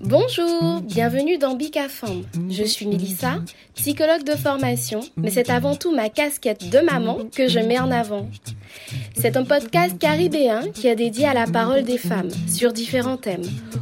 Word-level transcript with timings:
Bonjour, 0.00 0.80
bienvenue 0.80 1.38
dans 1.38 1.54
Bicafam. 1.54 2.24
Je 2.50 2.64
suis 2.64 2.86
Melissa, 2.86 3.38
psychologue 3.74 4.24
de 4.24 4.34
formation, 4.34 5.00
mais 5.16 5.30
c'est 5.30 5.50
avant 5.50 5.76
tout 5.76 5.94
ma 5.94 6.08
casquette 6.08 6.68
de 6.68 6.78
maman 6.80 7.18
que 7.34 7.48
je 7.48 7.60
mets 7.60 7.78
en 7.78 7.90
avant. 7.90 8.28
C'est 9.14 9.36
un 9.36 9.44
podcast 9.44 9.98
caribéen 9.98 10.62
qui 10.72 10.88
est 10.88 10.96
dédié 10.96 11.26
à 11.26 11.34
la 11.34 11.46
parole 11.46 11.84
des 11.84 11.98
femmes 11.98 12.30
sur 12.48 12.72
différents 12.72 13.18
thèmes, 13.18 13.48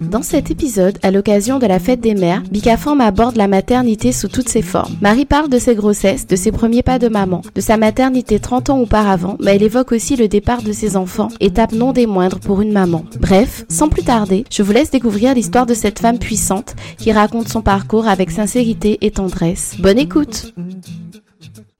Dans 0.00 0.22
cet 0.22 0.50
épisode, 0.50 0.98
à 1.02 1.10
l'occasion 1.10 1.58
de 1.58 1.66
la 1.66 1.78
fête 1.78 2.00
des 2.00 2.14
mères, 2.14 2.42
Bicaform 2.50 3.00
aborde 3.00 3.36
la 3.36 3.48
maternité 3.48 4.12
sous 4.12 4.28
toutes 4.28 4.48
ses 4.48 4.62
formes. 4.62 4.96
Marie 5.00 5.26
parle 5.26 5.48
de 5.48 5.58
ses 5.58 5.74
grossesses, 5.74 6.26
de 6.26 6.36
ses 6.36 6.52
premiers 6.52 6.82
pas 6.82 6.98
de 6.98 7.08
maman, 7.08 7.42
de 7.54 7.60
sa 7.60 7.76
maternité 7.76 8.38
30 8.38 8.70
ans 8.70 8.80
auparavant, 8.80 9.36
mais 9.40 9.56
elle 9.56 9.62
évoque 9.62 9.92
aussi 9.92 10.16
le 10.16 10.28
départ 10.28 10.62
de 10.62 10.72
ses 10.72 10.96
enfants, 10.96 11.28
étape 11.40 11.72
non 11.72 11.92
des 11.92 12.06
moindres 12.06 12.40
pour 12.40 12.62
une 12.62 12.72
maman. 12.72 13.04
Bref, 13.20 13.64
sans 13.68 13.88
plus 13.88 14.02
tarder, 14.02 14.44
je 14.50 14.62
vous 14.62 14.72
laisse 14.72 14.90
découvrir 14.90 15.34
l'histoire 15.34 15.66
de 15.66 15.74
cette 15.74 15.98
femme 15.98 16.18
puissante 16.18 16.74
qui 16.96 17.12
raconte 17.12 17.48
son 17.48 17.62
parcours 17.62 18.08
avec 18.08 18.30
sincérité 18.30 18.98
et 19.02 19.10
tendresse. 19.10 19.76
Bonne 19.78 19.98
écoute 19.98 20.54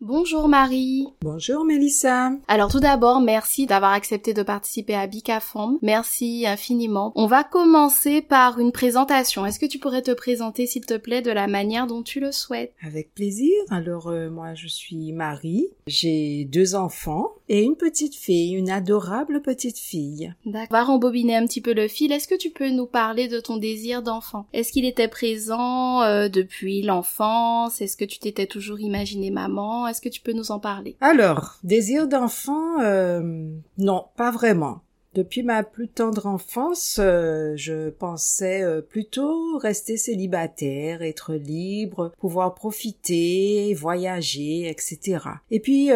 Bonjour 0.06 0.48
Marie. 0.48 1.06
Bonjour 1.22 1.64
Mélissa. 1.64 2.32
Alors 2.46 2.70
tout 2.70 2.78
d'abord, 2.78 3.22
merci 3.22 3.64
d'avoir 3.64 3.92
accepté 3.92 4.34
de 4.34 4.42
participer 4.42 4.94
à 4.94 5.06
Bicafom. 5.06 5.78
Merci 5.80 6.44
infiniment. 6.46 7.10
On 7.14 7.24
va 7.24 7.42
commencer 7.42 8.20
par 8.20 8.58
une 8.58 8.70
présentation. 8.70 9.46
Est-ce 9.46 9.58
que 9.58 9.64
tu 9.64 9.78
pourrais 9.78 10.02
te 10.02 10.10
présenter 10.10 10.66
s'il 10.66 10.84
te 10.84 10.98
plaît 10.98 11.22
de 11.22 11.30
la 11.30 11.46
manière 11.46 11.86
dont 11.86 12.02
tu 12.02 12.20
le 12.20 12.32
souhaites? 12.32 12.74
Avec 12.86 13.14
plaisir. 13.14 13.54
Alors 13.70 14.08
euh, 14.08 14.28
moi 14.28 14.52
je 14.52 14.68
suis 14.68 15.10
Marie. 15.12 15.68
J'ai 15.86 16.44
deux 16.44 16.74
enfants 16.74 17.30
et 17.48 17.62
une 17.62 17.76
petite 17.76 18.14
fille, 18.14 18.52
une 18.52 18.68
adorable 18.68 19.40
petite 19.40 19.78
fille. 19.78 20.34
D'accord. 20.44 20.68
On 20.70 20.74
va 20.74 20.84
rembobiner 20.84 21.34
un 21.34 21.46
petit 21.46 21.62
peu 21.62 21.72
le 21.72 21.88
fil. 21.88 22.12
Est-ce 22.12 22.28
que 22.28 22.34
tu 22.34 22.50
peux 22.50 22.68
nous 22.68 22.86
parler 22.86 23.26
de 23.26 23.40
ton 23.40 23.56
désir 23.56 24.02
d'enfant? 24.02 24.44
Est-ce 24.52 24.70
qu'il 24.70 24.84
était 24.84 25.08
présent 25.08 26.02
euh, 26.02 26.28
depuis 26.28 26.82
l'enfance? 26.82 27.80
Est-ce 27.80 27.96
que 27.96 28.04
tu 28.04 28.18
t'étais 28.18 28.46
toujours 28.46 28.80
imaginé 28.80 29.30
maman? 29.30 29.93
Que 30.00 30.08
tu 30.08 30.20
peux 30.20 30.32
nous 30.32 30.50
en 30.50 30.58
parler? 30.58 30.96
Alors, 31.00 31.58
désir 31.62 32.08
d'enfant, 32.08 32.80
euh, 32.80 33.48
non, 33.78 34.06
pas 34.16 34.30
vraiment. 34.30 34.80
Depuis 35.14 35.44
ma 35.44 35.62
plus 35.62 35.88
tendre 35.88 36.26
enfance, 36.26 36.98
euh, 37.00 37.52
je 37.54 37.90
pensais 37.90 38.62
euh, 38.62 38.80
plutôt 38.80 39.58
rester 39.58 39.96
célibataire, 39.96 41.02
être 41.02 41.34
libre, 41.34 42.12
pouvoir 42.18 42.54
profiter, 42.54 43.74
voyager, 43.74 44.68
etc. 44.68 45.24
Et 45.50 45.60
puis, 45.60 45.90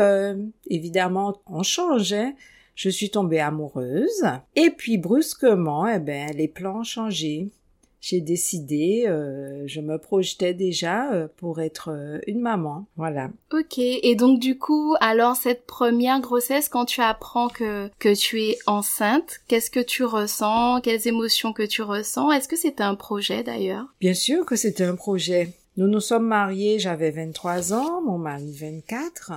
évidemment, 0.69 1.41
on 1.47 1.62
changeait. 1.62 2.34
Je 2.76 2.91
suis 2.91 3.10
tombée 3.10 3.41
amoureuse. 3.41 4.25
Et 4.54 4.70
puis, 4.70 4.98
brusquement, 4.98 5.88
eh 5.88 5.98
ben, 5.98 6.30
les 6.36 6.47
plans 6.47 6.78
ont 6.78 6.84
changé 6.84 7.50
j'ai 8.00 8.20
décidé, 8.20 9.04
euh, 9.06 9.64
je 9.66 9.81
me 9.81 9.98
projetais 9.98 10.54
déjà 10.54 11.12
euh, 11.12 11.28
pour 11.36 11.60
être 11.60 11.91
euh, 11.91 12.19
une 12.26 12.41
maman. 12.41 12.86
Voilà. 12.97 13.31
Ok. 13.53 13.78
Et 13.78 14.14
donc 14.14 14.38
du 14.38 14.56
coup, 14.56 14.94
alors 15.00 15.36
cette 15.36 15.66
première 15.66 16.20
grossesse, 16.20 16.69
quand 16.69 16.84
tu 16.84 17.00
apprends 17.00 17.48
que 17.48 17.91
que 17.98 18.14
tu 18.14 18.42
es 18.42 18.59
enceinte, 18.66 19.41
qu'est-ce 19.48 19.70
que 19.70 19.81
tu 19.81 20.04
ressens? 20.04 20.81
Quelles 20.81 21.09
émotions 21.09 21.53
que 21.53 21.64
tu 21.64 21.82
ressens? 21.82 22.31
Est-ce 22.31 22.48
que 22.48 22.56
c'était 22.56 22.84
un 22.84 22.94
projet 22.94 23.42
d'ailleurs? 23.42 23.86
Bien 24.00 24.15
sûr 24.15 24.47
que 24.47 24.56
c'était 24.56 24.84
un 24.84 24.97
projet. 24.97 25.53
Nous 25.76 25.88
nous 25.88 26.00
sommes 26.00 26.26
mariés, 26.26 26.78
j'avais 26.78 27.10
23 27.10 27.72
ans, 27.72 28.00
mon 28.03 28.19
mari 28.19 28.53
24. 28.53 29.32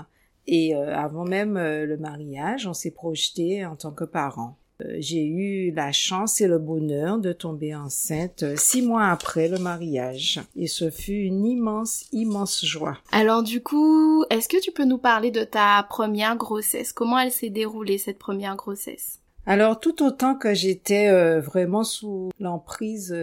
Et 0.48 0.74
avant 0.74 1.24
même 1.24 1.54
le 1.54 1.98
mariage, 1.98 2.66
on 2.66 2.74
s'est 2.74 2.92
projeté 2.92 3.64
en 3.64 3.76
tant 3.76 3.92
que 3.92 4.04
parents. 4.04 4.58
Euh, 4.82 4.96
j'ai 5.00 5.26
eu 5.26 5.72
la 5.72 5.92
chance 5.92 6.42
et 6.42 6.48
le 6.48 6.60
bonheur 6.60 7.18
de 7.20 7.34
tomber 7.34 7.76
enceinte 7.76 8.44
euh, 8.44 8.56
six 8.56 8.82
mois 8.82 9.08
après 9.08 9.48
le 9.48 9.58
mariage. 9.58 10.40
Et 10.56 10.68
ce 10.68 10.90
fut 10.90 11.14
une 11.14 11.46
immense, 11.46 12.06
immense 12.12 12.66
joie. 12.66 12.98
Alors 13.12 13.44
du 13.44 13.62
coup, 13.62 14.24
est-ce 14.30 14.50
que 14.50 14.62
tu 14.62 14.72
peux 14.72 14.86
nous 14.86 14.98
parler 14.98 15.32
de 15.32 15.44
ta 15.44 15.86
première 15.90 16.36
grossesse? 16.36 16.94
Comment 16.94 17.20
elle 17.20 17.32
s'est 17.32 17.50
déroulée, 17.50 17.98
cette 17.98 18.20
première 18.20 18.56
grossesse? 18.56 19.20
Alors 19.46 19.80
tout 19.80 20.04
autant 20.04 20.36
que 20.36 20.54
j'étais 20.54 21.08
euh, 21.08 21.42
vraiment 21.42 21.84
sous 21.84 22.30
l'emprise 22.40 23.16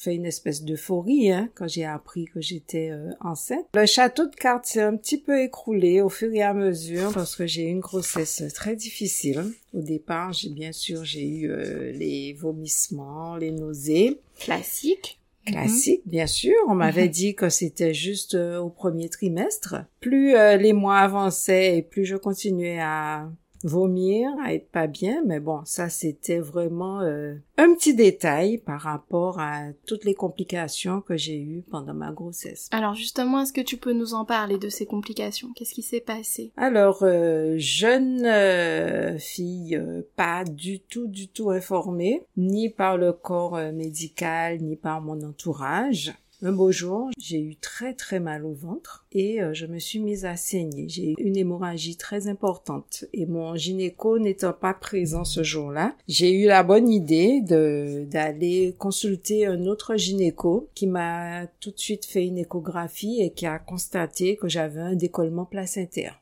fait 0.00 0.14
une 0.14 0.24
espèce 0.24 0.62
d'euphorie 0.62 1.30
hein, 1.30 1.50
quand 1.54 1.68
j'ai 1.68 1.84
appris 1.84 2.24
que 2.24 2.40
j'étais 2.40 2.90
euh, 2.90 3.10
enceinte. 3.20 3.66
Le 3.74 3.84
château 3.84 4.26
de 4.26 4.34
cartes 4.34 4.64
s'est 4.64 4.80
un 4.80 4.96
petit 4.96 5.18
peu 5.18 5.42
écroulé 5.42 6.00
au 6.00 6.08
fur 6.08 6.32
et 6.32 6.42
à 6.42 6.54
mesure 6.54 7.12
parce 7.12 7.36
que 7.36 7.46
j'ai 7.46 7.64
eu 7.64 7.70
une 7.70 7.80
grossesse 7.80 8.42
très 8.54 8.76
difficile. 8.76 9.44
Au 9.74 9.82
départ, 9.82 10.32
j'ai 10.32 10.48
bien 10.48 10.72
sûr 10.72 11.04
j'ai 11.04 11.28
eu 11.28 11.50
euh, 11.50 11.92
les 11.92 12.32
vomissements, 12.32 13.36
les 13.36 13.50
nausées. 13.50 14.18
Classique. 14.38 15.18
Classique, 15.44 16.02
bien 16.06 16.26
sûr. 16.26 16.54
On 16.68 16.74
m'avait 16.74 17.06
mhm. 17.06 17.10
dit 17.10 17.34
que 17.34 17.50
c'était 17.50 17.94
juste 17.94 18.34
euh, 18.34 18.58
au 18.58 18.70
premier 18.70 19.10
trimestre. 19.10 19.76
Plus 20.00 20.32
les 20.32 20.72
mois 20.72 20.98
avançaient 20.98 21.76
et 21.76 21.82
plus 21.82 22.06
je 22.06 22.16
continuais 22.16 22.78
à 22.80 23.30
vomir, 23.62 24.30
à 24.42 24.54
être 24.54 24.70
pas 24.70 24.86
bien, 24.86 25.22
mais 25.26 25.40
bon, 25.40 25.60
ça 25.64 25.88
c'était 25.88 26.38
vraiment 26.38 27.00
euh, 27.00 27.34
un 27.56 27.74
petit 27.74 27.94
détail 27.94 28.58
par 28.58 28.80
rapport 28.80 29.38
à 29.38 29.64
toutes 29.86 30.04
les 30.04 30.14
complications 30.14 31.00
que 31.00 31.16
j'ai 31.16 31.38
eues 31.38 31.62
pendant 31.70 31.94
ma 31.94 32.12
grossesse. 32.12 32.68
Alors 32.72 32.94
justement, 32.94 33.42
est-ce 33.42 33.52
que 33.52 33.60
tu 33.60 33.76
peux 33.76 33.92
nous 33.92 34.14
en 34.14 34.24
parler 34.24 34.58
de 34.58 34.68
ces 34.68 34.86
complications? 34.86 35.48
Qu'est-ce 35.54 35.74
qui 35.74 35.82
s'est 35.82 36.00
passé? 36.00 36.52
Alors, 36.56 37.02
euh, 37.02 37.54
jeune 37.58 38.24
euh, 38.24 39.18
fille, 39.18 39.80
pas 40.16 40.44
du 40.44 40.80
tout, 40.80 41.06
du 41.06 41.28
tout 41.28 41.50
informée, 41.50 42.22
ni 42.36 42.70
par 42.70 42.96
le 42.96 43.12
corps 43.12 43.58
médical, 43.72 44.58
ni 44.60 44.76
par 44.76 45.00
mon 45.00 45.20
entourage. 45.22 46.14
Un 46.42 46.52
beau 46.52 46.72
jour, 46.72 47.10
j'ai 47.18 47.38
eu 47.38 47.56
très 47.56 47.92
très 47.92 48.18
mal 48.18 48.46
au 48.46 48.54
ventre 48.54 49.04
et 49.12 49.42
euh, 49.42 49.52
je 49.52 49.66
me 49.66 49.78
suis 49.78 49.98
mise 49.98 50.24
à 50.24 50.36
saigner. 50.36 50.88
J'ai 50.88 51.10
eu 51.10 51.14
une 51.18 51.36
hémorragie 51.36 51.98
très 51.98 52.28
importante 52.28 53.04
et 53.12 53.26
mon 53.26 53.56
gynéco 53.56 54.18
n'étant 54.18 54.54
pas 54.54 54.72
présent 54.72 55.24
ce 55.24 55.42
jour-là, 55.42 55.94
j'ai 56.08 56.32
eu 56.32 56.46
la 56.46 56.62
bonne 56.62 56.88
idée 56.88 57.42
de 57.42 58.06
d'aller 58.10 58.74
consulter 58.78 59.44
un 59.44 59.66
autre 59.66 59.96
gynéco 59.96 60.70
qui 60.74 60.86
m'a 60.86 61.46
tout 61.60 61.72
de 61.72 61.78
suite 61.78 62.06
fait 62.06 62.26
une 62.26 62.38
échographie 62.38 63.20
et 63.20 63.32
qui 63.32 63.44
a 63.44 63.58
constaté 63.58 64.36
que 64.36 64.48
j'avais 64.48 64.80
un 64.80 64.94
décollement 64.94 65.44
placentaire. 65.44 66.20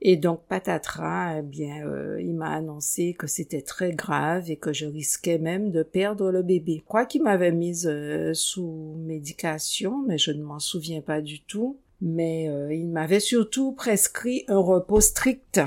Et 0.00 0.16
donc 0.16 0.42
patatras, 0.48 1.38
eh 1.38 1.42
bien, 1.42 1.86
euh, 1.86 2.20
il 2.20 2.34
m'a 2.34 2.50
annoncé 2.50 3.14
que 3.14 3.26
c'était 3.26 3.62
très 3.62 3.92
grave 3.92 4.50
et 4.50 4.56
que 4.56 4.72
je 4.72 4.86
risquais 4.86 5.38
même 5.38 5.70
de 5.70 5.82
perdre 5.82 6.30
le 6.30 6.42
bébé. 6.42 6.82
Quoi 6.86 7.06
qu'il 7.06 7.22
m'avait 7.22 7.52
mise 7.52 7.88
euh, 7.90 8.32
sous 8.34 8.94
médication, 8.98 10.04
mais 10.06 10.18
je 10.18 10.32
ne 10.32 10.42
m'en 10.42 10.58
souviens 10.58 11.00
pas 11.00 11.20
du 11.20 11.40
tout. 11.40 11.78
Mais 12.00 12.48
euh, 12.48 12.74
il 12.74 12.88
m'avait 12.88 13.20
surtout 13.20 13.72
prescrit 13.72 14.44
un 14.48 14.58
repos 14.58 15.00
strict. 15.00 15.60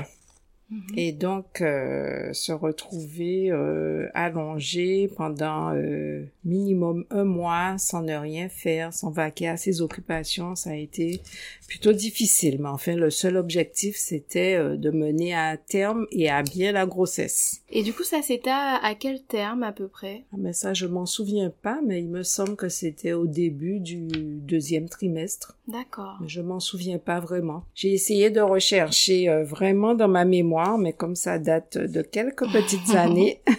Mhm. 0.70 0.82
Et 0.96 1.12
donc, 1.12 1.60
euh, 1.62 2.32
se 2.32 2.52
retrouver 2.52 3.50
euh, 3.50 4.08
allongé 4.14 5.10
pendant 5.16 5.74
euh, 5.74 6.24
minimum 6.44 7.04
un 7.10 7.24
mois 7.24 7.76
sans 7.78 8.02
ne 8.02 8.14
rien 8.14 8.48
faire, 8.48 8.92
sans 8.92 9.10
vaquer 9.10 9.48
à 9.48 9.56
ses 9.56 9.82
occupations, 9.82 10.54
ça 10.54 10.70
a 10.70 10.74
été 10.74 11.22
plutôt 11.66 11.92
difficile. 11.92 12.58
Mais 12.60 12.68
enfin, 12.68 12.94
le 12.94 13.10
seul 13.10 13.36
objectif, 13.36 13.96
c'était 13.96 14.54
euh, 14.54 14.76
de 14.76 14.90
mener 14.90 15.34
à 15.34 15.56
terme 15.56 16.06
et 16.12 16.30
à 16.30 16.42
bien 16.42 16.70
la 16.70 16.86
grossesse. 16.86 17.62
Et 17.68 17.82
du 17.82 17.92
coup, 17.92 18.04
ça 18.04 18.22
c'était 18.22 18.50
à, 18.50 18.94
quel 18.98 19.22
terme 19.22 19.64
à 19.64 19.72
peu 19.72 19.88
près? 19.88 20.24
Ah, 20.32 20.36
Mais 20.38 20.52
ça, 20.52 20.72
je 20.72 20.86
m'en 20.86 21.06
souviens 21.06 21.52
pas, 21.62 21.80
mais 21.84 22.00
il 22.00 22.08
me 22.08 22.22
semble 22.22 22.54
que 22.54 22.68
c'était 22.68 23.12
au 23.12 23.26
début 23.26 23.80
du 23.80 24.06
deuxième 24.06 24.88
trimestre. 24.88 25.56
D'accord. 25.66 26.18
Mais 26.20 26.28
je 26.28 26.40
m'en 26.40 26.60
souviens 26.60 26.98
pas 26.98 27.18
vraiment. 27.18 27.64
J'ai 27.74 27.92
essayé 27.92 28.30
de 28.30 28.40
rechercher 28.40 29.28
vraiment 29.44 29.94
dans 29.94 30.08
ma 30.08 30.24
mémoire 30.24 30.59
mais 30.78 30.92
comme 30.92 31.16
ça 31.16 31.38
date 31.38 31.78
de 31.78 32.02
quelques 32.02 32.50
petites 32.52 32.94
années. 32.94 33.42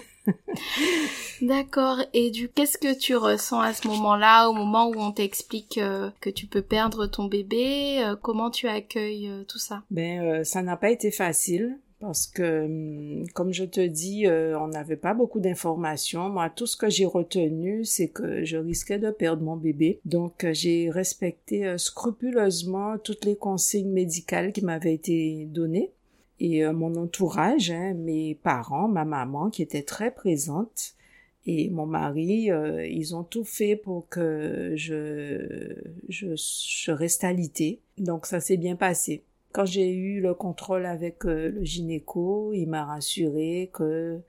D'accord. 1.41 1.97
Et 2.13 2.29
du 2.29 2.49
qu'est-ce 2.49 2.77
que 2.77 2.97
tu 2.97 3.15
ressens 3.15 3.59
à 3.59 3.73
ce 3.73 3.87
moment-là, 3.87 4.49
au 4.49 4.53
moment 4.53 4.87
où 4.87 4.93
on 4.97 5.11
t'explique 5.11 5.79
euh, 5.79 6.09
que 6.21 6.29
tu 6.29 6.45
peux 6.45 6.61
perdre 6.61 7.07
ton 7.07 7.25
bébé 7.25 8.03
euh, 8.03 8.15
Comment 8.21 8.51
tu 8.51 8.67
accueilles 8.67 9.27
euh, 9.27 9.43
tout 9.47 9.57
ça? 9.57 9.83
Ben, 9.89 10.43
ça 10.43 10.61
n'a 10.61 10.77
pas 10.77 10.91
été 10.91 11.09
facile 11.09 11.77
parce 11.99 12.27
que, 12.27 12.65
hum, 12.65 13.27
comme 13.33 13.53
je 13.53 13.63
te 13.63 13.85
dis, 13.85 14.25
on 14.27 14.67
n'avait 14.67 14.95
pas 14.95 15.13
beaucoup 15.13 15.39
d'informations. 15.39 16.29
Moi, 16.29 16.49
tout 16.49 16.67
ce 16.67 16.77
que 16.77 16.89
j'ai 16.89 17.05
retenu, 17.05 17.85
c'est 17.85 18.07
que 18.07 18.43
je 18.43 18.57
risquais 18.57 18.99
de 18.99 19.11
perdre 19.11 19.43
mon 19.43 19.55
bébé. 19.55 19.99
Donc, 20.05 20.45
j'ai 20.51 20.89
respecté 20.89 21.77
scrupuleusement 21.77 22.97
toutes 22.97 23.25
les 23.25 23.35
consignes 23.35 23.91
médicales 23.91 24.51
qui 24.51 24.63
m'avaient 24.63 24.93
été 24.95 25.45
données 25.45 25.91
et 26.41 26.65
euh, 26.65 26.73
mon 26.73 26.95
entourage, 26.95 27.69
hein, 27.69 27.93
mes 27.93 28.33
parents, 28.33 28.87
ma 28.87 29.05
maman 29.05 29.51
qui 29.51 29.61
était 29.61 29.83
très 29.83 30.09
présente 30.09 30.95
et 31.45 31.69
mon 31.69 31.85
mari, 31.85 32.51
euh, 32.51 32.85
ils 32.87 33.15
ont 33.15 33.23
tout 33.23 33.43
fait 33.43 33.75
pour 33.75 34.09
que 34.09 34.73
je, 34.75 35.75
je, 36.09 36.35
je 36.35 36.91
reste 36.91 37.23
alitée. 37.23 37.79
Donc 37.99 38.25
ça 38.25 38.39
s'est 38.39 38.57
bien 38.57 38.75
passé. 38.75 39.23
Quand 39.51 39.65
j'ai 39.65 39.91
eu 39.93 40.19
le 40.19 40.33
contrôle 40.33 40.87
avec 40.87 41.25
euh, 41.25 41.49
le 41.51 41.63
gynéco, 41.63 42.53
il 42.53 42.67
m'a 42.67 42.85
rassuré 42.85 43.69
que 43.71 44.19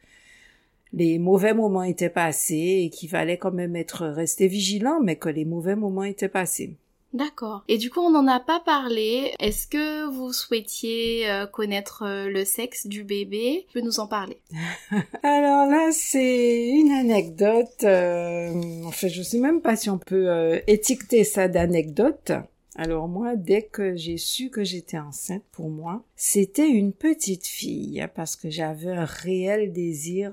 les 0.92 1.18
mauvais 1.18 1.54
moments 1.54 1.82
étaient 1.82 2.10
passés 2.10 2.82
et 2.84 2.90
qu'il 2.90 3.08
fallait 3.08 3.38
quand 3.38 3.52
même 3.52 3.74
être 3.74 4.06
resté 4.06 4.48
vigilant, 4.48 5.00
mais 5.02 5.16
que 5.16 5.30
les 5.30 5.46
mauvais 5.46 5.76
moments 5.76 6.04
étaient 6.04 6.28
passés. 6.28 6.76
D'accord. 7.12 7.62
Et 7.68 7.76
du 7.76 7.90
coup, 7.90 8.00
on 8.00 8.10
n'en 8.10 8.26
a 8.26 8.40
pas 8.40 8.60
parlé. 8.60 9.34
Est-ce 9.38 9.66
que 9.66 10.06
vous 10.10 10.32
souhaitiez 10.32 11.30
euh, 11.30 11.46
connaître 11.46 12.04
euh, 12.06 12.28
le 12.28 12.44
sexe 12.44 12.86
du 12.86 13.04
bébé? 13.04 13.66
Tu 13.68 13.74
peux 13.74 13.84
nous 13.84 14.00
en 14.00 14.06
parler 14.06 14.38
Alors 15.22 15.66
là, 15.66 15.90
c'est 15.92 16.68
une 16.68 16.92
anecdote. 16.92 17.84
Euh, 17.84 18.82
en 18.84 18.90
fait, 18.90 19.10
je 19.10 19.22
sais 19.22 19.38
même 19.38 19.60
pas 19.60 19.76
si 19.76 19.90
on 19.90 19.98
peut 19.98 20.62
étiqueter 20.66 21.24
ça 21.24 21.48
d'anecdote. 21.48 22.32
Alors 22.76 23.06
moi, 23.06 23.36
dès 23.36 23.62
que 23.62 23.94
j'ai 23.94 24.16
su 24.16 24.48
que 24.48 24.64
j'étais 24.64 24.98
enceinte, 24.98 25.42
pour 25.52 25.68
moi, 25.68 26.02
c'était 26.16 26.68
une 26.68 26.94
petite 26.94 27.46
fille 27.46 28.06
parce 28.14 28.34
que 28.34 28.48
j'avais 28.48 28.92
un 28.92 29.04
réel 29.04 29.72
désir 29.72 30.32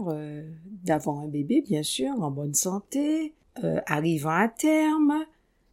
d'avoir 0.85 1.17
un 1.17 1.27
bébé, 1.27 1.61
bien 1.61 1.83
sûr, 1.83 2.11
en 2.21 2.31
bonne 2.31 2.53
santé, 2.53 3.33
arrivant 3.87 4.29
à 4.29 4.47
terme 4.47 5.25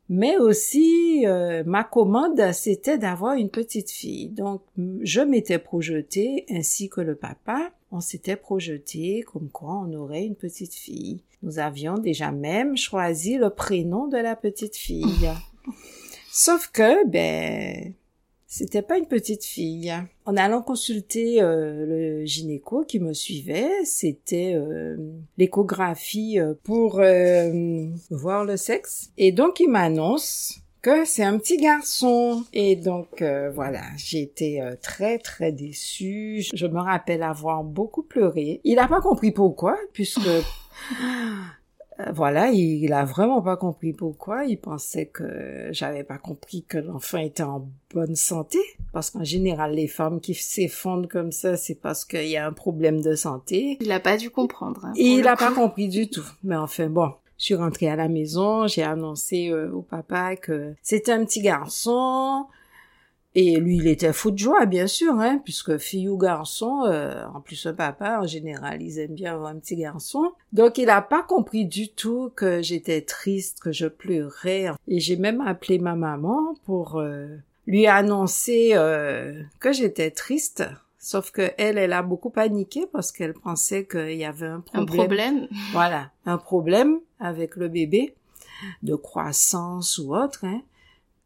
mais 0.08 0.36
aussi 0.36 1.26
euh, 1.26 1.62
ma 1.66 1.84
commande 1.84 2.52
c'était 2.52 2.98
d'avoir 2.98 3.34
une 3.34 3.50
petite 3.50 3.90
fille. 3.90 4.28
Donc 4.28 4.62
je 5.02 5.20
m'étais 5.20 5.58
projetée 5.58 6.46
ainsi 6.50 6.88
que 6.88 7.00
le 7.00 7.14
papa, 7.14 7.70
on 7.90 8.00
s'était 8.00 8.36
projeté 8.36 9.22
comme 9.22 9.48
quoi 9.50 9.84
on 9.86 9.92
aurait 9.94 10.24
une 10.24 10.36
petite 10.36 10.74
fille. 10.74 11.22
Nous 11.42 11.58
avions 11.58 11.98
déjà 11.98 12.32
même 12.32 12.76
choisi 12.76 13.36
le 13.36 13.50
prénom 13.50 14.06
de 14.08 14.18
la 14.18 14.36
petite 14.36 14.76
fille. 14.76 15.30
Sauf 16.32 16.70
que 16.72 17.06
ben 17.08 17.94
c'était 18.46 18.82
pas 18.82 18.98
une 18.98 19.06
petite 19.06 19.44
fille. 19.44 19.92
En 20.24 20.36
allant 20.36 20.62
consulter 20.62 21.42
euh, 21.42 21.86
le 21.86 22.24
gynéco 22.24 22.84
qui 22.84 23.00
me 23.00 23.12
suivait, 23.12 23.84
c'était 23.84 24.54
euh, 24.54 24.96
l'échographie 25.36 26.38
euh, 26.38 26.54
pour 26.62 27.00
voir 28.10 28.44
le 28.44 28.56
sexe. 28.56 29.10
Et 29.18 29.32
donc 29.32 29.60
il 29.60 29.68
m'annonce 29.68 30.60
que 30.80 31.04
c'est 31.04 31.24
un 31.24 31.38
petit 31.38 31.56
garçon. 31.56 32.44
Et 32.52 32.76
donc 32.76 33.22
voilà, 33.54 33.82
j'ai 33.96 34.22
été 34.22 34.62
très 34.80 35.18
très 35.18 35.50
déçue. 35.50 36.44
Je 36.54 36.66
me 36.66 36.80
rappelle 36.80 37.24
avoir 37.24 37.64
beaucoup 37.64 38.02
pleuré. 38.02 38.60
Il 38.62 38.76
n'a 38.76 38.86
pas 38.86 39.00
compris 39.00 39.32
pourquoi, 39.32 39.76
puisque 39.92 40.28
Euh, 41.02 41.34
voilà, 42.12 42.50
il, 42.50 42.92
a 42.92 43.04
vraiment 43.04 43.40
pas 43.40 43.56
compris 43.56 43.92
pourquoi. 43.92 44.44
Il 44.44 44.58
pensait 44.58 45.06
que 45.06 45.68
j'avais 45.70 46.04
pas 46.04 46.18
compris 46.18 46.62
que 46.62 46.78
l'enfant 46.78 47.18
était 47.18 47.42
en 47.42 47.68
bonne 47.94 48.16
santé. 48.16 48.58
Parce 48.92 49.10
qu'en 49.10 49.24
général, 49.24 49.74
les 49.74 49.88
femmes 49.88 50.20
qui 50.20 50.34
s'effondrent 50.34 51.08
comme 51.08 51.32
ça, 51.32 51.56
c'est 51.56 51.74
parce 51.74 52.04
qu'il 52.04 52.28
y 52.28 52.36
a 52.36 52.46
un 52.46 52.52
problème 52.52 53.00
de 53.00 53.14
santé. 53.14 53.78
Il 53.80 53.92
a 53.92 54.00
pas 54.00 54.16
dû 54.16 54.30
comprendre. 54.30 54.84
Hein, 54.84 54.92
il 54.96 55.26
a 55.26 55.36
pas 55.36 55.52
compris 55.52 55.88
du 55.88 56.08
tout. 56.08 56.26
Mais 56.44 56.56
enfin, 56.56 56.88
bon. 56.88 57.12
Je 57.38 57.44
suis 57.44 57.54
rentrée 57.54 57.88
à 57.88 57.96
la 57.96 58.08
maison, 58.08 58.66
j'ai 58.66 58.82
annoncé 58.82 59.50
euh, 59.50 59.70
au 59.70 59.82
papa 59.82 60.36
que 60.36 60.72
c'était 60.82 61.12
un 61.12 61.22
petit 61.22 61.42
garçon, 61.42 62.46
et 63.38 63.60
lui, 63.60 63.76
il 63.76 63.86
était 63.86 64.14
fou 64.14 64.30
de 64.30 64.38
joie, 64.38 64.64
bien 64.64 64.86
sûr, 64.86 65.12
hein, 65.20 65.42
puisque 65.44 65.76
fille 65.76 66.08
ou 66.08 66.16
garçon, 66.16 66.84
euh, 66.86 67.22
en 67.34 67.42
plus 67.42 67.66
un 67.66 67.74
papa, 67.74 68.20
en 68.22 68.26
général, 68.26 68.80
ils 68.80 68.98
aiment 68.98 69.14
bien 69.14 69.34
avoir 69.34 69.50
un 69.50 69.58
petit 69.58 69.76
garçon. 69.76 70.32
Donc, 70.54 70.78
il 70.78 70.86
n'a 70.86 71.02
pas 71.02 71.22
compris 71.22 71.66
du 71.66 71.90
tout 71.90 72.32
que 72.34 72.62
j'étais 72.62 73.02
triste, 73.02 73.60
que 73.60 73.72
je 73.72 73.88
pleurais. 73.88 74.70
Et 74.88 75.00
j'ai 75.00 75.16
même 75.16 75.42
appelé 75.42 75.78
ma 75.78 75.96
maman 75.96 76.54
pour 76.64 76.96
euh, 76.96 77.26
lui 77.66 77.86
annoncer 77.86 78.70
euh, 78.72 79.42
que 79.60 79.70
j'étais 79.70 80.10
triste. 80.10 80.64
Sauf 80.98 81.30
que 81.30 81.52
elle, 81.58 81.76
elle 81.76 81.92
a 81.92 82.02
beaucoup 82.02 82.30
paniqué 82.30 82.86
parce 82.90 83.12
qu'elle 83.12 83.34
pensait 83.34 83.84
qu'il 83.84 84.16
y 84.16 84.24
avait 84.24 84.46
un 84.46 84.62
problème. 84.62 84.82
Un 84.82 84.86
problème. 84.86 85.48
Voilà, 85.72 86.10
un 86.24 86.38
problème 86.38 87.00
avec 87.20 87.56
le 87.56 87.68
bébé 87.68 88.14
de 88.82 88.94
croissance 88.94 89.98
ou 89.98 90.16
autre. 90.16 90.46
Hein 90.46 90.62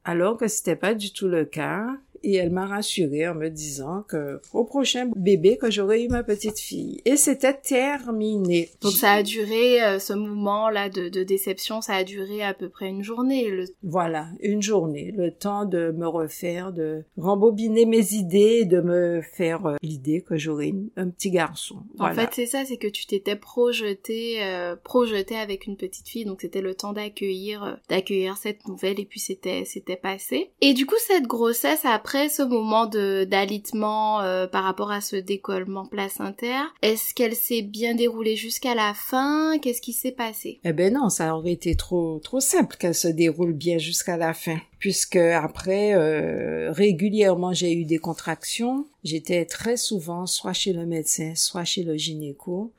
alors 0.05 0.37
que 0.37 0.49
c'était 0.49 0.76
pas 0.76 0.94
du 0.94 1.12
tout 1.12 1.29
le 1.29 1.44
cas 1.44 1.87
et 2.23 2.35
elle 2.35 2.51
m'a 2.51 2.67
rassurée 2.67 3.29
en 3.29 3.35
me 3.35 3.49
disant 3.49 4.05
que 4.09 4.41
au 4.53 4.65
prochain 4.65 5.11
bébé 5.17 5.57
que 5.57 5.71
j'aurais 5.71 6.03
eu 6.03 6.09
ma 6.09 6.23
petite 6.23 6.59
fille 6.59 7.01
et 7.05 7.17
c'était 7.17 7.55
terminé. 7.55 8.71
Donc 8.81 8.93
ça 8.93 9.13
a 9.13 9.23
duré 9.23 9.83
euh, 9.83 9.99
ce 9.99 10.13
moment 10.13 10.69
là 10.69 10.89
de, 10.89 11.09
de, 11.09 11.23
déception, 11.23 11.81
ça 11.81 11.95
a 11.95 12.05
duré 12.05 12.43
à 12.43 12.55
peu 12.55 12.69
près 12.69 12.89
une 12.89 13.03
journée. 13.03 13.49
Le... 13.51 13.65
Voilà, 13.83 14.29
une 14.41 14.63
journée, 14.63 15.13
le 15.17 15.31
temps 15.31 15.65
de 15.65 15.91
me 15.91 16.07
refaire, 16.07 16.73
de 16.73 17.05
rembobiner 17.17 17.87
mes 17.87 18.15
idées, 18.15 18.65
de 18.65 18.81
me 18.81 19.21
faire 19.23 19.67
euh, 19.67 19.77
l'idée 19.83 20.23
que 20.23 20.37
j'aurais 20.37 20.73
un 20.97 21.09
petit 21.09 21.31
garçon. 21.31 21.77
En 21.99 22.13
fait, 22.13 22.31
c'est 22.33 22.47
ça, 22.47 22.65
c'est 22.65 22.77
que 22.77 22.89
tu 22.89 23.07
t'étais 23.07 23.37
projeté, 23.37 24.43
euh, 24.43 24.77
projeté 24.77 25.37
avec 25.37 25.67
une 25.67 25.77
petite 25.77 26.09
fille, 26.09 26.25
donc 26.25 26.43
c'était 26.43 26.61
le 26.61 26.75
temps 26.75 26.93
d'accueillir, 26.93 27.79
d'accueillir 27.89 28.37
cette 28.37 28.67
nouvelle 28.67 29.01
et 29.01 29.05
puis 29.05 29.21
c'était, 29.21 29.65
c'était 29.65 29.97
passé. 29.97 30.51
Et 30.61 30.75
du 30.75 30.87
coup, 30.87 30.97
cette 31.07 31.27
grossesse 31.27 31.85
après 31.85 32.10
après 32.11 32.29
ce 32.29 32.43
moment 32.43 32.87
d'alitement 32.87 34.21
euh, 34.21 34.49
par 34.49 34.64
rapport 34.64 34.90
à 34.90 35.00
ce 35.00 35.14
décollement 35.14 35.87
placentaire, 35.87 36.75
est-ce 36.83 37.14
qu'elle 37.14 37.37
s'est 37.37 37.62
bien 37.62 37.95
déroulée 37.95 38.35
jusqu'à 38.35 38.75
la 38.75 38.95
fin? 38.95 39.61
Qu'est-ce 39.61 39.81
qui 39.81 39.93
s'est 39.93 40.11
passé? 40.11 40.59
Eh 40.64 40.73
ben 40.73 40.93
non, 40.93 41.09
ça 41.09 41.37
aurait 41.37 41.52
été 41.52 41.76
trop 41.76 42.19
trop 42.19 42.40
simple 42.40 42.75
qu'elle 42.79 42.97
se 42.97 43.07
déroule 43.07 43.52
bien 43.52 43.79
jusqu'à 43.79 44.17
la 44.17 44.35
fin 44.35 44.59
puisque 44.81 45.14
après 45.14 45.95
euh, 45.95 46.73
régulièrement 46.73 47.52
j'ai 47.52 47.75
eu 47.75 47.85
des 47.85 47.99
contractions. 47.99 48.87
J'étais 49.05 49.45
très 49.45 49.76
souvent 49.76 50.26
soit 50.26 50.52
chez 50.52 50.73
le 50.73 50.87
médecin, 50.87 51.37
soit 51.37 51.64
chez 51.64 51.85
le 51.85 51.97
gynéco 51.97 52.73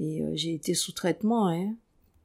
et 0.00 0.22
euh, 0.22 0.30
j'ai 0.32 0.54
été 0.54 0.72
sous 0.72 0.92
traitement 0.92 1.48
hein. 1.48 1.74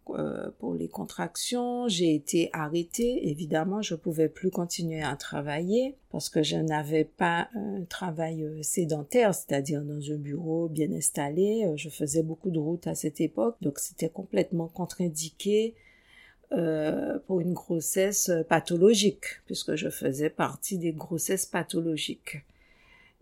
Euh, 0.10 0.50
pour 0.60 0.76
les 0.76 0.90
contractions. 0.90 1.88
J'ai 1.88 2.14
été 2.14 2.50
arrêtée. 2.52 3.30
Évidemment, 3.30 3.82
je 3.82 3.96
pouvais 3.96 4.28
plus 4.28 4.52
continuer 4.52 5.02
à 5.02 5.16
travailler 5.16 5.96
parce 6.12 6.30
que 6.30 6.44
je 6.44 6.58
n'avais 6.58 7.06
pas 7.06 7.48
un 7.56 7.84
travail 7.86 8.44
euh, 8.44 8.62
sédentaire, 8.64 9.34
c'est-à-dire 9.34 9.82
dans 9.82 10.12
un 10.12 10.18
bureau 10.18 10.68
bien 10.68 10.92
installé. 10.92 11.64
Euh, 11.66 11.78
je 11.78 11.88
faisais 11.88 12.22
beaucoup 12.22 12.52
de 12.52 12.60
routes 12.60 12.86
à 12.86 12.96
cette 12.96 13.22
époque, 13.22 13.56
donc 13.62 13.80
c'était 13.80 14.10
complètement 14.10 14.68
contre-indiqué 14.68 15.76
pour 17.26 17.40
une 17.40 17.54
grossesse 17.54 18.32
pathologique, 18.48 19.26
puisque 19.48 19.74
je 19.74 19.90
faisais 19.90 20.30
partie 20.30 20.78
des 20.78 20.92
grossesses 20.92 21.48
pathologiques. 21.48 22.44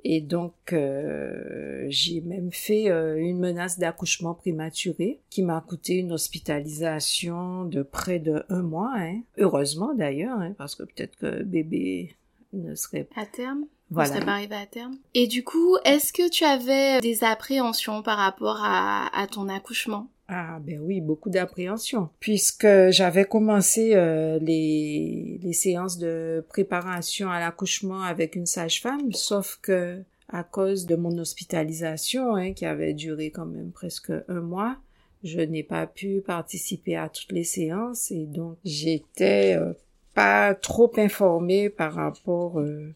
Et 0.03 0.21
donc, 0.21 0.53
euh, 0.73 1.85
j'ai 1.89 2.21
même 2.21 2.51
fait 2.51 2.89
euh, 2.89 3.17
une 3.17 3.39
menace 3.39 3.77
d'accouchement 3.77 4.33
prématuré 4.33 5.19
qui 5.29 5.43
m'a 5.43 5.61
coûté 5.61 5.95
une 5.95 6.11
hospitalisation 6.11 7.65
de 7.65 7.83
près 7.83 8.19
de 8.19 8.43
un 8.49 8.63
mois. 8.63 8.91
Hein. 8.95 9.21
Heureusement 9.37 9.93
d'ailleurs, 9.93 10.39
hein, 10.39 10.53
parce 10.57 10.75
que 10.75 10.83
peut-être 10.83 11.15
que 11.17 11.43
bébé 11.43 12.15
ne 12.53 12.75
serait 12.75 13.07
à 13.15 13.25
terme? 13.25 13.65
voilà. 13.91 14.19
Ça 14.19 14.25
pas 14.25 14.33
arrivé 14.33 14.55
à 14.55 14.65
terme? 14.65 14.97
Et 15.13 15.27
du 15.27 15.43
coup, 15.43 15.77
est-ce 15.85 16.11
que 16.13 16.29
tu 16.29 16.43
avais 16.45 16.99
des 17.01 17.23
appréhensions 17.23 18.01
par 18.01 18.17
rapport 18.17 18.59
à, 18.61 19.07
à 19.15 19.27
ton 19.27 19.49
accouchement? 19.49 20.09
Ah 20.33 20.59
ben 20.61 20.79
oui, 20.79 21.01
beaucoup 21.01 21.29
d'appréhension, 21.29 22.07
puisque 22.21 22.65
j'avais 22.89 23.25
commencé 23.25 23.91
euh, 23.95 24.39
les, 24.39 25.41
séances 25.51 25.97
de 25.97 26.45
préparation 26.47 27.29
à 27.29 27.41
l'accouchement 27.41 28.03
avec 28.03 28.37
une 28.37 28.45
sage-femme, 28.45 29.11
sauf 29.11 29.59
que 29.61 30.01
à 30.29 30.45
cause 30.45 30.85
de 30.85 30.95
mon 30.95 31.17
hospitalisation, 31.17 32.37
hein, 32.37 32.53
qui 32.53 32.65
avait 32.65 32.93
duré 32.93 33.29
quand 33.29 33.45
même 33.45 33.71
presque 33.71 34.13
un 34.29 34.39
mois, 34.39 34.77
je 35.25 35.41
n'ai 35.41 35.63
pas 35.63 35.85
pu 35.85 36.21
participer 36.25 36.95
à 36.95 37.09
toutes 37.09 37.33
les 37.33 37.43
séances 37.43 38.09
et 38.09 38.25
donc 38.25 38.55
j'étais 38.63 39.57
euh, 39.57 39.73
pas 40.13 40.55
trop 40.55 40.93
informée 40.95 41.69
par 41.69 41.93
rapport 41.93 42.61
euh, 42.61 42.95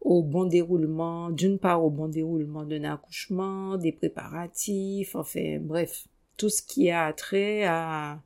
au 0.00 0.20
bon 0.24 0.46
déroulement, 0.46 1.30
d'une 1.30 1.60
part 1.60 1.84
au 1.84 1.90
bon 1.90 2.08
déroulement 2.08 2.64
d'un 2.64 2.82
accouchement, 2.82 3.76
des 3.76 3.92
préparatifs, 3.92 5.14
enfin 5.14 5.58
bref, 5.60 6.08
tout 6.36 6.48
ce 6.48 6.62
qui 6.62 6.90
a 6.90 7.12
trait 7.12 7.64
à, 7.64 8.18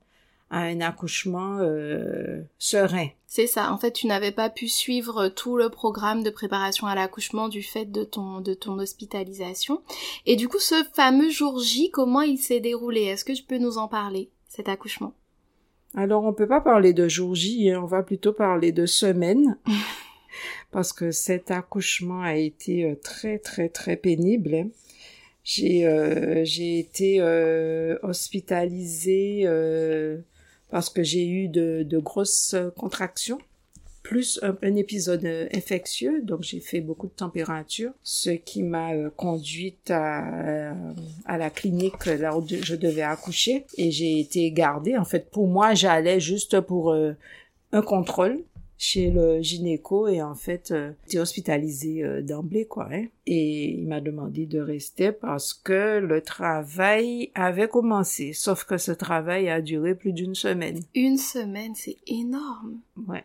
un 0.52 0.80
accouchement 0.80 1.58
euh, 1.60 2.42
serein. 2.58 3.06
C'est 3.28 3.46
ça. 3.46 3.72
En 3.72 3.78
fait, 3.78 3.92
tu 3.92 4.08
n'avais 4.08 4.32
pas 4.32 4.50
pu 4.50 4.66
suivre 4.66 5.28
tout 5.28 5.56
le 5.56 5.68
programme 5.68 6.24
de 6.24 6.30
préparation 6.30 6.88
à 6.88 6.96
l'accouchement 6.96 7.48
du 7.48 7.62
fait 7.62 7.84
de 7.84 8.02
ton 8.02 8.40
de 8.40 8.54
ton 8.54 8.76
hospitalisation. 8.80 9.82
Et 10.26 10.34
du 10.34 10.48
coup, 10.48 10.58
ce 10.58 10.82
fameux 10.92 11.30
jour 11.30 11.60
J, 11.60 11.90
comment 11.92 12.22
il 12.22 12.38
s'est 12.38 12.58
déroulé? 12.58 13.02
Est-ce 13.02 13.24
que 13.24 13.32
tu 13.32 13.44
peux 13.44 13.58
nous 13.58 13.78
en 13.78 13.86
parler 13.86 14.30
cet 14.48 14.68
accouchement? 14.68 15.14
Alors, 15.94 16.24
on 16.24 16.32
peut 16.32 16.48
pas 16.48 16.60
parler 16.60 16.92
de 16.92 17.06
jour 17.06 17.36
J, 17.36 17.70
hein. 17.70 17.80
on 17.82 17.86
va 17.86 18.02
plutôt 18.02 18.32
parler 18.32 18.72
de 18.72 18.86
semaine. 18.86 19.56
parce 20.70 20.92
que 20.92 21.10
cet 21.10 21.50
accouchement 21.50 22.22
a 22.22 22.36
été 22.36 22.84
euh, 22.84 22.94
très 22.96 23.38
très 23.38 23.68
très 23.68 23.96
pénible. 23.96 24.68
J'ai 25.42 25.86
euh, 25.86 26.44
j'ai 26.44 26.78
été 26.78 27.16
euh, 27.20 27.96
hospitalisée 28.02 29.42
euh, 29.44 30.18
parce 30.70 30.90
que 30.90 31.02
j'ai 31.02 31.26
eu 31.26 31.48
de, 31.48 31.82
de 31.82 31.98
grosses 31.98 32.54
contractions 32.76 33.38
plus 34.02 34.40
un, 34.42 34.74
épisode 34.76 35.24
infectieux, 35.54 36.22
donc 36.22 36.42
j'ai 36.42 36.58
fait 36.58 36.80
beaucoup 36.80 37.06
de 37.06 37.12
température, 37.12 37.92
ce 38.02 38.30
qui 38.30 38.62
m'a 38.62 38.92
conduite 39.10 39.90
à, 39.90 40.74
à 41.26 41.38
la 41.38 41.50
clinique 41.50 42.06
là 42.06 42.36
où 42.36 42.44
je 42.48 42.74
devais 42.74 43.02
accoucher. 43.02 43.66
Et 43.76 43.92
j'ai 43.92 44.18
été 44.18 44.50
gardée. 44.50 44.96
En 44.96 45.04
fait, 45.04 45.30
pour 45.30 45.46
moi, 45.46 45.74
j'allais 45.74 46.18
juste 46.18 46.60
pour 46.60 46.92
un 47.72 47.82
contrôle 47.82 48.42
chez 48.80 49.10
le 49.10 49.42
gynéco 49.42 50.08
et 50.08 50.22
en 50.22 50.34
fait 50.34 50.70
euh, 50.70 50.92
j'étais 51.04 51.18
hospitalisée 51.18 52.02
euh, 52.02 52.22
d'emblée 52.22 52.64
quoi 52.64 52.88
hein. 52.90 53.04
et 53.26 53.72
il 53.72 53.86
m'a 53.86 54.00
demandé 54.00 54.46
de 54.46 54.58
rester 54.58 55.12
parce 55.12 55.52
que 55.52 55.98
le 55.98 56.22
travail 56.22 57.30
avait 57.34 57.68
commencé 57.68 58.32
sauf 58.32 58.64
que 58.64 58.78
ce 58.78 58.92
travail 58.92 59.50
a 59.50 59.60
duré 59.60 59.94
plus 59.94 60.14
d'une 60.14 60.34
semaine 60.34 60.80
une 60.94 61.18
semaine 61.18 61.74
c'est 61.74 61.98
énorme 62.06 62.78
ouais 63.06 63.24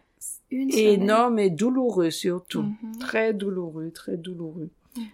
une 0.51 0.73
énorme 0.73 1.39
et 1.39 1.49
douloureux 1.49 2.11
surtout 2.11 2.63
mm-hmm. 2.63 2.99
très 2.99 3.33
douloureux 3.33 3.91
très 3.91 4.17
douloureux. 4.17 4.69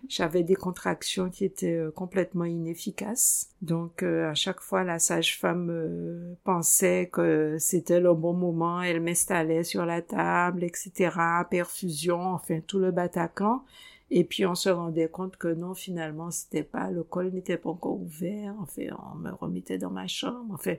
J'avais 0.07 0.43
des 0.43 0.55
contractions 0.55 1.29
qui 1.29 1.45
étaient 1.45 1.77
euh, 1.77 1.91
complètement 1.91 2.45
inefficaces. 2.45 3.49
Donc 3.61 4.03
euh, 4.03 4.29
à 4.29 4.33
chaque 4.33 4.61
fois, 4.61 4.83
la 4.83 4.99
sage-femme 4.99 5.69
euh, 5.69 6.33
pensait 6.43 7.09
que 7.11 7.57
c'était 7.59 7.99
le 7.99 8.13
bon 8.13 8.33
moment. 8.33 8.81
Elle 8.81 9.01
m'installait 9.01 9.63
sur 9.63 9.85
la 9.85 10.01
table, 10.01 10.63
etc. 10.63 11.15
Perfusion, 11.49 12.21
enfin 12.33 12.59
tout 12.65 12.79
le 12.79 12.91
Bataclan. 12.91 13.63
Et 14.11 14.23
puis 14.23 14.45
on 14.45 14.55
se 14.55 14.69
rendait 14.69 15.07
compte 15.07 15.37
que 15.37 15.47
non, 15.47 15.73
finalement, 15.73 16.31
c'était 16.31 16.63
pas 16.63 16.91
le 16.91 17.03
col 17.03 17.31
n'était 17.31 17.57
pas 17.57 17.69
encore 17.69 17.99
ouvert. 17.99 18.53
Enfin, 18.59 18.83
on 19.13 19.17
me 19.17 19.31
remettait 19.31 19.77
dans 19.77 19.89
ma 19.89 20.07
chambre. 20.07 20.53
Enfin, 20.53 20.75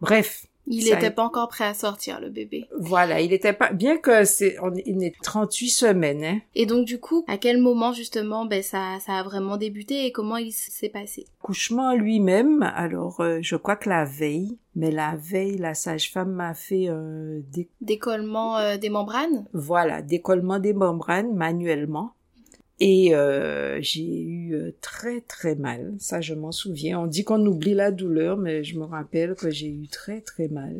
bref, 0.00 0.46
il 0.68 0.84
n'était 0.84 1.10
pas 1.10 1.24
encore 1.24 1.48
prêt 1.48 1.64
à 1.64 1.74
sortir, 1.74 2.20
le 2.20 2.30
bébé. 2.30 2.66
Voilà, 2.78 3.20
il 3.20 3.32
était 3.32 3.52
pas, 3.52 3.72
bien 3.72 3.96
que 3.96 4.24
c'est, 4.24 4.56
on, 4.62 4.72
il 4.86 5.02
est 5.02 5.14
38 5.22 5.68
semaines, 5.70 6.24
hein. 6.24 6.40
Et 6.54 6.66
donc, 6.66 6.84
du 6.84 6.98
coup, 6.98 7.24
à 7.26 7.38
quel 7.38 7.58
moment, 7.58 7.92
justement, 7.92 8.44
ben, 8.44 8.62
ça, 8.62 8.98
ça 9.04 9.18
a 9.18 9.22
vraiment 9.22 9.56
débuté 9.56 10.06
et 10.06 10.12
comment 10.12 10.36
il 10.36 10.52
s'est 10.52 10.88
passé? 10.88 11.26
Couchement 11.42 11.94
lui-même, 11.94 12.62
alors, 12.74 13.20
euh, 13.20 13.38
je 13.40 13.56
crois 13.56 13.76
que 13.76 13.88
la 13.88 14.04
veille, 14.04 14.58
mais 14.74 14.90
la 14.90 15.16
veille, 15.16 15.56
la 15.56 15.74
sage-femme 15.74 16.32
m'a 16.32 16.54
fait 16.54 16.88
un 16.88 17.40
décollement 17.80 18.58
euh, 18.58 18.76
des 18.76 18.90
membranes? 18.90 19.46
Voilà, 19.52 20.02
décollement 20.02 20.58
des 20.58 20.74
membranes 20.74 21.34
manuellement. 21.34 22.12
Et 22.80 23.14
euh, 23.14 23.78
j'ai 23.80 24.22
eu 24.22 24.54
euh, 24.54 24.72
très 24.80 25.20
très 25.22 25.56
mal, 25.56 25.94
ça 25.98 26.20
je 26.20 26.34
m'en 26.34 26.52
souviens. 26.52 27.00
On 27.00 27.06
dit 27.06 27.24
qu'on 27.24 27.44
oublie 27.44 27.74
la 27.74 27.90
douleur, 27.90 28.36
mais 28.36 28.62
je 28.62 28.78
me 28.78 28.84
rappelle 28.84 29.34
que 29.34 29.50
j'ai 29.50 29.68
eu 29.68 29.88
très 29.88 30.20
très 30.20 30.48
mal. 30.48 30.76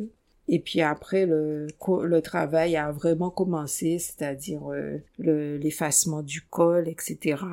Et 0.47 0.59
puis 0.59 0.81
après, 0.81 1.25
le, 1.25 1.67
le 1.87 2.21
travail 2.21 2.75
a 2.75 2.91
vraiment 2.91 3.29
commencé, 3.29 3.99
c'est-à-dire 3.99 4.71
euh, 4.71 4.97
l'effacement 5.19 6.23
du 6.23 6.41
col, 6.41 6.87
etc. 6.87 7.43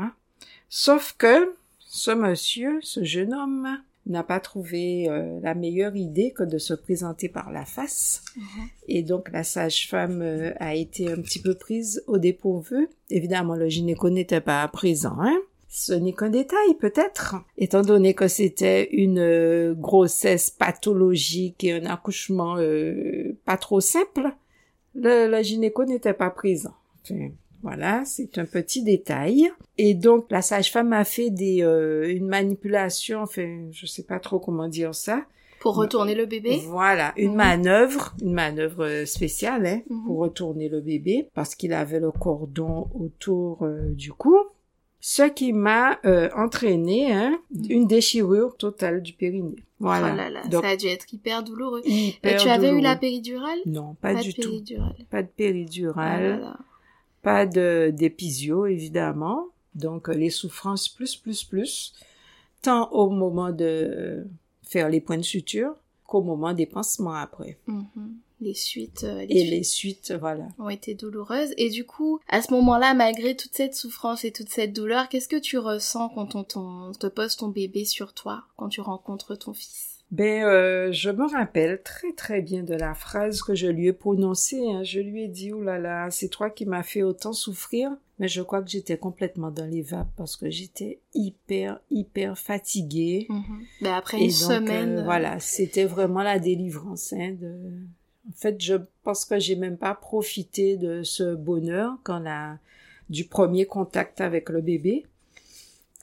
Sauf 0.69 1.15
que 1.19 1.53
ce 1.79 2.11
monsieur, 2.11 2.79
ce 2.83 3.05
jeune 3.05 3.35
homme, 3.35 3.69
n'a 4.07 4.23
pas 4.23 4.41
trouvé 4.41 5.09
euh, 5.09 5.41
la 5.43 5.55
meilleure 5.55 5.97
idée 5.97 6.33
que 6.33 6.43
de 6.43 6.59
se 6.59 6.75
présenter 6.75 7.29
par 7.29 7.51
la 7.51 7.65
face. 7.65 8.23
Mhm. 8.37 8.45
Et 8.89 9.03
donc 9.03 9.31
la 9.33 9.43
sage-femme 9.43 10.23
euh, 10.23 10.53
a 10.59 10.75
été 10.75 11.11
un 11.11 11.21
petit 11.21 11.41
peu 11.41 11.55
prise 11.55 12.03
au 12.07 12.19
dépourvu. 12.19 12.89
Évidemment, 13.11 13.55
le 13.55 13.69
gynéco 13.69 14.11
n'était 14.11 14.41
pas 14.41 14.67
présent. 14.69 15.17
Hein. 15.19 15.39
Ce 15.69 15.93
n'est 15.93 16.13
qu'un 16.13 16.31
détail 16.31 16.75
peut-être, 16.81 17.37
étant 17.59 17.83
donné 17.83 18.15
que 18.15 18.29
c'était 18.29 18.89
une 18.93 19.19
euh, 19.19 19.75
grossesse 19.75 20.51
pathologique 20.51 21.65
et 21.65 21.73
un 21.73 21.87
accouchement 21.87 22.57
pas 23.45 23.57
trop 23.57 23.81
simple. 23.81 24.31
Le, 24.95 25.29
le 25.29 25.43
gynéco 25.43 25.85
n'était 25.85 26.15
pas 26.15 26.31
présent. 26.31 26.75
Enfin, 27.03 27.29
voilà, 27.63 28.05
c'est 28.05 28.39
un 28.39 28.45
petit 28.45 28.83
détail. 28.83 29.51
Et 29.79 29.95
donc 29.95 30.27
la 30.31 30.43
sage-femme 30.43 30.93
a 30.93 31.05
fait 31.05 31.31
des 31.31 31.63
euh, 31.63 32.09
une 32.09 32.27
manipulation, 32.27 33.21
enfin 33.23 33.69
je 33.71 33.87
sais 33.87 34.05
pas 34.05 34.21
trop 34.21 34.39
comment 34.39 34.69
dire 34.69 34.95
ça. 34.95 35.25
Pour 35.61 35.75
retourner 35.75 36.15
le 36.15 36.27
bébé? 36.27 36.61
Voilà, 36.67 37.13
une 37.17 37.31
mhm. 37.31 37.37
manœuvre, 37.37 38.15
une 38.23 38.35
manœuvre 38.35 38.85
euh, 38.85 39.07
spéciale 39.07 39.67
hein, 39.67 39.81
mhm. 39.89 40.05
pour 40.05 40.19
retourner 40.19 40.69
le 40.69 40.81
bébé 40.81 41.29
parce 41.35 41.55
qu'il 41.55 41.73
avait 41.73 42.01
le 42.01 42.11
cordon 42.11 42.89
autour 42.95 43.63
euh, 43.63 43.89
du 43.91 44.13
cou. 44.13 44.37
Ce 45.01 45.23
qui 45.23 45.53
m'a 45.53 46.01
entraîné 46.37 47.13
hein, 47.13 47.39
mhm. 47.51 47.67
une 47.69 47.87
déchirure 47.87 48.57
totale 48.57 49.03
du 49.03 49.13
périnée. 49.13 49.57
Voilà. 49.79 50.13
Oh 50.13 50.17
là 50.17 50.31
là, 50.31 50.43
ça 50.51 50.69
a 50.69 50.77
dû 50.77 50.87
être 50.87 51.13
hyper 51.13 51.43
douloureux. 51.43 51.83
Et 51.85 52.15
tu 52.39 52.49
avais 52.49 52.71
eu 52.71 52.81
la 52.81 52.97
péridurale? 52.97 53.59
Non, 53.67 53.95
pas, 54.01 54.15
du 54.15 54.35
tout. 54.35 54.51
Pas 55.11 55.23
de 55.23 55.29
péridurale. 55.29 56.43
Oh 56.43 56.63
pas 57.27 57.45
de 57.45 57.93
d'épisio 57.93 58.67
évidemment, 58.67 59.49
donc 59.75 60.09
euh, 60.09 60.13
les 60.13 60.31
souffrances 60.31 60.89
plus 60.89 61.17
plus 61.17 61.43
plus, 61.43 61.93
tant 62.63 62.89
au 62.93 63.11
moment 63.11 63.51
de 63.51 64.25
faire 64.63 64.89
les 64.89 65.01
points 65.01 65.19
de 65.19 65.23
suture 65.23 65.75
qu'au 66.07 66.23
moment 66.23 66.53
des 66.53 66.67
pansements 66.67 67.15
après. 67.15 67.59
Mm-hmm. 67.67 68.13
Les 68.43 68.55
suites, 68.55 69.03
euh, 69.03 69.27
et 69.29 69.45
les 69.45 69.65
suites, 69.65 70.13
voilà, 70.21 70.47
ont 70.61 70.69
été 70.69 70.95
douloureuses. 70.95 71.53
Et 71.57 71.69
du 71.69 71.85
coup, 71.85 72.21
à 72.29 72.43
ce 72.43 72.53
moment-là, 72.53 72.95
malgré 72.95 73.35
toute 73.35 73.55
cette 73.55 73.75
souffrance 73.75 74.25
et 74.25 74.31
toute 74.31 74.51
cette 74.51 74.73
douleur, 74.73 75.09
qu'est-ce 75.09 75.29
que 75.29 75.41
tu 75.41 75.59
ressens 75.59 76.11
quand 76.11 76.37
on 76.37 76.93
te 76.93 77.09
pose 77.09 77.35
ton 77.37 77.49
bébé 77.49 77.85
sur 77.85 78.13
toi, 78.13 78.45
quand 78.57 78.69
tu 78.69 78.81
rencontres 78.81 79.35
ton 79.35 79.53
fils? 79.53 79.96
Ben, 80.13 80.45
euh, 80.45 80.93
je 80.93 81.11
me 81.11 81.29
rappelle 81.29 81.83
très 81.83 82.13
très 82.13 82.41
bien 82.41 82.63
de 82.63 82.75
la 82.75 82.95
phrase 82.95 83.43
que 83.43 83.55
je 83.55 83.67
lui 83.67 83.89
ai 83.89 83.93
prononcée. 83.93 84.63
Hein. 84.69 84.85
Je 84.85 85.01
lui 85.01 85.25
ai 85.25 85.29
dit, 85.29 85.53
oh 85.53 85.63
là 85.63 85.79
là, 85.79 86.11
c'est 86.11 86.29
toi 86.29 86.49
qui 86.49 86.65
m'as 86.65 86.85
fait 86.85 87.03
autant 87.03 87.33
souffrir. 87.33 87.91
Mais 88.19 88.29
je 88.29 88.41
crois 88.41 88.63
que 88.63 88.71
j'étais 88.71 88.97
complètement 88.97 89.51
dans 89.51 89.67
les 89.67 89.83
vapes 89.83 90.09
parce 90.17 90.37
que 90.37 90.49
j'étais 90.49 91.01
hyper, 91.13 91.81
hyper 91.91 92.39
fatiguée. 92.39 93.27
Mm 93.29 93.43
ben 93.83 93.93
après 93.95 94.19
une 94.19 94.31
semaine. 94.31 94.99
Euh, 94.99 95.05
voilà, 95.05 95.41
c'était 95.41 95.85
vraiment 95.85 96.23
la 96.23 96.39
délivrance. 96.39 97.13
Hein, 97.13 97.35
de... 97.39 97.53
En 98.29 98.33
fait, 98.33 98.61
je 98.61 98.77
pense 99.03 99.25
que 99.25 99.39
j'ai 99.39 99.57
même 99.57 99.77
pas 99.77 99.95
profité 99.95 100.77
de 100.77 101.03
ce 101.03 101.35
bonheur 101.35 101.99
quand 102.05 102.21
la... 102.21 102.59
du 103.11 103.25
premier 103.25 103.67
contact 103.67 104.21
avec 104.21 104.49
le 104.51 104.61
bébé. 104.61 105.05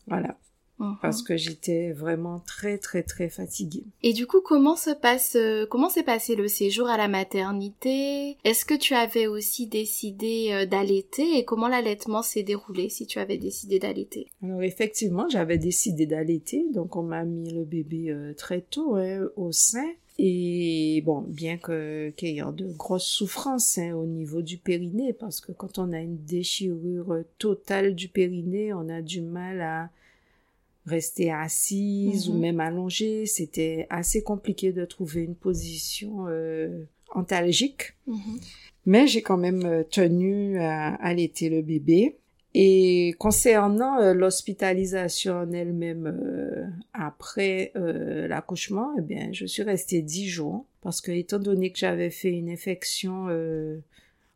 Voilà. 0.08 0.38
Mhm. 0.80 0.98
parce 1.02 1.22
que 1.22 1.38
j'étais 1.38 1.92
vraiment 1.92 2.40
très 2.40 2.78
très 2.78 3.04
très 3.04 3.30
fatiguée. 3.30 3.84
Et 4.02 4.14
du 4.14 4.26
coup, 4.26 4.42
comment 4.42 4.76
se 4.76 4.90
passe 4.90 5.36
euh, 5.36 5.66
comment 5.70 5.90
s'est 5.90 6.04
passé 6.04 6.36
le 6.36 6.48
séjour 6.48 6.88
à 6.88 6.98
la 6.98 7.08
maternité? 7.08 8.38
Est-ce 8.44 8.66
que 8.66 8.74
tu 8.74 8.94
avais 8.94 9.28
aussi 9.28 9.68
décidé 9.68 10.50
euh, 10.52 10.66
d'allaiter? 10.66 11.38
Et 11.38 11.46
comment 11.46 11.68
l'allaitement 11.68 12.24
s'est 12.24 12.44
déroulé 12.44 12.90
si 12.90 13.06
tu 13.06 13.20
avais 13.20 13.38
décidé 13.38 13.80
d'allaiter? 13.80 14.28
Alors 14.42 14.64
effectivement, 14.64 15.28
j'avais 15.30 15.58
décidé 15.58 16.06
d'allaiter, 16.06 16.66
donc 16.74 16.96
on 16.96 17.04
m'a 17.04 17.24
mis 17.24 17.52
le 17.54 17.64
bébé 17.64 18.10
euh, 18.10 18.34
très 18.34 18.62
tôt 18.62 18.96
hein, 18.96 19.28
au 19.36 19.52
sein. 19.52 19.88
Et 20.20 21.02
bon, 21.06 21.22
bien 21.28 21.58
que 21.58 22.12
qu'il 22.12 22.30
y 22.30 22.40
ait 22.40 22.44
de 22.44 22.72
grosses 22.72 23.08
souffrances 23.08 23.80
hein, 23.80 23.94
au 23.94 24.06
niveau 24.06 24.42
du 24.44 24.58
périnée, 24.58 25.14
parce 25.14 25.42
que 25.42 25.52
quand 25.52 25.80
on 25.80 25.92
a 25.92 26.00
une 26.00 26.18
déchirure 26.24 27.24
totale 27.40 27.96
du 27.96 28.10
périnée, 28.10 28.74
on 28.74 28.90
a 28.90 29.02
du 29.02 29.22
mal 29.22 29.62
à 29.62 29.90
rester 30.86 31.32
assise 31.32 32.30
ou 32.30 32.34
Mhm. 32.34 32.40
même 32.40 32.60
allongée. 32.60 33.26
C'était 33.26 33.88
assez 33.90 34.22
compliqué 34.24 34.72
de 34.74 34.86
trouver 34.86 35.22
une 35.24 35.36
position 35.36 36.26
euh, 36.28 36.84
antalgique. 37.14 37.94
Mhm. 38.08 38.40
Mais 38.86 39.08
j'ai 39.08 39.22
quand 39.22 39.38
même 39.38 39.66
euh, 39.66 39.84
tenu 39.84 40.60
à 40.60 40.96
allaiter 40.96 41.50
le 41.50 41.62
bébé. 41.62 42.18
Et 42.56 43.16
concernant 43.18 44.00
euh, 44.00 44.14
l'hospitalisation 44.14 45.34
en 45.34 45.52
elle-même 45.54 46.06
euh, 46.06 46.66
après 46.94 47.72
euh, 47.76 48.28
l'accouchement, 48.28 48.92
eh 49.00 49.02
bien, 49.02 49.30
je 49.32 49.46
suis 49.48 49.64
restée 49.64 50.02
dix 50.04 50.28
jours 50.28 50.66
parce 50.82 51.02
que 51.02 51.12
étant 51.12 51.40
donné 51.40 51.72
que 51.72 51.80
j'avais 51.80 52.12
fait 52.12 52.30
une 52.32 52.50
infection 52.50 53.28
euh, 53.30 53.80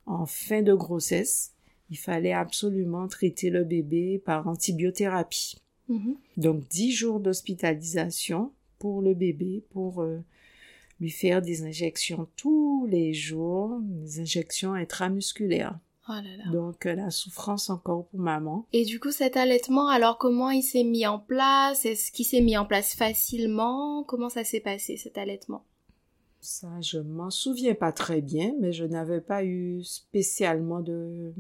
en 0.08 0.26
fin 0.26 0.62
de 0.64 0.74
grossesse, 0.74 1.52
il 1.92 1.98
fallait 1.98 2.34
absolument 2.34 3.08
traiter 3.08 3.50
le 3.52 3.64
bébé 3.64 4.20
par 4.26 4.48
antibiothérapie. 4.48 5.58
Mhm. 5.90 6.18
Donc 6.38 6.68
dix 6.68 6.92
jours 6.92 7.20
d'hospitalisation 7.20 8.52
pour 8.80 9.02
le 9.02 9.14
bébé, 9.14 9.64
pour 9.72 10.02
euh, 10.02 10.20
lui 11.00 11.10
faire 11.10 11.42
des 11.42 11.64
injections 11.64 12.28
tous 12.36 12.86
les 12.90 13.14
jours, 13.14 13.80
des 13.82 14.20
injections 14.20 14.74
intramusculaires. 14.74 15.80
Oh 16.10 16.14
là 16.14 16.38
là. 16.38 16.52
Donc 16.52 16.86
euh, 16.86 16.96
la 16.96 17.12
souffrance 17.12 17.70
encore 17.70 18.06
pour 18.08 18.20
maman. 18.20 18.66
Et 18.72 18.86
du 18.86 19.00
coup, 19.00 19.12
cet 19.12 19.36
allaitement, 19.36 19.88
alors 19.88 20.18
comment 20.18 20.50
il 20.50 20.64
s'est 20.64 20.86
mis 20.86 21.06
en 21.06 21.20
place? 21.20 21.86
Est-ce 21.86 22.12
qu'il 22.12 22.26
s'est 22.26 22.42
mis 22.42 22.58
en 22.58 22.66
place 22.66 22.96
facilement? 22.96 24.04
Comment 24.04 24.30
ça 24.30 24.46
s'est 24.46 24.62
passé, 24.62 24.96
cet 24.96 25.18
allaitement? 25.18 25.66
Ça, 26.40 26.80
je 26.82 27.00
m'en 27.00 27.30
souviens 27.30 27.76
pas 27.76 27.92
très 27.92 28.22
bien, 28.22 28.54
mais 28.62 28.72
je 28.72 28.86
n'avais 28.86 29.20
pas 29.20 29.44
eu 29.44 29.84
spécialement 29.84 30.80
de 30.80 31.34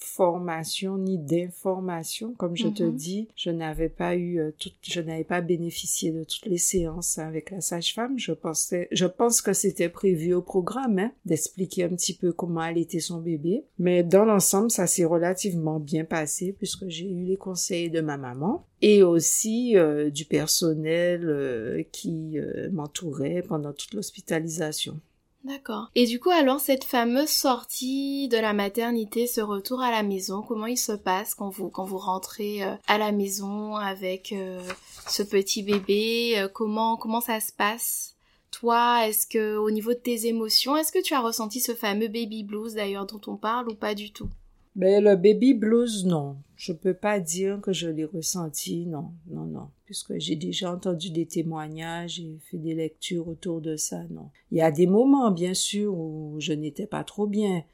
formation 0.00 0.98
ni 0.98 1.18
d'information. 1.18 2.34
Comme 2.34 2.56
je 2.56 2.68
te 2.68 2.82
Mhm. 2.82 2.96
dis, 2.96 3.28
je 3.36 3.50
n'avais 3.50 3.88
pas 3.88 4.16
eu 4.16 4.38
euh, 4.40 4.50
tout, 4.58 4.70
je 4.82 5.00
n'avais 5.00 5.24
pas 5.24 5.40
bénéficié 5.40 6.10
de 6.10 6.24
toutes 6.24 6.46
les 6.46 6.58
séances 6.58 7.18
avec 7.18 7.50
la 7.50 7.60
sage-femme. 7.60 8.18
Je 8.18 8.32
pensais, 8.32 8.88
je 8.92 9.06
pense 9.06 9.42
que 9.42 9.52
c'était 9.52 9.88
prévu 9.88 10.34
au 10.34 10.42
programme, 10.42 10.98
hein, 10.98 11.12
d'expliquer 11.24 11.84
un 11.84 11.90
petit 11.90 12.14
peu 12.14 12.32
comment 12.32 12.60
allaitait 12.60 13.00
son 13.00 13.20
bébé. 13.20 13.64
Mais 13.78 14.02
dans 14.02 14.24
l'ensemble, 14.24 14.70
ça 14.70 14.86
s'est 14.86 15.04
relativement 15.04 15.80
bien 15.80 16.04
passé 16.04 16.52
puisque 16.52 16.88
j'ai 16.88 17.10
eu 17.10 17.24
les 17.24 17.36
conseils 17.36 17.90
de 17.90 18.00
ma 18.00 18.16
maman 18.16 18.66
et 18.82 19.02
aussi 19.02 19.76
euh, 19.76 20.10
du 20.10 20.24
personnel 20.24 21.24
euh, 21.28 21.82
qui 21.92 22.38
m'entourait 22.72 23.42
pendant 23.46 23.72
toute 23.72 23.94
l'hospitalisation. 23.94 24.98
D'accord. 25.44 25.90
Et 25.94 26.04
du 26.06 26.20
coup, 26.20 26.28
alors, 26.30 26.60
cette 26.60 26.84
fameuse 26.84 27.30
sortie 27.30 28.28
de 28.28 28.36
la 28.36 28.52
maternité, 28.52 29.26
ce 29.26 29.40
retour 29.40 29.80
à 29.80 29.90
la 29.90 30.02
maison, 30.02 30.42
comment 30.42 30.66
il 30.66 30.76
se 30.76 30.92
passe 30.92 31.34
quand 31.34 31.48
vous, 31.48 31.70
quand 31.70 31.84
vous 31.84 31.96
rentrez 31.98 32.62
euh, 32.62 32.74
à 32.88 32.98
la 32.98 33.10
maison 33.10 33.76
avec 33.76 34.32
euh, 34.32 34.62
ce 35.08 35.22
petit 35.22 35.62
bébé 35.62 36.34
Euh, 36.36 36.48
Comment, 36.52 36.96
comment 36.98 37.22
ça 37.22 37.40
se 37.40 37.52
passe? 37.52 38.16
Toi, 38.50 39.08
est-ce 39.08 39.26
que, 39.26 39.56
au 39.56 39.70
niveau 39.70 39.90
de 39.94 39.98
tes 39.98 40.26
émotions, 40.26 40.76
est-ce 40.76 40.92
que 40.92 41.02
tu 41.02 41.14
as 41.14 41.20
ressenti 41.20 41.60
ce 41.60 41.74
fameux 41.74 42.08
baby 42.08 42.42
blues 42.44 42.74
d'ailleurs 42.74 43.06
dont 43.06 43.20
on 43.26 43.36
parle 43.36 43.68
ou 43.70 43.74
pas 43.74 43.94
du 43.94 44.12
tout? 44.12 44.28
Mais 44.76 45.00
le 45.00 45.16
baby 45.16 45.54
blues, 45.54 46.04
non. 46.06 46.36
Je 46.56 46.72
peux 46.72 46.94
pas 46.94 47.20
dire 47.20 47.60
que 47.60 47.72
je 47.72 47.88
l'ai 47.88 48.04
ressenti, 48.04 48.86
non, 48.86 49.12
non, 49.28 49.44
non. 49.44 49.68
Puisque 49.86 50.18
j'ai 50.18 50.36
déjà 50.36 50.72
entendu 50.72 51.10
des 51.10 51.26
témoignages 51.26 52.20
et 52.20 52.38
fait 52.50 52.58
des 52.58 52.74
lectures 52.74 53.28
autour 53.28 53.60
de 53.60 53.76
ça, 53.76 54.04
non. 54.10 54.30
Il 54.50 54.58
y 54.58 54.62
a 54.62 54.70
des 54.70 54.86
moments, 54.86 55.30
bien 55.30 55.54
sûr, 55.54 55.94
où 55.94 56.36
je 56.38 56.52
n'étais 56.52 56.86
pas 56.86 57.02
trop 57.02 57.26
bien. 57.26 57.64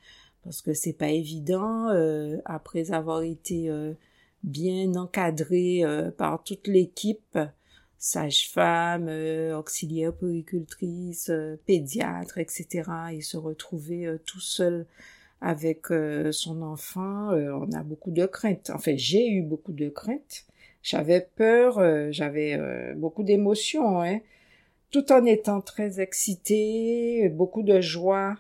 Parce 0.42 0.62
que 0.62 0.72
c'est 0.72 0.92
pas 0.92 1.10
évident, 1.10 1.88
euh, 1.88 2.38
après 2.44 2.92
avoir 2.92 3.22
été 3.22 3.68
euh, 3.68 3.92
bien 4.44 4.94
encadré 4.94 5.84
euh, 5.84 6.10
par 6.10 6.44
toute 6.44 6.68
l'équipe, 6.68 7.38
sage-femme, 7.98 9.06
euh, 9.08 9.58
auxiliaire 9.58 10.14
puricultrice, 10.14 11.30
euh, 11.30 11.56
pédiatre, 11.66 12.38
etc., 12.38 12.88
et 13.12 13.20
se 13.20 13.36
retrouver 13.36 14.06
euh, 14.06 14.18
tout 14.24 14.40
seul 14.40 14.86
avec 15.40 15.90
euh, 15.90 16.32
son 16.32 16.62
enfant, 16.62 17.30
euh, 17.32 17.52
on 17.52 17.70
a 17.72 17.82
beaucoup 17.82 18.10
de 18.10 18.26
craintes. 18.26 18.70
Enfin, 18.74 18.94
j'ai 18.96 19.28
eu 19.28 19.42
beaucoup 19.42 19.72
de 19.72 19.88
craintes. 19.88 20.44
J'avais 20.82 21.20
peur, 21.36 21.78
euh, 21.78 22.08
j'avais 22.10 22.58
beaucoup 22.94 23.22
d'émotions, 23.24 24.00
hein, 24.02 24.20
tout 24.90 25.10
en 25.12 25.24
étant 25.24 25.60
très 25.60 26.00
excitée, 26.00 27.28
beaucoup 27.28 27.62
de 27.62 27.80
joie 27.80 28.36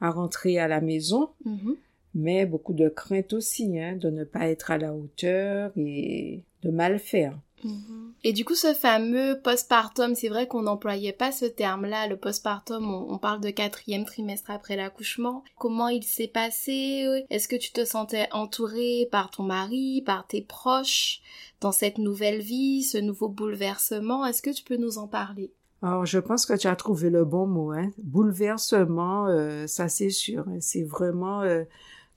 à 0.00 0.10
rentrer 0.10 0.58
à 0.58 0.68
la 0.68 0.80
maison, 0.80 1.30
Mhm. 1.44 1.76
mais 2.14 2.46
beaucoup 2.46 2.74
de 2.74 2.88
crainte 2.88 3.32
aussi, 3.32 3.78
hein, 3.78 3.96
de 3.96 4.10
ne 4.10 4.24
pas 4.24 4.48
être 4.48 4.70
à 4.70 4.78
la 4.78 4.94
hauteur 4.94 5.72
et 5.76 6.42
de 6.62 6.70
mal 6.70 6.98
faire. 6.98 7.38
Mhm. 7.64 8.12
Et 8.24 8.32
du 8.32 8.44
coup, 8.44 8.54
ce 8.54 8.74
fameux 8.74 9.40
postpartum, 9.42 10.14
c'est 10.14 10.28
vrai 10.28 10.46
qu'on 10.46 10.62
n'employait 10.62 11.12
pas 11.12 11.32
ce 11.32 11.44
terme-là. 11.44 12.06
Le 12.06 12.16
postpartum, 12.16 12.88
on, 12.88 13.12
on 13.12 13.18
parle 13.18 13.40
de 13.40 13.50
quatrième 13.50 14.04
trimestre 14.04 14.50
après 14.50 14.76
l'accouchement. 14.76 15.44
Comment 15.56 15.88
il 15.88 16.04
s'est 16.04 16.28
passé? 16.28 17.24
Est-ce 17.30 17.48
que 17.48 17.56
tu 17.56 17.72
te 17.72 17.84
sentais 17.84 18.28
entourée 18.32 19.08
par 19.10 19.30
ton 19.30 19.44
mari, 19.44 20.02
par 20.04 20.26
tes 20.26 20.42
proches 20.42 21.20
dans 21.60 21.72
cette 21.72 21.98
nouvelle 21.98 22.40
vie, 22.40 22.82
ce 22.82 22.98
nouveau 22.98 23.28
bouleversement? 23.28 24.24
Est-ce 24.26 24.42
que 24.42 24.50
tu 24.50 24.64
peux 24.64 24.76
nous 24.76 24.98
en 24.98 25.06
parler? 25.06 25.52
Alors, 25.80 26.06
je 26.06 26.18
pense 26.18 26.44
que 26.44 26.56
tu 26.56 26.66
as 26.66 26.74
trouvé 26.74 27.08
le 27.08 27.24
bon 27.24 27.46
mot, 27.46 27.70
hein. 27.70 27.90
Bouleversement, 27.98 29.28
euh, 29.28 29.68
ça 29.68 29.88
c'est 29.88 30.10
sûr. 30.10 30.44
C'est 30.60 30.82
vraiment 30.82 31.42
euh, 31.42 31.62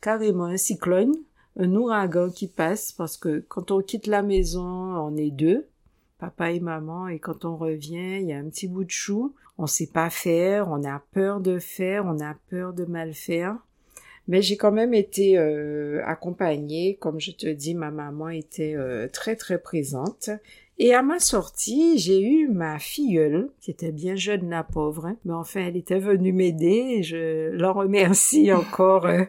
carrément 0.02 0.46
un 0.46 0.58
cyclone, 0.58 1.14
un 1.58 1.76
ouragan 1.76 2.30
qui 2.30 2.48
passe 2.48 2.92
parce 2.92 3.18
que 3.18 3.44
quand 3.48 3.72
on 3.72 3.82
quitte 3.82 4.08
la 4.08 4.22
maison, 4.22 4.62
on 4.64 5.16
est 5.16 5.32
deux, 5.32 5.68
papa 6.20 6.52
et 6.52 6.60
maman, 6.60 7.08
et 7.08 7.20
quand 7.20 7.46
on 7.46 7.58
revient, 7.58 8.20
il 8.22 8.28
y 8.28 8.34
a 8.34 8.38
un 8.38 8.50
petit 8.50 8.68
bout 8.68 8.84
de 8.84 8.92
chou. 8.92 9.34
On 9.58 9.68
sait 9.68 9.90
pas 9.92 10.10
faire, 10.10 10.70
on 10.70 10.84
a 10.84 11.02
peur 11.12 11.40
de 11.40 11.60
faire, 11.60 12.06
on 12.06 12.20
a 12.20 12.36
peur 12.50 12.74
de 12.74 12.86
mal 12.86 13.14
faire. 13.14 13.58
Mais 14.28 14.42
j'ai 14.42 14.56
quand 14.56 14.72
même 14.72 14.94
été 14.94 15.38
euh, 15.38 16.02
accompagnée, 16.06 16.96
comme 17.00 17.20
je 17.20 17.32
te 17.32 17.48
dis, 17.48 17.74
ma 17.74 17.92
maman 17.92 18.30
était 18.30 18.76
euh, 18.76 19.08
très 19.08 19.36
très 19.36 19.58
présente. 19.58 20.30
Et 20.78 20.94
à 20.94 21.02
ma 21.04 21.20
sortie, 21.20 21.98
j'ai 22.00 22.22
eu 22.22 22.48
ma 22.48 22.80
filleule, 22.80 23.50
qui 23.60 23.72
était 23.72 23.92
bien 23.92 24.16
jeune, 24.16 24.50
la 24.50 24.64
pauvre, 24.64 25.06
hein. 25.06 25.18
mais 25.26 25.34
enfin, 25.34 25.62
elle 25.68 25.78
était 25.78 26.00
venue 26.00 26.34
m'aider, 26.34 27.04
je 27.04 27.52
l'en 27.52 27.74
remercie 27.74 28.52
encore. 28.54 29.06
euh, 29.06 29.26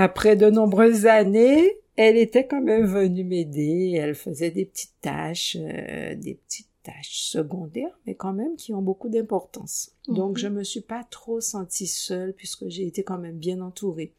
après 0.00 0.36
de 0.36 0.48
nombreuses 0.50 1.06
années, 1.06 1.76
elle 1.96 2.16
était 2.16 2.46
quand 2.46 2.62
même 2.62 2.84
venue 2.86 3.24
m'aider, 3.24 3.92
elle 4.00 4.14
faisait 4.14 4.50
des 4.50 4.64
petites 4.64 4.94
tâches, 5.00 5.56
euh, 5.60 6.14
des 6.14 6.34
petites 6.34 6.68
tâches 6.82 7.18
secondaires, 7.20 7.98
mais 8.06 8.14
quand 8.14 8.32
même 8.32 8.56
qui 8.56 8.72
ont 8.72 8.80
beaucoup 8.82 9.08
d'importance. 9.10 9.92
Donc, 10.08 10.30
Mhm. 10.32 10.36
je 10.38 10.48
me 10.48 10.64
suis 10.64 10.80
pas 10.80 11.04
trop 11.10 11.40
sentie 11.40 11.86
seule, 11.86 12.32
puisque 12.32 12.66
j'ai 12.68 12.86
été 12.86 13.02
quand 13.02 13.18
même 13.18 13.36
bien 13.36 13.60
entourée. 13.60 14.12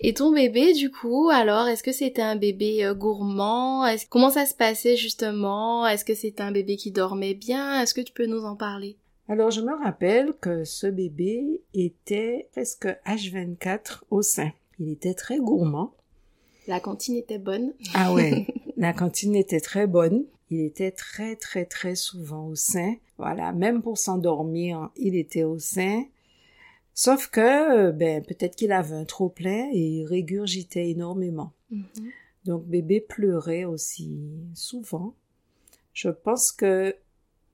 Et 0.00 0.14
ton 0.14 0.32
bébé, 0.32 0.72
du 0.72 0.90
coup, 0.90 1.28
alors, 1.30 1.68
est-ce 1.68 1.82
que 1.82 1.92
c'était 1.92 2.22
un 2.22 2.36
bébé 2.36 2.82
euh, 2.86 2.94
gourmand? 2.94 3.84
Est-ce- 3.86 4.06
Comment 4.08 4.30
ça 4.30 4.46
se 4.46 4.54
passait 4.54 4.96
justement? 4.96 5.86
Est-ce 5.86 6.06
que 6.06 6.14
c'était 6.14 6.42
un 6.42 6.52
bébé 6.52 6.76
qui 6.76 6.90
dormait 6.90 7.34
bien? 7.34 7.82
Est-ce 7.82 7.92
que 7.92 8.00
tu 8.00 8.14
peux 8.14 8.24
nous 8.24 8.44
en 8.46 8.56
parler? 8.56 8.96
Alors, 9.28 9.50
je 9.50 9.60
me 9.60 9.74
rappelle 9.74 10.32
que 10.40 10.64
ce 10.64 10.86
bébé 10.86 11.60
était 11.74 12.48
presque 12.52 12.88
H24 13.04 14.04
au 14.10 14.22
sein. 14.22 14.50
Il 14.82 14.90
était 14.90 15.14
très 15.14 15.38
gourmand. 15.38 15.94
La 16.66 16.80
cantine 16.80 17.14
était 17.14 17.38
bonne. 17.38 17.72
Ah 17.94 18.12
ouais, 18.12 18.48
la 18.76 18.92
cantine 18.92 19.36
était 19.36 19.60
très 19.60 19.86
bonne. 19.86 20.24
Il 20.50 20.60
était 20.60 20.90
très 20.90 21.36
très 21.36 21.66
très 21.66 21.94
souvent 21.94 22.48
au 22.48 22.56
sein. 22.56 22.96
Voilà, 23.16 23.52
même 23.52 23.80
pour 23.80 23.96
s'endormir, 23.96 24.90
il 24.96 25.14
était 25.14 25.44
au 25.44 25.60
sein. 25.60 26.02
Sauf 26.94 27.28
que, 27.28 27.90
euh, 27.90 27.92
ben, 27.92 28.24
peut-être 28.24 28.56
qu'il 28.56 28.72
avait 28.72 28.96
un 28.96 29.04
trop 29.04 29.28
plein 29.28 29.70
et 29.72 29.78
il 29.78 30.04
régurgitait 30.04 30.90
énormément. 30.90 31.52
Mhm. 31.70 31.86
Donc 32.44 32.66
bébé 32.66 33.00
pleurait 33.00 33.64
aussi 33.64 34.18
souvent. 34.54 35.14
Je 35.92 36.08
pense 36.08 36.50
que 36.50 36.96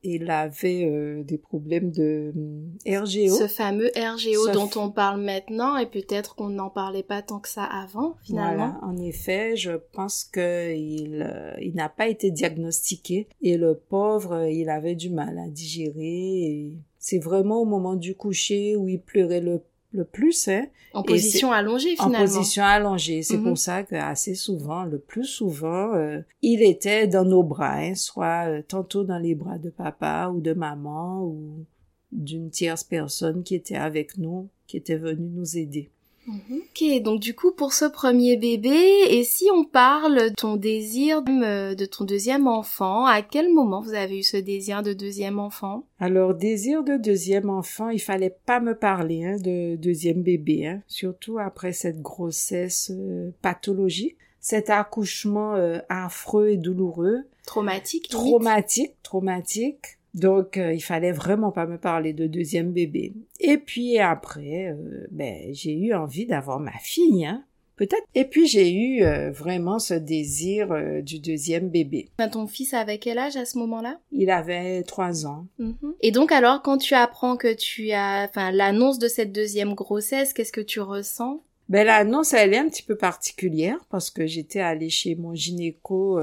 il 0.03 0.29
avait 0.31 0.85
euh, 0.85 1.23
des 1.23 1.37
problèmes 1.37 1.91
de 1.91 2.31
hum, 2.35 2.71
RGO. 2.87 3.35
Ce 3.37 3.47
fameux 3.47 3.89
RGO 3.95 4.47
Ce 4.47 4.51
dont 4.53 4.67
f- 4.67 4.79
on 4.79 4.89
parle 4.91 5.21
maintenant, 5.21 5.75
et 5.77 5.85
peut-être 5.85 6.35
qu'on 6.35 6.49
n'en 6.49 6.69
parlait 6.69 7.03
pas 7.03 7.21
tant 7.21 7.39
que 7.39 7.49
ça 7.49 7.63
avant, 7.65 8.15
finalement. 8.23 8.71
Voilà, 8.71 8.79
en 8.83 8.97
effet, 8.97 9.55
je 9.57 9.71
pense 9.93 10.23
que 10.23 10.73
il, 10.75 11.21
euh, 11.29 11.53
il 11.61 11.75
n'a 11.75 11.89
pas 11.89 12.07
été 12.07 12.31
diagnostiqué 12.31 13.27
et 13.41 13.57
le 13.57 13.75
pauvre, 13.75 14.33
euh, 14.33 14.49
il 14.49 14.69
avait 14.69 14.95
du 14.95 15.09
mal 15.09 15.37
à 15.37 15.47
digérer. 15.49 15.95
et 16.01 16.73
C'est 16.97 17.19
vraiment 17.19 17.61
au 17.61 17.65
moment 17.65 17.95
du 17.95 18.15
coucher 18.15 18.75
où 18.75 18.87
il 18.87 19.01
pleurait 19.01 19.41
le, 19.41 19.61
le 19.91 20.05
plus, 20.05 20.47
hein, 20.47 20.65
En 20.93 21.01
position 21.03 21.51
allongée, 21.51 21.95
en 21.99 22.05
finalement. 22.05 22.25
position 22.25 22.63
allongée. 22.63 23.23
C'est 23.23 23.37
Mhm. 23.37 23.43
pour 23.43 23.57
ça 23.57 23.83
que 23.83 23.95
assez 23.95 24.35
souvent, 24.35 24.83
le 24.83 24.99
plus 24.99 25.25
souvent, 25.25 25.93
euh, 25.95 26.19
il 26.41 26.61
était 26.61 27.07
dans 27.07 27.25
nos 27.25 27.43
bras, 27.43 27.77
hein, 27.77 27.95
soit 27.95 28.47
euh, 28.47 28.61
tantôt 28.67 29.03
dans 29.03 29.17
les 29.17 29.33
bras 29.35 29.57
de 29.57 29.69
papa 29.69 30.31
ou 30.33 30.41
de 30.41 30.53
maman 30.53 31.23
ou 31.23 31.65
d'une 32.11 32.49
tierce 32.49 32.83
personne 32.83 33.43
qui 33.43 33.55
était 33.55 33.75
avec 33.77 34.17
nous, 34.17 34.49
qui 34.67 34.77
était 34.77 34.97
venue 34.97 35.29
nous 35.29 35.57
aider. 35.57 35.89
Mhm. 36.29 36.61
Ok, 36.61 37.01
donc 37.01 37.19
du 37.19 37.33
coup 37.33 37.51
pour 37.51 37.73
ce 37.73 37.85
premier 37.85 38.37
bébé, 38.37 38.77
et 39.09 39.23
si 39.23 39.47
on 39.51 39.63
parle 39.63 40.29
de 40.29 40.35
ton 40.35 40.57
désir 40.57 41.23
euh, 41.27 41.73
de 41.73 41.85
ton 41.85 42.05
deuxième 42.05 42.47
enfant, 42.47 43.05
à 43.05 43.23
quel 43.23 43.51
moment 43.51 43.81
vous 43.81 43.95
avez 43.95 44.19
eu 44.19 44.23
ce 44.23 44.37
désir 44.37 44.83
de 44.83 44.93
deuxième 44.93 45.39
enfant? 45.39 45.85
Alors 45.99 46.35
désir 46.35 46.83
de 46.83 46.97
deuxième 46.97 47.49
enfant, 47.49 47.89
il 47.89 47.99
fallait 47.99 48.35
pas 48.45 48.59
me 48.59 48.75
parler 48.75 49.25
hein, 49.25 49.37
de 49.37 49.75
deuxième 49.75 50.21
bébé, 50.21 50.67
hein, 50.67 50.83
surtout 50.87 51.39
après 51.39 51.73
cette 51.73 52.01
grossesse 52.01 52.91
euh, 52.93 53.31
pathologique, 53.41 54.15
cet 54.39 54.69
accouchement 54.69 55.55
euh, 55.55 55.79
affreux 55.89 56.49
et 56.49 56.57
douloureux, 56.57 57.23
traumatique, 57.47 58.07
traumatique, 58.07 58.93
traumatique 59.01 59.98
donc, 60.13 60.57
euh, 60.57 60.73
il 60.73 60.81
fallait 60.81 61.11
vraiment 61.11 61.51
pas 61.51 61.65
me 61.65 61.77
parler 61.77 62.13
de 62.13 62.27
deuxième 62.27 62.71
bébé. 62.71 63.13
Et 63.39 63.57
puis 63.57 63.99
après, 63.99 64.71
euh, 64.71 65.07
ben, 65.11 65.53
j'ai 65.53 65.73
eu 65.73 65.93
envie 65.93 66.25
d'avoir 66.25 66.59
ma 66.59 66.77
fille, 66.81 67.25
hein, 67.25 67.43
peut-être. 67.75 68.03
Et 68.15 68.25
puis 68.25 68.47
j'ai 68.47 68.73
eu 68.73 69.03
euh, 69.03 69.29
vraiment 69.31 69.77
ce 69.77 69.93
désir 69.93 70.69
du 71.03 71.19
deuxième 71.19 71.69
bébé. 71.69 72.09
Ton 72.31 72.47
fils 72.47 72.73
avait 72.73 72.97
quel 72.97 73.19
âge 73.19 73.37
à 73.37 73.45
ce 73.45 73.57
moment-là? 73.59 73.99
Il 74.11 74.31
avait 74.31 74.83
trois 74.83 75.27
ans. 75.27 75.45
Mhm. 75.59 75.93
Et 76.01 76.11
donc 76.11 76.31
alors, 76.31 76.61
quand 76.63 76.77
tu 76.77 76.95
apprends 76.95 77.37
que 77.37 77.53
tu 77.53 77.91
as, 77.91 78.27
enfin, 78.27 78.51
l'annonce 78.51 78.99
de 78.99 79.07
cette 79.07 79.31
deuxième 79.31 79.75
grossesse, 79.75 80.33
qu'est-ce 80.33 80.51
que 80.51 80.61
tu 80.61 80.79
ressens? 80.79 81.43
Ben 81.69 81.85
l'annonce 81.85 82.33
elle 82.33 82.55
est 82.55 82.57
un 82.57 82.67
petit 82.67 82.81
peu 82.81 82.95
particulière 82.95 83.77
parce 83.91 84.09
que 84.09 84.25
j'étais 84.25 84.59
allée 84.59 84.89
chez 84.89 85.13
mon 85.13 85.35
gynéco 85.35 86.19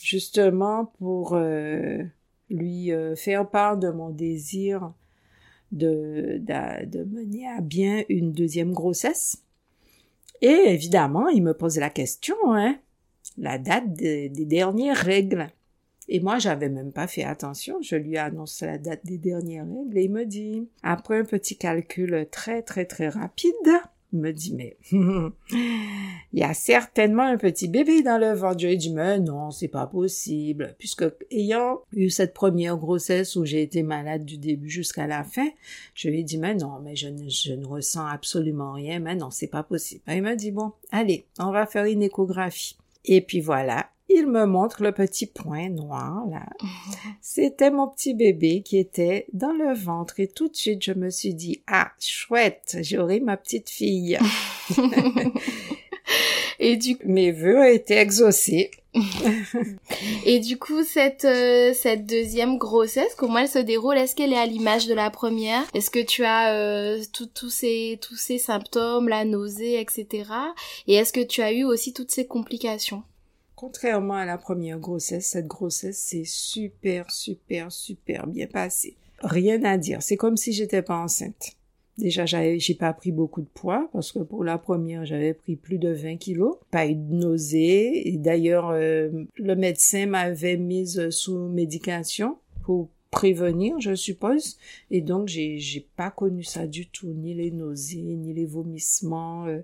justement 0.00 0.92
pour 1.00 1.36
lui 2.54 2.92
euh, 2.92 3.16
faire 3.16 3.48
part 3.48 3.76
de 3.76 3.90
mon 3.90 4.10
désir 4.10 4.92
de, 5.72 6.40
de, 6.40 7.04
mener 7.04 7.48
à 7.48 7.60
bien 7.60 8.04
une 8.08 8.32
deuxième 8.32 8.72
grossesse. 8.72 9.42
Et 10.40 10.62
évidemment, 10.68 11.28
il 11.28 11.42
me 11.42 11.54
pose 11.54 11.78
la 11.78 11.90
question, 11.90 12.36
hein, 12.46 12.78
la 13.38 13.58
date 13.58 13.92
des 13.92 14.28
dernières 14.30 14.96
règles. 14.96 15.48
Et 16.08 16.20
moi, 16.20 16.38
j'avais 16.38 16.68
même 16.68 16.92
pas 16.92 17.06
fait 17.06 17.24
attention. 17.24 17.78
Je 17.80 17.96
lui 17.96 18.14
ai 18.14 18.18
annoncé 18.18 18.66
la 18.66 18.78
date 18.78 19.04
des 19.04 19.18
dernières 19.18 19.66
règles 19.66 19.98
et 19.98 20.04
il 20.04 20.10
me 20.10 20.24
dit, 20.24 20.68
après 20.82 21.18
un 21.18 21.24
petit 21.24 21.56
calcul 21.56 22.26
très, 22.30 22.62
très, 22.62 22.84
très 22.84 23.08
rapide, 23.08 23.52
me 24.16 24.32
dit, 24.32 24.54
mais 24.54 24.76
il 24.92 26.38
y 26.38 26.42
a 26.42 26.54
certainement 26.54 27.22
un 27.22 27.36
petit 27.36 27.68
bébé 27.68 28.02
dans 28.02 28.18
le 28.18 28.32
ventre. 28.32 28.60
Je 28.60 28.66
lui 28.66 28.74
ai 28.74 28.76
dit, 28.76 28.92
mais 28.92 29.18
non, 29.18 29.50
c'est 29.50 29.68
pas 29.68 29.86
possible. 29.86 30.74
Puisque 30.78 31.04
ayant 31.30 31.80
eu 31.92 32.10
cette 32.10 32.34
première 32.34 32.76
grossesse 32.76 33.36
où 33.36 33.44
j'ai 33.44 33.62
été 33.62 33.82
malade 33.82 34.24
du 34.24 34.38
début 34.38 34.70
jusqu'à 34.70 35.06
la 35.06 35.24
fin, 35.24 35.48
je 35.94 36.08
lui 36.08 36.20
ai 36.20 36.22
dit, 36.24 36.38
mais 36.38 36.54
non, 36.54 36.80
mais 36.82 36.96
je 36.96 37.08
ne, 37.08 37.28
je 37.28 37.52
ne 37.52 37.66
ressens 37.66 38.06
absolument 38.06 38.72
rien. 38.72 39.00
Mais 39.00 39.16
non, 39.16 39.30
c'est 39.30 39.46
pas 39.46 39.62
possible. 39.62 40.02
il 40.08 40.22
m'a 40.22 40.36
dit, 40.36 40.50
bon, 40.50 40.72
allez, 40.90 41.26
on 41.38 41.50
va 41.50 41.66
faire 41.66 41.84
une 41.84 42.02
échographie. 42.02 42.76
Et 43.04 43.20
puis 43.20 43.40
voilà, 43.40 43.90
il 44.08 44.26
me 44.26 44.46
montre 44.46 44.82
le 44.82 44.92
petit 44.92 45.26
point 45.26 45.70
noir 45.70 46.24
là. 46.30 46.46
C'était 47.20 47.70
mon 47.70 47.88
petit 47.88 48.14
bébé 48.14 48.62
qui 48.62 48.78
était 48.78 49.26
dans 49.32 49.52
le 49.52 49.74
ventre 49.74 50.20
et 50.20 50.28
tout 50.28 50.48
de 50.48 50.56
suite 50.56 50.82
je 50.82 50.92
me 50.92 51.10
suis 51.10 51.34
dit 51.34 51.62
ah 51.66 51.90
chouette, 51.98 52.78
j'aurai 52.82 53.20
ma 53.20 53.36
petite 53.36 53.70
fille. 53.70 54.18
et 56.58 56.76
du 56.76 56.96
mes 57.04 57.32
vœux 57.32 57.72
étaient 57.72 57.96
exaucés. 57.96 58.70
et 60.24 60.38
du 60.38 60.56
coup 60.56 60.84
cette 60.84 61.24
euh, 61.24 61.74
cette 61.74 62.06
deuxième 62.06 62.58
grossesse 62.58 63.14
comment 63.16 63.38
elle 63.38 63.48
se 63.48 63.58
déroule? 63.58 63.96
Est-ce 63.96 64.14
qu'elle 64.14 64.32
est 64.32 64.38
à 64.38 64.46
l'image 64.46 64.86
de 64.86 64.94
la 64.94 65.10
première? 65.10 65.64
Est-ce 65.74 65.90
que 65.90 66.04
tu 66.04 66.24
as 66.24 66.54
euh, 66.54 67.02
tous 67.12 67.50
ces 67.50 67.98
tous 68.00 68.16
ces 68.16 68.38
symptômes, 68.38 69.08
la 69.08 69.24
nausée, 69.24 69.80
etc. 69.80 70.30
Et 70.86 70.94
est-ce 70.94 71.12
que 71.12 71.24
tu 71.24 71.42
as 71.42 71.52
eu 71.52 71.64
aussi 71.64 71.92
toutes 71.92 72.12
ces 72.12 72.26
complications? 72.26 73.02
Contrairement 73.64 74.16
à 74.16 74.26
la 74.26 74.36
première 74.36 74.78
grossesse, 74.78 75.24
cette 75.24 75.46
grossesse 75.46 75.96
s'est 75.96 76.26
super, 76.26 77.10
super, 77.10 77.72
super 77.72 78.26
bien 78.26 78.46
passée. 78.46 78.94
Rien 79.20 79.64
à 79.64 79.78
dire. 79.78 80.02
C'est 80.02 80.18
comme 80.18 80.36
si 80.36 80.52
j'étais 80.52 80.82
pas 80.82 80.98
enceinte. 80.98 81.52
Déjà, 81.96 82.26
j'ai 82.26 82.74
pas 82.74 82.92
pris 82.92 83.10
beaucoup 83.10 83.40
de 83.40 83.48
poids 83.54 83.88
parce 83.94 84.12
que 84.12 84.18
pour 84.18 84.44
la 84.44 84.58
première, 84.58 85.06
j'avais 85.06 85.32
pris 85.32 85.56
plus 85.56 85.78
de 85.78 85.88
20 85.88 86.18
kilos. 86.18 86.58
Pas 86.70 86.86
eu 86.86 86.94
de 86.94 87.14
nausées. 87.14 88.06
Et 88.06 88.18
d'ailleurs, 88.18 88.68
euh, 88.68 89.08
le 89.36 89.56
médecin 89.56 90.04
m'avait 90.04 90.58
mise 90.58 91.08
sous 91.08 91.48
médication 91.48 92.36
pour 92.64 92.90
prévenir, 93.10 93.80
je 93.80 93.94
suppose. 93.94 94.58
Et 94.90 95.00
donc, 95.00 95.28
j'ai, 95.28 95.56
j'ai 95.58 95.88
pas 95.96 96.10
connu 96.10 96.44
ça 96.44 96.66
du 96.66 96.86
tout, 96.88 97.08
ni 97.08 97.32
les 97.32 97.50
nausées, 97.50 98.02
ni 98.02 98.34
les 98.34 98.44
vomissements. 98.44 99.46
Euh, 99.46 99.60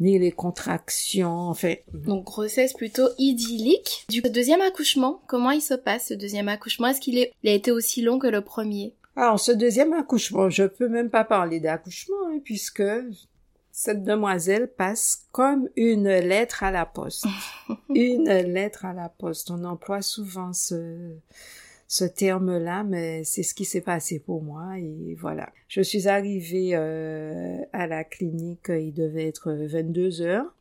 ni 0.00 0.18
les 0.18 0.32
contractions, 0.32 1.30
en 1.30 1.54
fait. 1.54 1.84
Donc 1.92 2.24
grossesse 2.24 2.72
plutôt 2.72 3.08
idyllique. 3.18 4.06
Du 4.08 4.22
deuxième 4.22 4.62
accouchement, 4.62 5.22
comment 5.26 5.50
il 5.50 5.60
se 5.60 5.74
passe 5.74 6.08
ce 6.08 6.14
deuxième 6.14 6.48
accouchement? 6.48 6.88
Est-ce 6.88 7.00
qu'il 7.00 7.18
est... 7.18 7.32
a 7.44 7.50
été 7.50 7.70
aussi 7.70 8.02
long 8.02 8.18
que 8.18 8.26
le 8.26 8.40
premier? 8.40 8.94
Alors 9.16 9.38
ce 9.38 9.52
deuxième 9.52 9.92
accouchement, 9.92 10.48
je 10.48 10.64
peux 10.64 10.88
même 10.88 11.10
pas 11.10 11.24
parler 11.24 11.60
d'accouchement 11.60 12.16
hein, 12.28 12.40
puisque 12.42 12.82
cette 13.70 14.04
demoiselle 14.04 14.68
passe 14.68 15.26
comme 15.32 15.68
une 15.76 16.08
lettre 16.08 16.62
à 16.64 16.70
la 16.70 16.86
poste. 16.86 17.26
une 17.90 18.28
lettre 18.28 18.84
à 18.84 18.92
la 18.92 19.08
poste. 19.08 19.50
On 19.50 19.64
emploie 19.64 20.02
souvent 20.02 20.52
ce 20.52 21.16
ce 21.90 22.04
terme-là, 22.04 22.84
mais 22.84 23.24
c'est 23.24 23.42
ce 23.42 23.52
qui 23.52 23.64
s'est 23.64 23.80
passé 23.80 24.20
pour 24.20 24.44
moi 24.44 24.78
et 24.78 25.16
voilà. 25.18 25.52
Je 25.66 25.80
suis 25.80 26.06
arrivée 26.06 26.76
euh, 26.76 27.58
à 27.72 27.88
la 27.88 28.04
clinique, 28.04 28.68
il 28.68 28.92
devait 28.92 29.26
être 29.26 29.50
22 29.52 30.20
heures. 30.20 30.54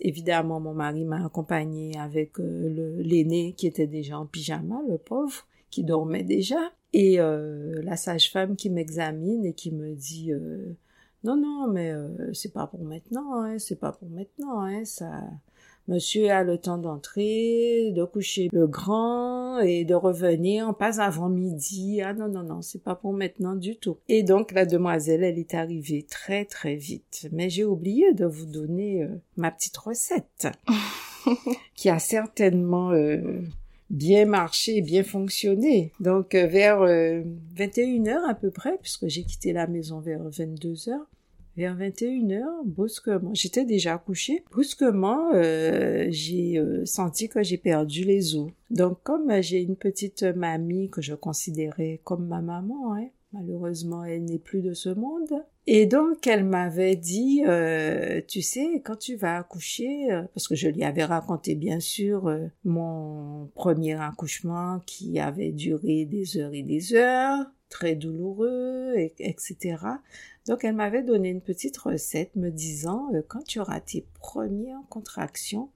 Évidemment, 0.00 0.60
mon 0.60 0.74
mari 0.74 1.04
m'a 1.04 1.26
accompagnée 1.26 1.98
avec 1.98 2.38
euh, 2.38 3.02
l'aîné 3.02 3.54
qui 3.54 3.66
était 3.66 3.88
déjà 3.88 4.20
en 4.20 4.26
pyjama, 4.26 4.80
le 4.88 4.98
pauvre, 4.98 5.48
qui 5.68 5.82
dormait 5.82 6.22
déjà, 6.22 6.70
et 6.92 7.18
euh, 7.18 7.82
la 7.82 7.96
sage-femme 7.96 8.54
qui 8.54 8.70
m'examine 8.70 9.44
et 9.46 9.54
qui 9.54 9.72
me 9.72 9.96
dit 9.96 10.30
non 11.24 11.36
non 11.36 11.66
mais 11.66 11.92
c'est 12.32 12.52
pas 12.52 12.68
pour 12.68 12.84
maintenant, 12.84 13.42
hein, 13.42 13.58
c'est 13.58 13.80
pas 13.80 13.90
pour 13.90 14.08
maintenant, 14.10 14.60
hein, 14.60 14.84
ça 14.84 15.24
Monsieur 15.88 16.30
a 16.30 16.44
le 16.44 16.58
temps 16.58 16.76
d'entrer, 16.76 17.92
de 17.92 18.04
coucher 18.04 18.50
le 18.52 18.66
grand 18.66 19.60
et 19.60 19.86
de 19.86 19.94
revenir 19.94 20.76
pas 20.76 21.00
avant 21.00 21.30
midi. 21.30 22.02
Ah 22.02 22.12
non, 22.12 22.28
non, 22.28 22.42
non, 22.42 22.60
c'est 22.60 22.82
pas 22.82 22.94
pour 22.94 23.14
maintenant 23.14 23.54
du 23.54 23.76
tout. 23.76 23.96
Et 24.06 24.22
donc 24.22 24.52
la 24.52 24.66
demoiselle, 24.66 25.24
elle 25.24 25.38
est 25.38 25.54
arrivée 25.54 26.02
très 26.02 26.44
très 26.44 26.76
vite. 26.76 27.26
Mais 27.32 27.48
j'ai 27.48 27.64
oublié 27.64 28.12
de 28.12 28.26
vous 28.26 28.44
donner 28.44 29.02
euh, 29.02 29.08
ma 29.38 29.50
petite 29.50 29.78
recette 29.78 30.48
qui 31.74 31.88
a 31.88 31.98
certainement 31.98 32.90
euh, 32.90 33.40
bien 33.88 34.26
marché, 34.26 34.82
bien 34.82 35.04
fonctionné. 35.04 35.92
Donc 36.00 36.34
euh, 36.34 36.46
vers 36.46 36.80
21 37.56 38.06
heures 38.08 38.28
à 38.28 38.34
peu 38.34 38.50
près, 38.50 38.76
puisque 38.82 39.06
j'ai 39.08 39.22
quitté 39.22 39.54
la 39.54 39.66
maison 39.66 40.00
vers 40.00 40.22
22 40.22 40.90
heures, 40.90 41.06
vers 41.56 41.76
21h, 41.76 42.44
brusquement, 42.64 43.30
j'étais 43.34 43.64
déjà 43.64 43.98
couchée, 43.98 44.44
brusquement, 44.50 45.30
euh, 45.34 46.06
j'ai 46.10 46.58
euh, 46.58 46.84
senti 46.84 47.28
que 47.28 47.42
j'ai 47.42 47.58
perdu 47.58 48.04
les 48.04 48.36
os. 48.36 48.50
Donc, 48.70 49.02
comme 49.02 49.42
j'ai 49.42 49.62
une 49.62 49.76
petite 49.76 50.22
mamie 50.22 50.88
que 50.90 51.02
je 51.02 51.14
considérais 51.14 52.00
comme 52.04 52.26
ma 52.26 52.42
maman, 52.42 52.94
hein, 52.94 53.08
malheureusement, 53.32 54.04
elle 54.04 54.24
n'est 54.24 54.38
plus 54.38 54.62
de 54.62 54.72
ce 54.72 54.90
monde. 54.90 55.32
Et 55.66 55.86
donc, 55.86 56.26
elle 56.26 56.44
m'avait 56.44 56.96
dit, 56.96 57.42
euh, 57.46 58.20
tu 58.26 58.40
sais, 58.40 58.80
quand 58.84 58.96
tu 58.96 59.16
vas 59.16 59.36
accoucher, 59.36 60.08
parce 60.34 60.48
que 60.48 60.54
je 60.54 60.68
lui 60.68 60.84
avais 60.84 61.04
raconté 61.04 61.54
bien 61.56 61.80
sûr 61.80 62.32
mon 62.64 63.50
premier 63.54 63.94
accouchement 63.94 64.80
qui 64.86 65.18
avait 65.18 65.52
duré 65.52 66.06
des 66.06 66.38
heures 66.38 66.54
et 66.54 66.62
des 66.62 66.94
heures, 66.94 67.44
très 67.68 67.94
douloureux, 67.94 68.94
etc. 69.18 69.76
Donc 70.48 70.64
elle 70.64 70.74
m'avait 70.74 71.02
donné 71.02 71.28
une 71.28 71.42
petite 71.42 71.76
recette 71.76 72.34
me 72.34 72.50
disant 72.50 73.10
euh, 73.14 73.20
quand 73.26 73.44
tu 73.44 73.60
auras 73.60 73.80
tes 73.80 74.06
premières 74.18 74.80
contractions, 74.88 75.68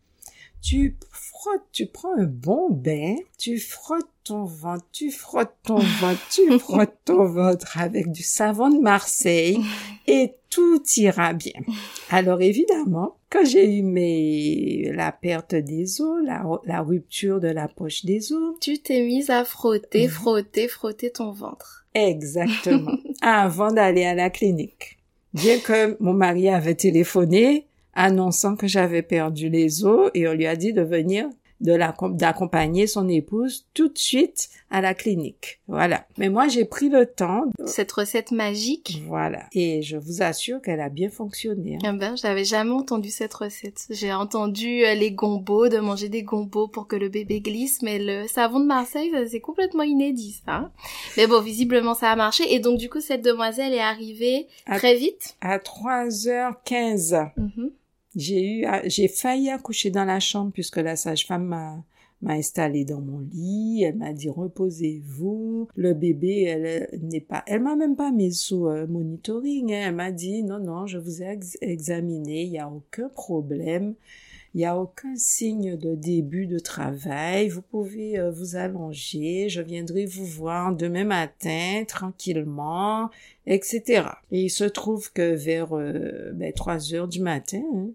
tu 0.62 0.96
frottes, 1.10 1.66
tu 1.72 1.86
prends 1.86 2.16
un 2.16 2.24
bon 2.24 2.70
bain, 2.70 3.16
tu 3.36 3.58
frottes 3.58 4.08
ton 4.24 4.44
ventre, 4.44 4.86
tu 4.90 5.10
frottes 5.10 5.56
ton 5.64 5.78
ventre, 6.00 6.26
tu 6.30 6.58
frottes 6.58 6.96
ton 7.04 7.26
ventre 7.26 7.76
avec 7.78 8.10
du 8.12 8.22
savon 8.22 8.70
de 8.70 8.80
Marseille 8.80 9.58
et 10.06 10.36
tout 10.48 10.82
ira 10.96 11.34
bien. 11.34 11.60
Alors 12.08 12.40
évidemment, 12.40 13.18
quand 13.28 13.44
j'ai 13.44 13.76
eu 13.76 13.82
mes, 13.82 14.90
la 14.94 15.12
perte 15.12 15.54
des 15.54 16.00
os, 16.00 16.24
la, 16.24 16.44
la 16.64 16.80
rupture 16.80 17.40
de 17.40 17.48
la 17.48 17.68
poche 17.68 18.06
des 18.06 18.32
os, 18.32 18.56
tu 18.60 18.78
t'es 18.78 19.02
mise 19.02 19.28
à 19.28 19.44
frotter, 19.44 20.08
frotter, 20.08 20.66
frotter 20.66 21.10
ton 21.10 21.30
ventre. 21.32 21.81
Exactement. 21.94 22.92
Avant 23.22 23.72
d'aller 23.72 24.04
à 24.04 24.14
la 24.14 24.30
clinique. 24.30 24.98
Bien 25.34 25.58
que 25.58 25.96
mon 26.00 26.12
mari 26.12 26.48
avait 26.48 26.74
téléphoné 26.74 27.66
annonçant 27.94 28.56
que 28.56 28.66
j'avais 28.66 29.02
perdu 29.02 29.48
les 29.48 29.84
os 29.84 30.10
et 30.14 30.26
on 30.28 30.32
lui 30.32 30.46
a 30.46 30.56
dit 30.56 30.72
de 30.72 30.82
venir 30.82 31.28
d'accompagner 31.62 32.86
son 32.86 33.08
épouse 33.08 33.66
tout 33.74 33.88
de 33.88 33.98
suite 33.98 34.48
à 34.70 34.80
la 34.80 34.94
clinique. 34.94 35.60
Voilà. 35.68 36.06
Mais 36.18 36.28
moi, 36.28 36.48
j'ai 36.48 36.64
pris 36.64 36.88
le 36.88 37.06
temps. 37.06 37.44
Cette 37.66 37.92
recette 37.92 38.32
magique. 38.32 39.02
Voilà. 39.06 39.44
Et 39.52 39.82
je 39.82 39.96
vous 39.96 40.22
assure 40.22 40.60
qu'elle 40.60 40.80
a 40.80 40.88
bien 40.88 41.10
fonctionné. 41.10 41.76
Hein. 41.76 41.78
Ah 41.84 41.92
ben, 41.92 42.16
j'avais 42.16 42.44
jamais 42.44 42.72
entendu 42.72 43.10
cette 43.10 43.34
recette. 43.34 43.86
J'ai 43.90 44.12
entendu 44.12 44.84
euh, 44.84 44.94
les 44.94 45.12
gombos, 45.12 45.68
de 45.68 45.78
manger 45.78 46.08
des 46.08 46.22
gombos 46.22 46.68
pour 46.68 46.86
que 46.86 46.96
le 46.96 47.08
bébé 47.08 47.40
glisse, 47.40 47.82
mais 47.82 47.98
le 47.98 48.26
savon 48.26 48.60
de 48.60 48.66
Marseille, 48.66 49.12
c'est 49.30 49.40
complètement 49.40 49.82
inédit, 49.82 50.40
ça. 50.44 50.70
Mais 51.16 51.26
bon, 51.26 51.40
visiblement, 51.40 51.94
ça 51.94 52.10
a 52.10 52.16
marché. 52.16 52.44
Et 52.54 52.60
donc, 52.60 52.78
du 52.78 52.88
coup, 52.88 53.00
cette 53.00 53.22
demoiselle 53.22 53.72
est 53.72 53.80
arrivée 53.80 54.46
très 54.66 54.96
vite. 54.96 55.36
À 55.40 55.58
3h15. 55.58 57.30
J'ai 58.16 58.60
eu, 58.60 58.66
j'ai 58.86 59.08
failli 59.08 59.50
accoucher 59.50 59.90
dans 59.90 60.04
la 60.04 60.20
chambre 60.20 60.52
puisque 60.52 60.76
la 60.76 60.96
sage-femme 60.96 61.44
m'a 61.44 61.84
m'a 62.22 62.34
installée 62.34 62.84
dans 62.84 63.00
mon 63.00 63.18
lit, 63.18 63.82
elle 63.82 63.96
m'a 63.96 64.12
dit 64.12 64.28
reposez-vous, 64.28 65.68
le 65.74 65.92
bébé 65.92 66.42
elle 66.42 67.00
n'est 67.02 67.20
pas, 67.20 67.42
elle 67.46 67.62
m'a 67.62 67.76
même 67.76 67.96
pas 67.96 68.12
mise 68.12 68.38
sous 68.38 68.68
euh, 68.68 68.86
monitoring, 68.86 69.72
hein. 69.72 69.82
elle 69.88 69.94
m'a 69.96 70.12
dit 70.12 70.42
non 70.42 70.60
non 70.60 70.86
je 70.86 70.98
vous 70.98 71.22
ai 71.22 71.38
examiné, 71.60 72.44
il 72.44 72.52
y 72.52 72.58
a 72.58 72.68
aucun 72.68 73.08
problème, 73.08 73.94
il 74.54 74.58
n'y 74.58 74.64
a 74.64 74.78
aucun 74.78 75.16
signe 75.16 75.76
de 75.76 75.96
début 75.96 76.46
de 76.46 76.60
travail, 76.60 77.48
vous 77.48 77.62
pouvez 77.62 78.18
euh, 78.18 78.30
vous 78.30 78.54
allonger, 78.54 79.48
je 79.48 79.60
viendrai 79.60 80.06
vous 80.06 80.26
voir 80.26 80.76
demain 80.76 81.04
matin 81.04 81.82
tranquillement, 81.88 83.10
etc. 83.46 84.04
Et 84.30 84.42
il 84.42 84.50
se 84.50 84.64
trouve 84.64 85.12
que 85.12 85.34
vers 85.34 85.72
euh, 85.72 86.30
ben, 86.34 86.52
3 86.52 86.94
heures 86.94 87.08
du 87.08 87.20
matin, 87.20 87.64
hein, 87.74 87.88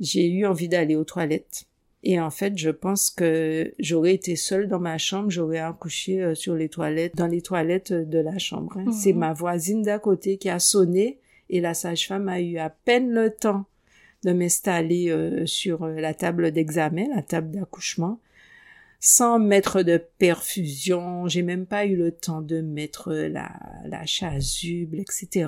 j'ai 0.00 0.28
eu 0.28 0.46
envie 0.46 0.68
d'aller 0.68 0.96
aux 0.96 1.04
toilettes. 1.04 1.66
Et 2.04 2.20
en 2.20 2.30
fait, 2.30 2.56
je 2.56 2.70
pense 2.70 3.10
que 3.10 3.74
j'aurais 3.78 4.14
été 4.14 4.36
seule 4.36 4.68
dans 4.68 4.78
ma 4.78 4.98
chambre, 4.98 5.30
j'aurais 5.30 5.58
accouché 5.58 6.22
euh, 6.22 6.34
sur 6.34 6.54
les 6.54 6.68
toilettes, 6.68 7.16
dans 7.16 7.26
les 7.26 7.42
toilettes 7.42 7.92
de 7.92 8.18
la 8.18 8.38
chambre. 8.38 8.78
Hein. 8.78 8.92
C'est 8.92 9.12
mhm. 9.12 9.18
ma 9.18 9.32
voisine 9.32 9.82
d'à 9.82 9.98
côté 9.98 10.38
qui 10.38 10.48
a 10.48 10.60
sonné 10.60 11.18
et 11.50 11.60
la 11.60 11.74
sage-femme 11.74 12.28
a 12.28 12.40
eu 12.40 12.58
à 12.58 12.70
peine 12.70 13.10
le 13.10 13.30
temps 13.30 13.64
de 14.24 14.32
m'installer 14.32 15.10
euh, 15.10 15.46
sur 15.46 15.84
euh, 15.84 15.94
la 15.94 16.14
table 16.14 16.52
d'examen, 16.52 17.06
la 17.14 17.22
table 17.22 17.50
d'accouchement, 17.50 18.20
sans 19.00 19.38
mettre 19.38 19.82
de 19.82 19.96
perfusion. 20.18 21.26
J'ai 21.26 21.42
même 21.42 21.66
pas 21.66 21.84
eu 21.84 21.96
le 21.96 22.12
temps 22.12 22.42
de 22.42 22.60
mettre 22.60 23.12
la, 23.12 23.50
la 23.86 24.06
chasuble, 24.06 25.00
etc. 25.00 25.46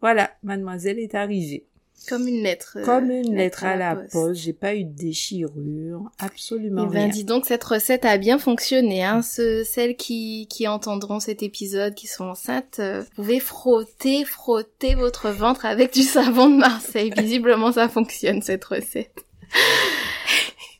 Voilà, 0.00 0.30
mademoiselle 0.42 0.98
est 0.98 1.14
arrivée. 1.14 1.66
Comme 2.08 2.26
une 2.26 2.42
lettre. 2.42 2.78
Euh, 2.78 2.84
Comme 2.84 3.10
une 3.10 3.34
lettre, 3.34 3.64
à, 3.64 3.76
la, 3.76 3.96
poste. 3.96 4.40
J'ai 4.40 4.52
pas 4.52 4.74
eu 4.74 4.84
de 4.84 4.92
déchirure, 4.92 6.10
absolument 6.18 6.86
eh 6.88 6.92
ben, 6.92 7.10
dis 7.10 7.24
donc, 7.24 7.46
cette 7.46 7.64
recette 7.64 8.04
a 8.04 8.16
bien 8.16 8.38
fonctionné. 8.38 9.04
Hein. 9.04 9.22
Ce, 9.22 9.64
celles 9.64 9.96
qui, 9.96 10.46
qui 10.48 10.66
entendront 10.66 11.20
cet 11.20 11.42
épisode, 11.42 11.94
qui 11.94 12.06
sont 12.06 12.24
enceintes, 12.24 12.78
euh, 12.80 13.02
vous 13.02 13.22
pouvez 13.22 13.40
frotter, 13.40 14.24
frotter 14.24 14.94
votre 14.94 15.30
ventre 15.30 15.66
avec 15.66 15.92
du 15.92 16.02
savon 16.02 16.48
de 16.48 16.56
Marseille. 16.56 17.12
Visiblement, 17.16 17.72
ça 17.72 17.88
fonctionne 17.88 18.42
cette 18.42 18.64
recette. 18.64 19.24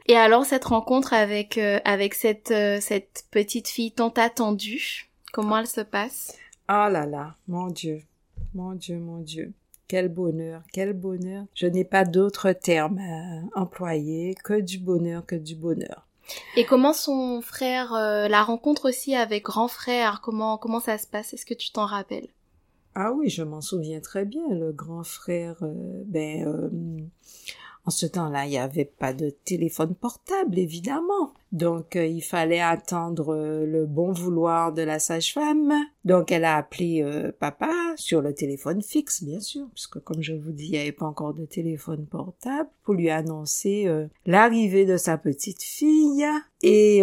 Et 0.07 0.17
alors, 0.17 0.45
cette 0.45 0.65
rencontre 0.65 1.13
avec 1.13 1.59
euh, 1.59 1.79
avec 1.85 2.15
cette 2.15 2.53
cette 2.81 3.25
petite 3.31 3.69
fille 3.69 3.93
tant 3.93 4.13
attendue, 4.17 5.09
comment 5.33 5.59
elle 5.59 5.67
se 5.67 5.83
passe? 5.83 6.37
Ah 6.67 6.89
là 6.91 7.07
là, 7.07 7.37
mon 7.47 7.69
Dieu, 7.69 8.03
mon 8.55 8.73
Dieu, 8.73 8.99
mon 8.99 9.19
Dieu. 9.19 9.53
Quel 9.91 10.09
bonheur, 10.09 10.63
quel 10.73 10.93
bonheur. 10.93 11.47
Je 11.53 11.67
n'ai 11.67 11.83
pas 11.83 12.05
d'autres 12.05 12.53
termes 12.53 13.01
à 13.01 13.61
employer 13.61 14.37
que 14.37 14.61
du 14.61 14.79
bonheur, 14.79 15.27
que 15.27 15.35
du 15.35 15.57
bonheur. 15.57 16.07
Et 16.57 16.65
comment 16.65 16.93
son 16.93 17.41
frère 17.43 17.93
euh, 17.95 18.29
la 18.29 18.45
rencontre 18.45 18.89
aussi 18.89 19.17
avec 19.17 19.43
grand 19.43 19.67
frère 19.67 20.21
Comment 20.23 20.59
comment 20.59 20.79
ça 20.79 20.97
se 20.97 21.09
passe? 21.09 21.35
Est-ce 21.35 21.45
que 21.45 21.55
tu 21.55 21.73
t'en 21.73 21.87
rappelles? 21.87 22.29
Ah 22.95 23.11
oui, 23.11 23.31
je 23.31 23.43
m'en 23.43 23.61
souviens 23.61 23.99
très 23.99 24.25
bien. 24.25 24.47
Le 24.51 24.71
grand 24.71 25.03
frère, 25.03 25.57
euh, 25.63 26.05
ben 26.07 26.47
euh, 26.47 26.71
en 27.91 27.93
ce 27.93 28.07
temps-là, 28.07 28.47
il 28.47 28.51
n'y 28.51 28.59
avait 28.59 28.85
pas 28.85 29.13
de 29.13 29.31
téléphone 29.31 29.97
portable, 29.97 30.61
évidemment. 30.61 31.35
Donc, 31.51 31.97
euh, 31.97 32.07
il 32.07 32.21
fallait 32.21 32.61
attendre 32.61 33.35
euh, 33.35 33.67
le 33.67 33.85
bon 33.85 34.13
vouloir 34.13 34.73
de 34.73 34.83
la 34.83 35.01
sage-femme. 35.01 35.73
Donc, 36.05 36.31
elle 36.31 36.45
a 36.45 36.57
appelé 36.57 37.03
euh, 37.03 37.33
papa 37.37 37.73
sur 37.97 38.23
le 38.23 38.33
téléphone 38.33 38.81
fixe, 38.81 39.25
bien 39.25 39.41
sûr, 39.41 39.67
puisque 39.75 39.99
comme 40.05 40.23
je 40.23 40.35
vous 40.35 40.53
dis, 40.53 40.67
il 40.67 40.71
n'y 40.71 40.79
avait 40.79 40.93
pas 40.93 41.07
encore 41.07 41.35
de 41.35 41.45
téléphone 41.45 42.07
portable, 42.07 42.69
pour 42.85 42.95
lui 42.95 43.11
annoncer 43.11 43.89
l'arrivée 44.25 44.85
de 44.85 44.97
sa 44.97 45.19
petite 45.19 45.65
fille. 45.65 46.25
Et 46.63 47.03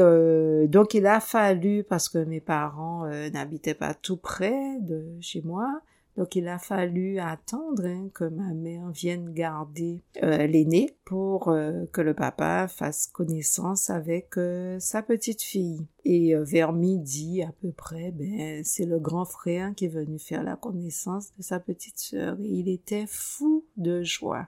donc, 0.70 0.94
il 0.94 1.06
a 1.06 1.20
fallu, 1.20 1.84
parce 1.84 2.08
que 2.08 2.20
mes 2.20 2.40
parents 2.40 3.06
n'habitaient 3.34 3.74
pas 3.74 3.94
tout 3.94 4.16
près 4.16 4.80
de 4.80 5.04
chez 5.20 5.42
moi, 5.42 5.82
donc 6.18 6.36
il 6.36 6.48
a 6.48 6.58
fallu 6.58 7.20
attendre 7.20 7.86
hein, 7.86 8.10
que 8.12 8.24
ma 8.24 8.52
mère 8.54 8.90
vienne 8.90 9.32
garder 9.34 10.02
euh, 10.24 10.48
l'aîné 10.48 10.98
pour 11.06 11.50
euh, 11.50 11.86
que 11.94 12.02
le 12.02 12.16
papa 12.16 12.68
fasse 12.68 13.06
connaissance 13.06 13.92
avec 13.92 14.36
euh, 14.38 14.80
sa 14.80 15.04
petite 15.04 15.44
fille. 15.44 15.86
Et 16.06 16.34
vers 16.36 16.72
midi 16.72 17.44
à 17.44 17.52
peu 17.62 17.72
près, 17.72 18.12
ben 18.12 18.64
c'est 18.64 18.86
le 18.86 18.98
grand 18.98 19.26
frère 19.26 19.76
qui 19.76 19.86
est 19.86 19.90
venu 19.90 20.18
faire 20.18 20.42
la 20.42 20.56
connaissance 20.56 21.36
de 21.38 21.44
sa 21.44 21.60
petite 21.60 22.00
sœur. 22.00 22.38
Et 22.40 22.48
il 22.48 22.70
était 22.70 23.06
fou 23.08 23.66
de 23.76 24.04
joie, 24.04 24.48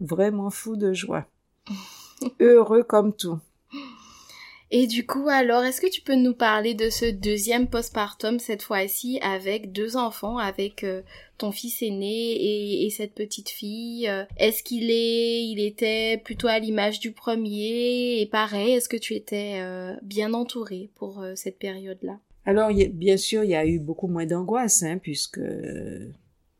vraiment 0.00 0.50
fou 0.50 0.76
de 0.76 0.92
joie, 0.92 1.24
heureux 2.40 2.82
comme 2.82 3.14
tout. 3.14 3.38
Et 4.70 4.86
du 4.86 5.06
coup, 5.06 5.28
alors, 5.30 5.64
est-ce 5.64 5.80
que 5.80 5.90
tu 5.90 6.02
peux 6.02 6.14
nous 6.14 6.34
parler 6.34 6.74
de 6.74 6.90
ce 6.90 7.06
deuxième 7.06 7.68
postpartum, 7.68 8.38
cette 8.38 8.62
fois-ci, 8.62 9.18
avec 9.22 9.72
deux 9.72 9.96
enfants, 9.96 10.36
avec 10.36 10.84
euh, 10.84 11.00
ton 11.38 11.52
fils 11.52 11.82
aîné 11.82 12.84
et, 12.84 12.90
cette 12.90 13.14
petite 13.14 13.48
fille 13.48 14.08
euh, 14.08 14.24
Est-ce 14.36 14.62
qu'il 14.62 14.90
est, 14.90 15.44
il 15.44 15.60
était 15.60 16.18
plutôt 16.22 16.48
à 16.48 16.58
l'image 16.58 17.00
du 17.00 17.12
premier 17.12 18.20
Et 18.20 18.26
pareil, 18.26 18.72
est-ce 18.72 18.90
que 18.90 18.96
tu 18.98 19.14
étais 19.14 19.60
euh, 19.60 19.94
bien 20.02 20.34
entourée 20.34 20.90
pour 20.96 21.24
cette 21.34 21.58
période-là? 21.58 22.18
Alors, 22.44 22.70
bien 22.72 23.16
sûr, 23.16 23.44
il 23.44 23.50
y 23.50 23.54
a 23.54 23.66
eu 23.66 23.78
beaucoup 23.78 24.08
moins 24.08 24.26
d'angoisse, 24.26 24.82
hein, 24.82 24.98
puisque 24.98 25.40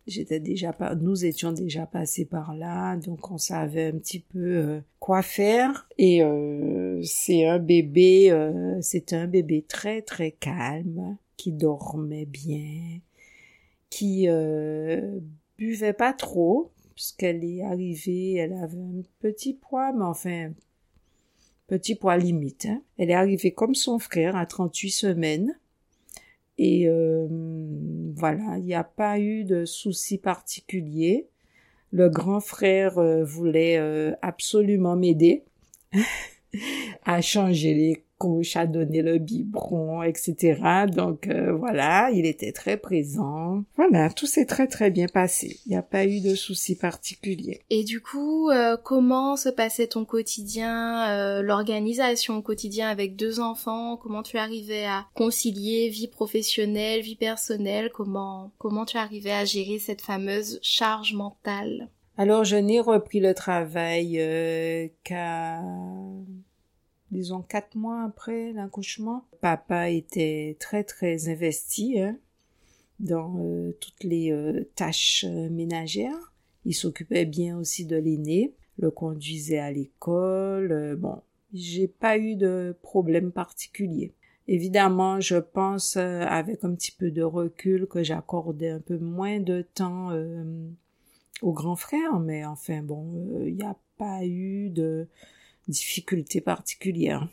j'étais 0.09 0.41
déjà 0.41 0.73
pas, 0.73 0.95
nous 0.95 1.25
étions 1.25 1.53
déjà 1.53 1.87
passés 1.87 2.25
par 2.25 2.55
là, 2.55 2.97
donc 2.97 3.31
on 3.31 3.39
savait 3.39 3.87
un 3.87 3.99
petit 3.99 4.21
peu 4.21 4.39
euh, 4.39 4.81
quoi 4.99 5.23
faire. 5.23 5.89
Et 5.99 6.23
euh, 6.23 7.01
c'est 7.03 7.47
un 7.47 7.59
bébé, 7.59 8.31
euh, 8.31 8.81
un 9.13 9.27
bébé 9.27 9.65
très 9.69 10.03
très 10.03 10.33
calme, 10.33 11.17
qui 11.37 11.53
dormait 11.53 12.27
bien, 12.27 12.99
qui 13.91 14.27
buvait 15.57 15.93
pas 15.93 16.13
trop, 16.13 16.73
puisqu'elle 16.95 17.45
est 17.45 17.63
arrivée, 17.63 18.35
elle 18.35 18.55
avait 18.55 18.79
un 18.79 19.03
petit 19.21 19.55
poids, 19.55 19.93
mais 19.93 20.05
enfin 20.05 20.51
petit 21.69 21.95
poids 21.95 22.17
limite. 22.17 22.67
Hein. 22.67 22.83
Elle 22.97 23.11
est 23.11 23.15
arrivée 23.15 23.53
comme 23.53 23.77
son 23.77 24.01
frère 24.01 24.35
à 24.35 24.47
38 24.47 24.91
semaines. 24.91 25.57
Et 26.57 26.89
euh, 26.89 27.29
voilà, 28.19 28.59
il 28.59 28.65
n'y 28.65 28.75
a 28.75 28.83
pas 28.83 29.21
eu 29.21 29.45
de 29.45 29.65
souci 29.65 30.19
particulier. 30.19 31.29
Le 31.93 32.09
grand 32.09 32.41
frère 32.41 32.99
euh, 32.99 33.23
voulait 33.23 33.79
euh, 33.79 34.13
absolument 34.23 34.97
m'aider 34.97 35.45
à 37.05 37.21
changer 37.21 37.75
les 37.75 38.05
couche, 38.19 38.57
à 38.57 38.67
donner 38.67 39.03
le 39.03 39.19
biberon, 39.19 40.03
etc. 40.03 40.61
Donc 40.93 41.29
euh, 41.29 41.53
voilà, 41.53 42.11
il 42.13 42.27
était 42.27 42.53
très 42.53 42.77
présent. 42.77 43.65
Voilà, 43.77 44.11
tout 44.11 44.27
s'est 44.27 44.45
très 44.45 44.67
très 44.67 44.91
bien 44.91 45.07
passé. 45.07 45.61
Il 45.67 45.71
n'y 45.71 45.77
a 45.77 45.83
pas 45.83 46.05
eu 46.05 46.21
de 46.21 46.35
soucis 46.35 46.77
particuliers. 46.77 47.61
Et 47.71 47.85
du 47.85 48.01
coup, 48.01 48.51
euh, 48.51 48.77
comment 48.83 49.37
se 49.37 49.49
passait 49.49 49.87
ton 49.87 50.05
quotidien, 50.05 51.09
euh, 51.09 51.43
l'organisation 51.43 52.37
au 52.39 52.43
quotidien 52.43 52.89
avec 52.89 53.17
deux 53.17 53.41
enfants? 53.41 53.97
Comment 53.97 54.23
tu 54.23 54.37
arrivais 54.37 54.85
à 54.85 55.07
concilier 55.15 55.89
vie 55.89 56.09
professionnelle, 56.09 57.01
vie 57.01 57.17
personnelle? 57.17 57.91
Comment 57.93 58.53
comment 58.59 58.85
tu 58.85 58.97
arrivais 58.97 59.33
à 59.33 59.45
gérer 59.45 59.79
cette 59.79 60.01
fameuse 60.01 60.59
charge 60.63 61.15
mentale? 61.15 61.89
Alors, 62.17 62.43
je 62.43 62.57
n'ai 62.57 62.81
repris 62.81 63.21
le 63.21 63.33
travail 63.33 64.21
qu'à 65.05 65.61
disons 67.11 67.43
quatre 67.43 67.75
mois 67.75 68.03
après 68.03 68.53
l'accouchement. 68.53 69.25
Papa 69.41 69.91
était 69.91 70.57
très 70.59 70.85
très 70.85 71.29
investi 71.29 72.01
hein, 72.01 72.17
dans 73.01 73.37
euh, 73.41 73.73
toutes 73.81 74.05
les 74.05 74.33
euh, 74.33 74.65
tâches 74.75 75.25
euh, 75.27 75.49
ménagères. 75.49 76.33
Il 76.65 76.75
s'occupait 76.75 77.25
bien 77.25 77.59
aussi 77.59 77.87
de 77.87 77.97
l'aîné, 77.97 78.55
le 78.79 78.91
conduisait 78.91 79.59
à 79.59 79.71
l'école. 79.71 80.97
bon, 80.97 81.23
j'ai 81.55 81.89
pas 81.89 82.19
eu 82.19 82.37
de 82.37 82.77
problème 82.83 83.33
particulier. 83.33 84.13
Évidemment, 84.49 85.21
je 85.21 85.37
pense 85.37 85.97
avec 85.97 86.65
un 86.65 86.75
petit 86.75 86.93
peu 86.93 87.11
de 87.11 87.23
recul 87.23 87.87
que 87.87 88.03
j'accordais 88.03 88.71
un 88.71 88.81
peu 88.81 88.99
moins 88.99 89.41
de 89.41 89.63
temps 89.63 90.11
au 91.43 91.53
grand 91.53 91.77
frère, 91.77 92.19
mais 92.19 92.45
enfin 92.45 92.83
bon, 92.83 93.43
il 93.47 93.57
n'y 93.57 93.65
a 93.65 93.77
pas 93.99 94.25
eu 94.25 94.71
de 94.71 95.07
difficultés 95.69 96.41
particulières. 96.41 97.29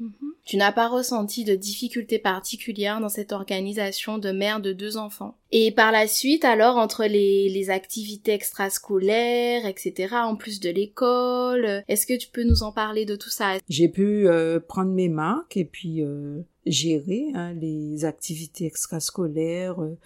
Mhm. 0.00 0.12
Tu 0.44 0.56
n'as 0.56 0.72
pas 0.72 0.88
ressenti 0.88 1.44
de 1.44 1.54
difficultés 1.54 2.18
particulières 2.18 3.00
dans 3.00 3.10
cette 3.10 3.32
organisation 3.32 4.16
de 4.16 4.30
mère 4.30 4.60
de 4.60 4.72
deux 4.72 4.96
enfants? 4.96 5.36
Et 5.52 5.72
par 5.72 5.92
la 5.92 6.06
suite, 6.06 6.44
alors, 6.44 6.76
entre 6.76 7.04
les, 7.04 7.50
les 7.50 7.68
activités 7.68 8.32
extrascolaires, 8.32 9.66
etc., 9.66 10.14
en 10.22 10.36
plus 10.36 10.60
de 10.60 10.70
l'école, 10.70 11.84
est-ce 11.86 12.06
que 12.06 12.16
tu 12.16 12.28
peux 12.28 12.44
nous 12.44 12.62
en 12.62 12.72
parler 12.72 13.04
de 13.04 13.14
tout 13.14 13.28
ça? 13.28 13.58
J'ai 13.68 13.88
pu 13.88 14.26
euh, 14.26 14.58
prendre 14.58 14.92
mes 14.92 15.10
marques 15.10 15.58
et 15.58 15.66
puis 15.66 16.02
euh, 16.02 16.40
gérer 16.64 17.26
hein, 17.34 17.52
les 17.52 18.06
activités 18.06 18.64
extrascolaires, 18.64 19.82
euh, 19.82 19.98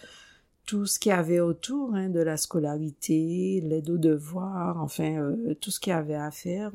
tout 0.67 0.87
ce 0.87 0.99
qu'il 0.99 1.11
y 1.11 1.13
avait 1.13 1.41
autour 1.41 1.95
hein, 1.95 2.09
de 2.09 2.21
la 2.21 2.37
scolarité, 2.37 3.61
l'aide 3.63 3.91
aux 3.91 3.99
devoirs, 3.99 4.81
enfin, 4.83 5.37
tout 5.61 5.71
ce 5.71 5.79
qu'il 5.79 5.93
y 5.93 5.95
avait 5.95 6.15
à 6.15 6.33
faire 6.33 6.73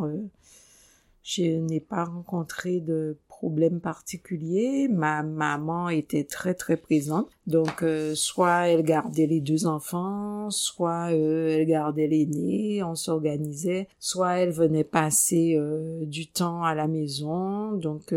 je 1.27 1.43
n'ai 1.43 1.81
pas 1.81 2.05
rencontré 2.05 2.79
de 2.79 3.17
problème 3.27 3.81
particulier. 3.81 4.87
Ma 4.87 5.23
maman 5.23 5.89
était 5.89 6.23
très 6.23 6.53
très 6.53 6.77
présente. 6.77 7.27
Donc 7.47 7.83
euh, 7.83 8.15
soit 8.15 8.69
elle 8.69 8.83
gardait 8.83 9.27
les 9.27 9.41
deux 9.41 9.67
enfants, 9.67 10.49
soit 10.49 11.11
euh, 11.11 11.49
elle 11.49 11.67
gardait 11.67 12.07
l'aîné, 12.07 12.81
on 12.81 12.95
s'organisait, 12.95 13.89
soit 13.99 14.37
elle 14.37 14.51
venait 14.51 14.85
passer 14.85 15.55
euh, 15.57 16.05
du 16.05 16.27
temps 16.27 16.63
à 16.63 16.73
la 16.73 16.87
maison. 16.87 17.73
Donc 17.73 18.15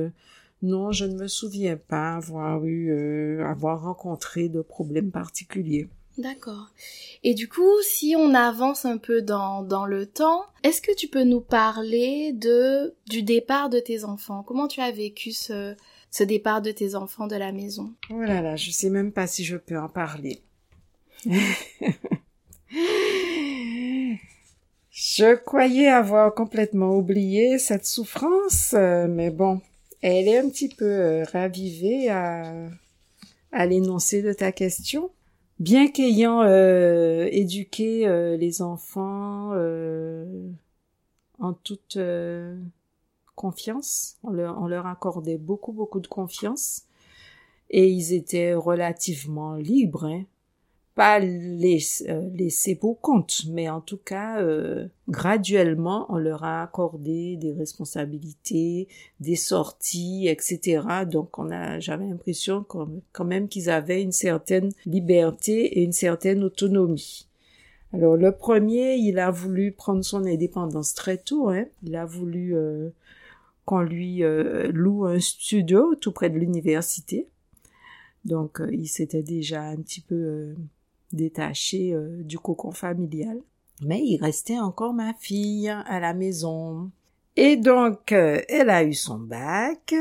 non, 0.63 0.93
je 0.93 1.05
ne 1.07 1.17
me 1.17 1.27
souviens 1.27 1.77
pas 1.77 2.15
avoir 2.15 2.65
eu 2.65 3.43
avoir 3.43 3.83
rencontré 3.83 4.49
de 4.49 4.61
problèmes 4.61 5.11
particuliers. 5.11 5.89
D'accord. 6.21 6.69
Et 7.25 7.33
du 7.33 7.49
coup, 7.49 7.81
si 7.83 8.15
on 8.15 8.35
avance 8.35 8.85
un 8.85 8.99
peu 8.99 9.23
dans, 9.23 9.63
dans 9.63 9.87
le 9.87 10.05
temps, 10.05 10.45
est-ce 10.63 10.83
que 10.83 10.95
tu 10.95 11.09
peux 11.09 11.25
nous 11.25 11.41
parler 11.41 12.35
de 12.35 12.95
du 13.09 13.23
départ 13.23 13.71
de 13.71 13.81
tes 13.81 14.05
enfants? 14.05 14.43
Comment 14.43 14.69
tu 14.69 14.83
as 14.83 14.91
vécu 14.91 15.33
ce, 15.33 15.75
ce 16.11 16.23
départ 16.23 16.61
de 16.61 16.73
tes 16.73 16.95
enfants 16.95 17.27
de 17.27 17.37
la 17.37 17.53
maison? 17.53 17.95
Oh 18.11 18.21
là 18.21 18.43
là, 18.43 18.57
je 18.57 18.71
sais 18.71 18.91
même 18.91 19.13
pas 19.13 19.27
si 19.27 19.45
je 19.45 19.57
peux 19.57 19.79
en 19.79 19.89
parler. 19.89 20.43
je 24.91 25.35
croyais 25.37 25.89
avoir 25.89 26.35
complètement 26.35 26.97
oublié 26.97 27.59
cette 27.59 27.87
souffrance, 27.87 28.75
mais 28.75 29.31
bon, 29.31 29.63
elle 30.03 30.29
est 30.29 30.37
un 30.39 30.51
petit 30.51 30.69
peu 30.69 30.85
euh, 30.85 31.25
ravivée 31.33 32.11
à, 32.11 32.53
à 33.53 33.65
l'énoncé 33.65 34.21
de 34.21 34.35
ta 34.35 34.53
question 34.53 35.11
bien 35.61 35.89
qu'ayant 35.89 36.43
euh, 36.43 37.29
éduqué 37.31 38.09
euh, 38.09 38.37
les 38.37 38.63
enfants 38.63 39.51
euh, 39.53 40.51
en 41.39 41.53
toute 41.53 41.99
confiance, 43.37 44.19
on 44.25 44.31
leur, 44.31 44.61
on 44.61 44.71
accordait 44.87 45.39
beaucoup 45.39 45.73
beaucoup 45.73 46.01
de 46.01 46.09
confiance 46.09 46.83
et 47.71 47.89
ils 47.89 48.13
étaient 48.13 48.55
relativement 48.55 49.55
libres. 49.55 50.05
Hein 50.07 50.25
pas 51.01 51.19
les, 51.19 51.79
euh, 52.11 52.29
laisser 52.35 52.75
pour 52.75 53.01
compte, 53.01 53.47
mais 53.49 53.71
en 53.71 53.81
tout 53.81 53.97
cas, 53.97 54.43
euh, 54.43 54.87
graduellement, 55.09 56.05
on 56.11 56.19
leur 56.19 56.45
a 56.45 56.63
accordé 56.63 57.39
des 57.39 57.55
responsabilités, 57.55 58.87
des 59.19 59.35
sorties, 59.35 60.29
etc. 60.29 60.83
Donc, 61.11 61.39
on 61.39 61.51
a, 61.51 61.79
j'avais 61.81 62.07
l'impression 62.07 62.67
quand 62.69 63.25
même 63.25 63.49
qu'ils 63.49 63.71
avaient 63.71 64.03
une 64.03 64.13
certaine 64.13 64.73
liberté 64.85 65.79
et 65.79 65.85
une 65.85 65.95
certaine 65.95 66.45
autonomie. 66.45 67.27
Alors, 67.95 68.19
le 68.19 68.33
premier, 68.33 68.97
il 68.97 69.19
a 69.21 69.31
voulu 69.31 69.73
prendre 69.73 70.05
son 70.05 70.27
indépendance 70.27 70.93
très 70.93 71.17
tôt. 71.17 71.49
Hein. 71.49 71.65
Il 71.83 71.97
a 71.97 72.05
voulu 72.05 72.55
euh, 72.55 72.91
qu'on 73.65 73.81
lui 73.81 74.23
loue 74.69 75.07
un 75.07 75.19
studio 75.19 75.95
tout 75.95 76.13
près 76.13 76.29
de 76.29 76.39
l'université. 76.39 77.27
Donc, 78.27 78.61
il 78.71 78.87
s'était 78.87 79.23
déjà 79.23 79.63
un 79.63 79.77
petit 79.77 80.03
peu 80.03 80.55
détaché 81.13 81.95
euh, 81.95 82.23
du 82.23 82.39
cocon 82.39 82.73
familial. 82.73 83.41
Mais 83.83 84.03
il 84.05 84.19
restait 84.19 84.59
encore 84.59 84.93
ma 84.93 85.15
fille 85.15 85.69
à 85.69 86.01
la 86.01 86.13
maison. 86.13 86.91
Et 87.37 87.57
donc, 87.57 88.13
euh, 88.13 88.43
elle 88.49 88.71
a 88.71 88.85
eu 88.85 88.95
son 88.95 89.19
bac. 89.19 89.95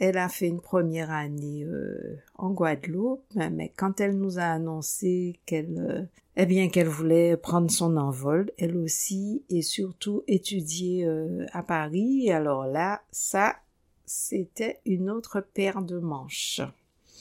Elle 0.00 0.16
a 0.16 0.28
fait 0.28 0.48
une 0.48 0.62
première 0.62 1.10
année 1.10 1.64
euh, 1.64 2.16
en 2.36 2.50
Guadeloupe, 2.50 3.24
mais 3.34 3.72
quand 3.76 4.00
elle 4.00 4.16
nous 4.16 4.38
a 4.38 4.44
annoncé 4.44 5.38
qu'elle, 5.44 6.08
eh 6.36 6.46
bien, 6.46 6.70
qu'elle 6.70 6.88
voulait 6.88 7.36
prendre 7.36 7.70
son 7.70 7.98
envol, 7.98 8.50
elle 8.56 8.76
aussi, 8.78 9.44
et 9.50 9.60
surtout 9.60 10.22
étudier 10.26 11.06
à 11.52 11.62
Paris. 11.62 12.32
Alors 12.32 12.64
là, 12.64 13.02
ça, 13.10 13.56
c'était 14.06 14.80
une 14.86 15.10
autre 15.10 15.40
paire 15.40 15.82
de 15.82 15.98
manches. 15.98 16.62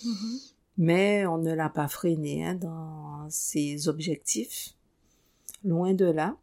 Mm-hmm 0.06 0.51
mais 0.82 1.28
on 1.28 1.38
ne 1.38 1.54
l'a 1.54 1.70
pas 1.70 1.88
freiné 1.88 2.44
hein, 2.44 2.56
dans 2.56 3.30
ses 3.30 3.88
objectifs, 3.88 4.74
loin 5.64 5.94
de 5.94 6.06
là. 6.06 6.36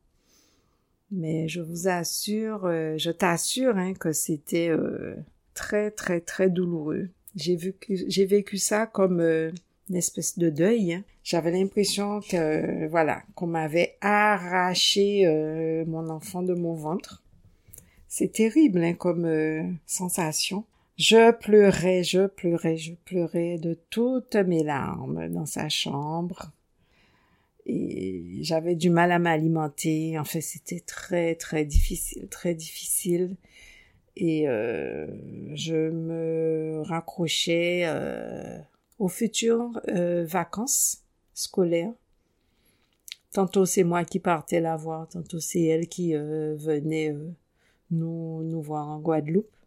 Mais 1.10 1.48
je 1.48 1.60
vous 1.60 1.88
assure, 1.88 2.64
euh, 2.66 2.96
je 2.98 3.10
t'assure 3.10 3.76
hein, 3.76 3.94
que 3.94 4.12
c'était 4.12 4.68
euh, 4.68 5.16
très 5.54 5.90
très 5.90 6.20
très 6.20 6.50
douloureux. 6.50 7.08
J'ai 7.34 7.56
vécu, 7.56 8.58
ça 8.58 8.86
comme 8.86 9.18
euh, 9.18 9.50
une 9.90 9.96
espèce 9.96 10.38
de 10.38 10.50
deuil. 10.50 10.94
Hein. 10.94 11.04
J'avais 11.24 11.50
l'impression 11.50 12.20
que 12.20 12.86
voilà 12.86 13.24
qu'on 13.34 13.48
m'avait 13.48 13.96
arraché 14.00 15.26
mon 15.88 16.08
enfant 16.10 16.42
de 16.42 16.54
mon 16.54 16.74
ventre. 16.74 17.24
C'est 18.06 18.32
terrible 18.32 18.96
comme 18.98 19.78
sensation. 19.84 20.64
Je 20.98 21.30
pleurais, 21.30 22.02
je 22.02 22.26
pleurais, 22.26 22.76
je 22.76 22.92
pleurais 23.04 23.56
de 23.56 23.78
toutes 23.88 24.34
mes 24.34 24.64
larmes 24.64 25.28
dans 25.28 25.46
sa 25.46 25.68
chambre. 25.68 26.50
Et 27.66 28.38
j'avais 28.40 28.74
du 28.74 28.90
mal 28.90 29.12
à 29.12 29.20
m'alimenter. 29.20 30.18
En 30.18 30.24
fait, 30.24 30.40
c'était 30.40 30.80
très, 30.80 31.36
très 31.36 31.64
difficile, 31.64 32.26
très 32.28 32.52
difficile. 32.54 33.36
Et 34.16 34.48
euh, 34.48 35.06
je 35.54 35.90
me 35.90 36.82
raccrochais 36.84 37.82
euh, 37.84 38.58
aux 38.98 39.08
futures 39.08 39.80
euh, 39.88 40.24
vacances 40.26 41.04
scolaires. 41.32 41.92
Tantôt 43.32 43.66
c'est 43.66 43.84
moi 43.84 44.04
qui 44.04 44.18
partais 44.18 44.58
la 44.58 44.74
voir, 44.74 45.06
tantôt 45.06 45.38
c'est 45.38 45.62
elle 45.62 45.86
qui 45.86 46.14
venait 46.14 47.14
nous, 47.90 48.42
nous 48.42 48.62
voir 48.62 48.88
en 48.88 48.98
Guadeloupe. 48.98 49.57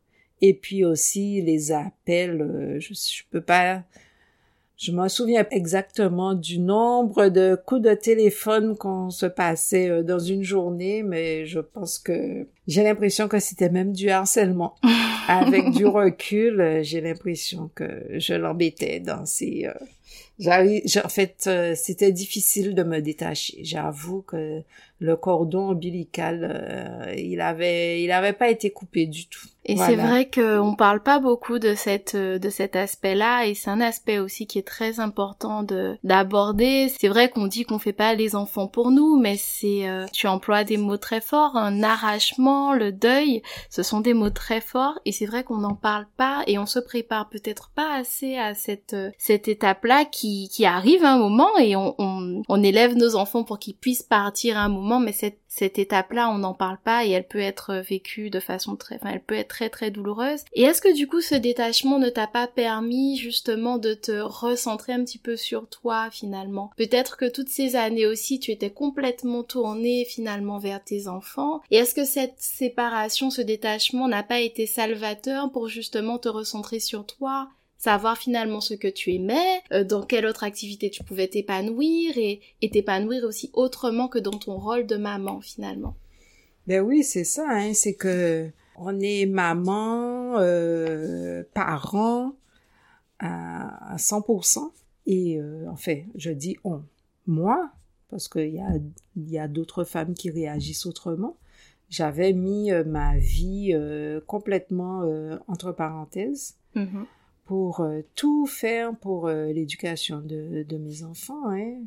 Et 0.42 0.54
puis 0.54 0.84
aussi 0.84 1.42
les 1.42 1.72
appels, 1.72 2.42
euh, 2.42 2.80
je, 2.80 2.94
je 2.94 3.24
peux 3.30 3.42
pas, 3.42 3.84
je 4.76 4.92
me 4.92 5.08
souviens 5.08 5.46
exactement 5.52 6.34
du 6.34 6.58
nombre 6.58 7.30
de 7.30 7.56
coups 7.68 7.82
de 7.82 7.94
téléphone 7.94 8.76
qu'on 8.76 9.12
se 9.12 9.28
passait 9.28 9.90
euh, 9.90 10.04
dans 10.04 10.20
une 10.20 10.44
journée, 10.44 11.04
mais 11.04 11.46
je 11.46 11.60
pense 11.60 12.00
que 12.00 12.48
j'ai 12.68 12.84
l'impression 12.84 13.28
que 13.28 13.40
c'était 13.40 13.70
même 13.70 13.94
du 13.94 14.10
harcèlement. 14.10 14.76
Avec 15.28 15.70
du 15.72 15.86
recul, 15.86 16.60
euh, 16.60 16.84
j'ai 16.84 17.02
l'impression 17.02 17.70
que 17.76 18.06
je 18.18 18.34
l'embêtais 18.34 19.00
dans 19.00 19.26
ces 19.26 19.68
J'arrive, 20.42 20.84
en 21.04 21.10
fait, 21.10 21.44
euh, 21.46 21.76
c'était 21.76 22.12
difficile 22.12 22.74
de 22.74 22.82
me 22.82 23.00
détacher. 23.00 23.60
J'avoue 23.64 24.24
que 24.24 24.62
le 25.02 25.16
cordon 25.16 25.72
ombilical, 25.72 26.48
euh, 26.50 27.14
il 27.18 27.42
avait, 27.42 28.04
il 28.04 28.12
avait 28.12 28.34
pas 28.34 28.50
été 28.50 28.72
coupé 28.72 29.06
du 29.06 29.28
tout. 29.28 29.48
Et 29.64 29.78
c'est 29.78 29.96
vrai 29.96 30.28
qu'on 30.28 30.74
parle 30.76 31.04
pas 31.04 31.20
beaucoup 31.20 31.60
de 31.60 31.76
cette, 31.76 32.16
de 32.16 32.50
cet 32.50 32.76
aspect-là, 32.76 33.46
et 33.46 33.54
c'est 33.54 33.70
un 33.70 33.80
aspect 33.80 34.18
aussi 34.18 34.48
qui 34.48 34.58
est 34.58 34.68
très 34.68 35.00
important 35.00 35.62
de 35.62 35.98
d'aborder. 36.04 36.92
C'est 37.00 37.08
vrai 37.08 37.30
qu'on 37.30 37.46
dit 37.46 37.64
qu'on 37.64 37.78
fait 37.78 37.94
pas 37.94 38.16
les 38.16 38.36
enfants 38.36 38.68
pour 38.68 38.90
nous, 38.90 39.20
mais 39.20 39.38
c'est, 39.38 39.88
euh, 39.88 40.08
tu 40.12 40.28
emploies 40.28 40.64
des 40.64 40.78
mots 40.78 40.98
très 40.98 41.22
forts, 41.22 41.56
un 41.56 41.84
arrachement, 41.84 42.74
le 42.74 42.92
deuil, 42.92 43.44
ce 43.70 43.84
sont 43.84 44.02
des 44.02 44.16
mots 44.16 44.32
très 44.32 44.62
forts, 44.62 45.00
et 45.06 45.12
c'est 45.12 45.28
vrai 45.28 45.44
qu'on 45.44 45.58
n'en 45.58 45.76
parle 45.76 46.08
pas, 46.18 46.42
et 46.48 46.58
on 46.58 46.66
se 46.66 46.80
prépare 46.80 47.30
peut-être 47.30 47.70
pas 47.76 47.94
assez 47.94 48.38
à 48.38 48.56
cette, 48.56 48.96
cette 49.20 49.48
étape-là 49.48 50.06
qui 50.06 50.32
qui, 50.50 50.66
arrive 50.66 51.04
un 51.04 51.18
moment 51.18 51.58
et 51.58 51.76
on, 51.76 51.96
on, 51.98 52.64
élève 52.64 52.96
nos 52.96 53.16
enfants 53.16 53.44
pour 53.44 53.60
qu'ils 53.60 53.76
puissent 53.76 54.04
partir 54.04 54.58
un 54.58 54.70
moment, 54.70 54.91
mais 55.00 55.14
cette, 55.14 55.40
cette 55.48 55.80
étape-là, 55.80 56.30
on 56.30 56.40
n'en 56.40 56.54
parle 56.54 56.78
pas 56.84 57.06
et 57.06 57.12
elle 57.12 57.28
peut 57.28 57.40
être 57.40 57.76
vécue 57.76 58.30
de 58.30 58.40
façon 58.40 58.76
très, 58.76 58.96
enfin, 58.96 59.12
elle 59.14 59.24
peut 59.24 59.36
être 59.36 59.50
très 59.50 59.70
très 59.70 59.92
douloureuse. 59.92 60.42
Et 60.54 60.64
est-ce 60.64 60.82
que 60.82 60.96
du 60.96 61.08
coup, 61.08 61.22
ce 61.22 61.36
détachement 61.36 62.00
ne 62.00 62.10
t'a 62.10 62.28
pas 62.28 62.48
permis 62.48 63.18
justement 63.18 63.78
de 63.78 63.94
te 63.94 64.20
recentrer 64.20 64.94
un 64.94 65.04
petit 65.04 65.18
peu 65.18 65.36
sur 65.36 65.68
toi 65.68 66.10
finalement? 66.12 66.72
Peut-être 66.78 67.18
que 67.18 67.30
toutes 67.30 67.50
ces 67.50 67.76
années 67.76 68.06
aussi, 68.08 68.40
tu 68.40 68.52
étais 68.52 68.72
complètement 68.72 69.44
tournée 69.44 70.06
finalement 70.06 70.60
vers 70.60 70.84
tes 70.84 71.08
enfants. 71.08 71.62
Et 71.72 71.78
est-ce 71.78 71.96
que 71.96 72.06
cette 72.06 72.40
séparation, 72.40 73.30
ce 73.30 73.42
détachement 73.42 74.08
n'a 74.08 74.24
pas 74.24 74.40
été 74.40 74.66
salvateur 74.66 75.52
pour 75.52 75.68
justement 75.68 76.18
te 76.18 76.30
recentrer 76.30 76.80
sur 76.80 77.06
toi? 77.06 77.50
Savoir 77.82 78.16
finalement 78.16 78.62
ce 78.62 78.76
que 78.76 78.88
tu 78.88 79.12
aimais, 79.12 79.60
euh, 79.74 79.84
dans 79.84 80.04
quelle 80.04 80.28
autre 80.28 80.44
activité 80.44 80.92
tu 80.92 81.04
pouvais 81.04 81.28
t'épanouir 81.28 82.16
et 82.16 82.70
t'épanouir 82.70 83.24
aussi 83.24 83.50
autrement 83.54 84.08
que 84.08 84.20
dans 84.20 84.38
ton 84.38 84.56
rôle 84.58 84.86
de 84.86 84.98
maman 84.98 85.42
finalement. 85.42 85.96
Ben 86.68 86.82
oui, 86.82 87.04
c'est 87.04 87.24
ça, 87.24 87.44
hein, 87.50 87.74
c'est 87.74 87.96
que 87.96 88.52
On 88.78 89.00
est 89.00 89.26
maman, 89.26 90.38
euh, 90.38 91.44
parent 91.56 92.34
à, 93.20 93.96
100%. 93.98 94.72
Et 95.08 95.40
euh, 95.40 95.68
en 95.68 95.76
fait, 95.76 96.06
je 96.16 96.30
dis 96.30 96.58
on. 96.64 96.84
Moi, 97.26 97.72
parce 98.10 98.28
qu'il 98.28 98.54
y 98.54 98.60
a, 98.60 98.74
y 99.16 99.40
a 99.40 99.48
d'autres 99.48 99.86
femmes 99.86 100.14
qui 100.14 100.30
réagissent 100.30 100.86
autrement, 100.86 101.36
j'avais 101.90 102.34
mis 102.34 102.72
euh, 102.72 102.84
ma 102.84 103.18
vie 103.18 103.74
complètement 104.28 105.02
entre 105.48 105.72
parenthèses 105.72 106.58
mm-hmm. 106.76 107.06
Pour 107.52 107.86
tout 108.16 108.46
faire 108.46 108.96
pour 108.96 109.28
l'éducation 109.28 110.22
de, 110.22 110.78
mes 110.78 111.04
enfants, 111.04 111.50
hein, 111.50 111.82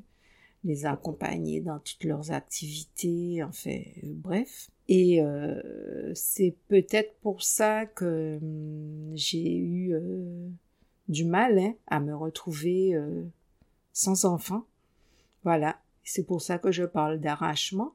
les 0.63 0.85
accompagner 0.85 1.63
dans 1.63 1.79
toutes 1.79 2.05
leurs 2.05 2.33
activités, 2.33 3.43
en 3.43 3.51
fait, 3.51 3.95
bref. 4.03 4.69
Et 4.89 5.23
c'est 6.13 6.55
peut-être 6.69 7.15
pour 7.23 7.43
ça 7.43 7.87
que 7.87 8.37
hum, 8.43 9.13
j'ai 9.15 9.57
eu 9.57 9.95
du 11.09 11.25
mal 11.25 11.59
hein, 11.59 11.73
à 11.87 11.99
me 11.99 12.15
retrouver 12.15 12.93
sans 13.95 14.27
enfant. 14.27 14.67
Voilà, 15.45 15.79
c'est 16.03 16.27
pour 16.27 16.43
ça 16.43 16.59
que 16.59 16.73
je 16.73 16.85
parle 16.85 17.21
d'arrachement 17.21 17.95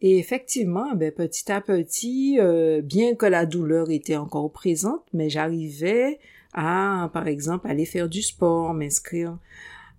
et 0.00 0.18
effectivement, 0.18 0.94
ben, 0.94 1.10
petit 1.10 1.50
à 1.50 1.62
petit, 1.62 2.38
euh, 2.38 2.82
bien 2.82 3.14
que 3.14 3.24
la 3.24 3.46
douleur 3.46 3.90
était 3.90 4.16
encore 4.16 4.52
présente, 4.52 5.02
mais 5.14 5.30
j'arrivais 5.30 6.18
à, 6.54 7.10
par 7.12 7.26
exemple, 7.28 7.68
aller 7.68 7.84
faire 7.84 8.08
du 8.08 8.22
sport, 8.22 8.74
m'inscrire 8.74 9.38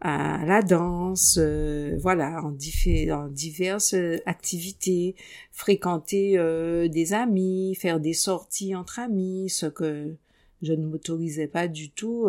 à 0.01 0.45
la 0.45 0.61
danse, 0.61 1.37
euh, 1.39 1.97
voilà, 1.99 2.43
en, 2.43 2.53
en, 2.53 3.27
diverses 3.29 3.95
activités, 4.25 5.15
fréquenter 5.51 6.37
euh, 6.37 6.87
des 6.87 7.13
amis, 7.13 7.75
faire 7.75 7.99
des 7.99 8.13
sorties 8.13 8.75
entre 8.75 8.99
amis, 8.99 9.49
ce 9.49 9.67
que 9.67 10.15
je 10.61 10.73
ne 10.73 10.85
m'autorisais 10.85 11.47
pas 11.47 11.67
du 11.67 11.91
tout 11.91 12.27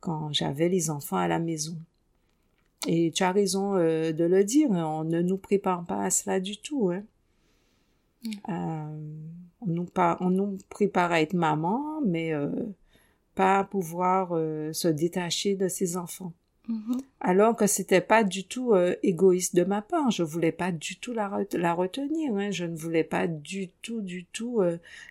quand 0.00 0.32
j'avais 0.32 0.68
les 0.68 0.90
enfants 0.90 1.16
à 1.16 1.28
la 1.28 1.38
maison. 1.38 1.76
Et 2.86 3.10
tu 3.10 3.22
as 3.22 3.32
raison 3.32 3.74
euh, 3.74 4.12
de 4.12 4.24
le 4.24 4.44
dire, 4.44 4.70
on 4.70 5.04
ne 5.04 5.22
nous 5.22 5.38
prépare 5.38 5.84
pas 5.84 6.04
à 6.04 6.10
cela 6.10 6.40
du 6.40 6.58
tout. 6.58 6.90
Hein. 6.90 7.02
Mm. 8.24 8.30
Euh, 8.48 8.98
on, 9.62 9.66
nous 9.66 9.86
on, 10.20 10.30
nous 10.30 10.58
prépare 10.68 11.10
à 11.12 11.20
être 11.20 11.34
maman, 11.34 12.00
mais 12.06 12.32
euh, 12.32 12.50
pas 13.36 13.62
pouvoir 13.62 14.30
se 14.72 14.88
détacher 14.88 15.54
de 15.54 15.68
ses 15.68 15.96
enfants. 15.96 16.32
Mm-hmm. 16.68 17.00
Alors 17.20 17.54
que 17.54 17.68
c'était 17.68 18.00
pas 18.00 18.24
du 18.24 18.42
tout 18.42 18.74
égoïste 19.04 19.54
de 19.54 19.62
ma 19.62 19.82
part. 19.82 20.10
Je 20.10 20.24
voulais 20.24 20.50
pas 20.50 20.72
du 20.72 20.96
tout 20.96 21.12
la, 21.12 21.44
la 21.52 21.74
retenir. 21.74 22.34
Hein. 22.34 22.50
Je 22.50 22.64
ne 22.64 22.76
voulais 22.76 23.04
pas 23.04 23.28
du 23.28 23.68
tout, 23.82 24.00
du 24.00 24.24
tout 24.24 24.60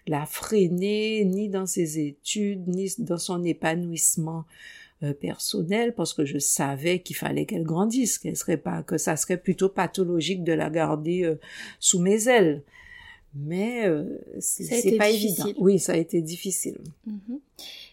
la 0.06 0.26
freiner, 0.26 1.24
ni 1.24 1.48
dans 1.48 1.66
ses 1.66 2.00
études, 2.00 2.68
ni 2.68 2.94
dans 3.00 3.18
son 3.18 3.44
épanouissement 3.46 4.46
euh, 5.04 5.14
personnel 5.14 5.94
parce 5.94 6.14
que 6.14 6.24
je 6.24 6.38
savais 6.38 7.00
qu'il 7.00 7.18
fallait 7.18 7.46
qu'elle 7.46 7.66
grandisse, 7.66 8.18
qu'elle 8.18 8.38
serait 8.38 8.56
pas, 8.56 8.82
que 8.82 8.98
ça 8.98 9.18
serait 9.18 9.36
plutôt 9.36 9.68
pathologique 9.68 10.46
de 10.46 10.54
la 10.54 10.70
garder 10.70 11.26
euh, 11.26 11.36
sous 11.82 12.00
mes 12.00 12.30
ailes. 12.30 12.64
Mais 13.36 13.86
euh, 13.88 14.18
c'est 14.40 14.98
pas 14.98 15.10
évident. 15.10 15.46
Oui, 15.58 15.78
ça 15.78 15.94
a 15.94 15.98
été 15.98 16.22
difficile. 16.22 16.78
Mhm. 17.06 17.40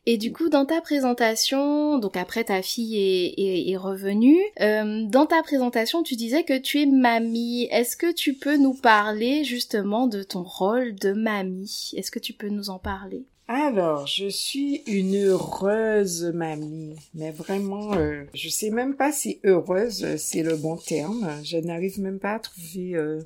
Et 0.05 0.19
du 0.19 0.33
coup, 0.33 0.49
dans 0.49 0.67
ta 0.67 0.81
présentation, 0.81 1.99
donc 1.99 2.17
après 2.17 2.45
ta 2.45 2.61
fille 2.61 2.97
est, 2.97 3.71
est, 3.71 3.77
revenue, 3.77 4.39
euh, 4.61 5.05
dans 5.07 5.27
ta 5.27 5.43
présentation, 5.43 6.03
tu 6.03 6.17
disais 6.17 6.43
que 6.43 6.59
tu 6.59 6.81
es 6.81 6.87
mamie. 6.87 7.69
Est-ce 7.71 7.97
que 7.97 8.13
tu 8.13 8.35
peux 8.35 8.57
nous 8.57 8.75
parler 8.75 9.45
justement 9.45 10.09
de 10.09 10.25
ton 10.25 10.43
rôle 10.43 10.97
de 10.97 11.13
mamie? 11.13 11.93
Est-ce 11.97 12.11
que 12.11 12.19
tu 12.19 12.33
peux 12.33 12.49
nous 12.49 12.71
en 12.71 12.81
parler? 12.81 13.25
Alors, 13.49 14.07
je 14.07 14.29
suis 14.29 14.83
une 14.87 15.15
heureuse 15.27 16.25
mamie, 16.33 16.97
mais 17.15 17.31
vraiment, 17.31 17.93
euh, 17.95 18.23
je 18.35 18.49
sais 18.49 18.71
même 18.71 18.95
pas 18.95 19.13
si 19.13 19.41
heureuse 19.45 20.05
euh, 20.05 20.17
c'est 20.17 20.43
le 20.43 20.57
bon 20.57 20.77
terme. 20.77 21.29
Je 21.45 21.59
n'arrive 21.59 22.01
même 22.01 22.19
pas 22.19 22.35
à 22.35 22.39
trouver 22.39 22.95
euh, 22.95 23.21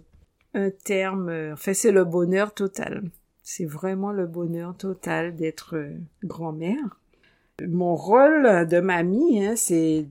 un 0.56 0.70
terme. 0.70 1.52
Enfin, 1.52 1.74
c'est 1.74 1.92
le 1.92 2.04
bonheur 2.04 2.54
total. 2.54 3.10
C'est 3.42 3.66
vraiment 3.66 4.10
le 4.10 4.26
bonheur 4.26 4.76
total 4.76 5.36
d'être 5.36 5.76
grand-mère. 6.24 6.98
Mon 7.66 7.94
rôle 7.94 8.66
de 8.66 8.80
mamie, 8.80 9.44
hein, 9.44 9.54
c'est 9.56 10.06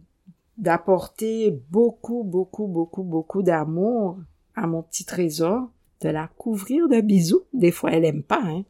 d'apporter 0.58 1.52
beaucoup, 1.70 2.24
beaucoup, 2.24 2.68
beaucoup, 2.68 3.04
beaucoup 3.04 3.43
d'amour 3.43 4.18
à 4.56 4.68
mon 4.68 4.82
petit 4.82 5.06
trésor, 5.06 5.70
de 6.02 6.10
la 6.10 6.28
couvrir 6.38 6.88
de 6.88 7.02
bisous. 7.02 7.43
Des 7.54 7.72
fois, 7.72 7.91
elle 7.91 8.06
aime 8.06 8.24
pas, 8.24 8.41
hein. 8.41 8.64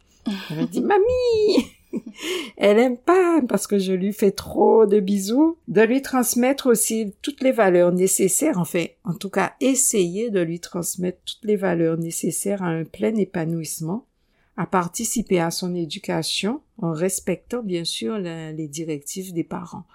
Elle 0.49 0.61
me 0.61 0.65
dit, 0.65 0.81
mamie! 0.81 1.74
Elle 2.57 2.79
aime 2.79 2.97
pas 2.97 3.41
parce 3.47 3.67
que 3.67 3.79
je 3.79 3.93
lui 3.93 4.13
fais 4.13 4.31
trop 4.31 4.85
de 4.85 4.99
bisous, 4.99 5.57
de 5.67 5.81
lui 5.81 6.01
transmettre 6.01 6.67
aussi 6.67 7.13
toutes 7.21 7.41
les 7.41 7.51
valeurs 7.51 7.91
nécessaires, 7.91 8.57
en 8.57 8.65
fait, 8.65 8.97
en 9.03 9.13
tout 9.13 9.29
cas, 9.29 9.53
essayer 9.59 10.29
de 10.29 10.39
lui 10.39 10.59
transmettre 10.59 11.19
toutes 11.25 11.43
les 11.43 11.55
valeurs 11.55 11.97
nécessaires 11.97 12.63
à 12.63 12.67
un 12.67 12.83
plein 12.83 13.15
épanouissement, 13.15 14.05
à 14.57 14.65
participer 14.65 15.39
à 15.39 15.51
son 15.51 15.75
éducation 15.75 16.61
en 16.77 16.91
respectant 16.91 17.63
bien 17.63 17.83
sûr 17.83 18.17
les 18.17 18.67
directives 18.67 19.33
des 19.33 19.43
parents. 19.43 19.85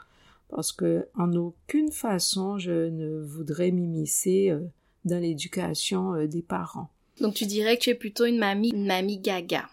Parce 0.50 0.72
que 0.72 1.06
en 1.16 1.32
aucune 1.34 1.92
façon 1.92 2.58
je 2.58 2.88
ne 2.88 3.22
voudrais 3.22 3.70
m'immiscer 3.70 4.50
euh, 4.50 4.60
dans 5.04 5.20
l'éducation 5.20 6.14
euh, 6.14 6.26
des 6.26 6.42
parents. 6.42 6.90
Donc 7.20 7.34
tu 7.34 7.46
dirais 7.46 7.76
que 7.76 7.82
tu 7.82 7.90
es 7.90 7.94
plutôt 7.94 8.24
une 8.24 8.38
mamie, 8.38 8.70
une 8.70 8.86
mamie 8.86 9.18
gaga. 9.18 9.68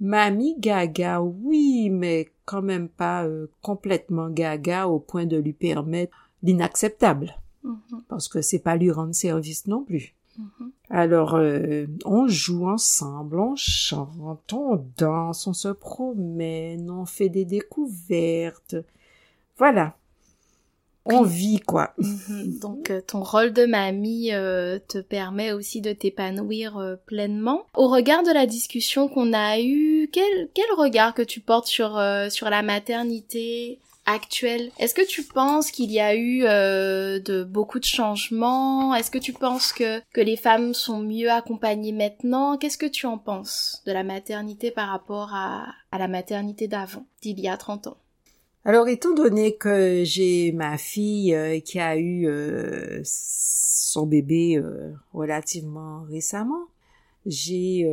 Mamie 0.00 0.56
gaga, 0.58 1.20
oui, 1.20 1.90
mais 1.90 2.28
quand 2.44 2.62
même 2.62 2.88
pas 2.88 3.24
euh, 3.24 3.48
complètement 3.62 4.30
gaga 4.30 4.86
au 4.86 4.98
point 5.00 5.26
de 5.26 5.36
lui 5.36 5.52
permettre 5.52 6.16
l'inacceptable. 6.42 7.36
Mm-hmm. 7.64 8.02
Parce 8.08 8.28
que 8.28 8.40
c'est 8.40 8.60
pas 8.60 8.76
lui 8.76 8.90
rendre 8.90 9.14
service 9.14 9.66
non 9.66 9.82
plus. 9.82 10.14
Mm-hmm. 10.38 10.70
Alors, 10.90 11.34
euh, 11.34 11.86
on 12.04 12.28
joue 12.28 12.68
ensemble, 12.68 13.40
on 13.40 13.56
chante, 13.56 14.52
on 14.52 14.84
danse, 14.96 15.46
on 15.46 15.52
se 15.52 15.68
promène, 15.68 16.90
on 16.90 17.04
fait 17.04 17.28
des 17.28 17.44
découvertes. 17.44 18.76
Voilà 19.56 19.96
on 21.08 21.22
vit 21.22 21.60
quoi. 21.60 21.94
Mhm. 21.98 22.58
Donc 22.60 22.90
euh, 22.90 23.00
ton 23.00 23.22
rôle 23.22 23.52
de 23.52 23.66
mamie 23.66 24.32
euh, 24.32 24.78
te 24.88 24.98
permet 24.98 25.52
aussi 25.52 25.80
de 25.80 25.92
t'épanouir 25.92 26.78
euh, 26.78 26.96
pleinement. 27.06 27.64
Au 27.74 27.88
regard 27.88 28.22
de 28.22 28.32
la 28.32 28.46
discussion 28.46 29.08
qu'on 29.08 29.32
a 29.32 29.60
eue, 29.60 30.08
quel, 30.12 30.48
quel 30.54 30.70
regard 30.76 31.14
que 31.14 31.22
tu 31.22 31.40
portes 31.40 31.66
sur, 31.66 32.00
sur 32.30 32.50
la 32.50 32.62
maternité 32.62 33.78
actuelle? 34.06 34.70
Est-ce 34.78 34.94
que 34.94 35.06
tu 35.06 35.22
penses 35.22 35.70
qu'il 35.70 35.90
y 35.90 36.00
a 36.00 36.14
eu 36.14 36.42
de 36.42 37.44
beaucoup 37.44 37.78
de 37.78 37.84
changements? 37.84 38.94
Est-ce 38.94 39.10
que 39.10 39.18
tu 39.18 39.32
penses 39.32 39.72
que, 39.72 40.00
que 40.12 40.20
les 40.20 40.36
femmes 40.36 40.74
sont 40.74 40.98
mieux 40.98 41.30
accompagnées 41.30 41.92
maintenant? 41.92 42.56
Qu'est-ce 42.56 42.78
que 42.78 42.86
tu 42.86 43.06
en 43.06 43.18
penses 43.18 43.82
de 43.86 43.92
la 43.92 44.04
maternité 44.04 44.70
par 44.70 44.88
rapport 44.88 45.34
à, 45.34 45.66
à 45.92 45.98
la 45.98 46.08
maternité 46.08 46.68
d'avant, 46.68 47.06
d'il 47.22 47.40
y 47.40 47.48
a 47.48 47.56
30 47.56 47.88
ans? 47.88 47.96
Alors, 48.64 48.88
étant 48.88 49.14
donné 49.14 49.54
que 49.56 50.02
j'ai 50.04 50.52
ma 50.52 50.76
fille 50.76 51.34
euh, 51.34 51.60
qui 51.60 51.78
a 51.78 51.96
eu 51.96 52.26
euh, 52.26 53.00
son 53.04 54.06
bébé 54.06 54.56
euh, 54.56 54.92
relativement 55.12 56.02
récemment, 56.02 56.66
j'ai 57.24 57.86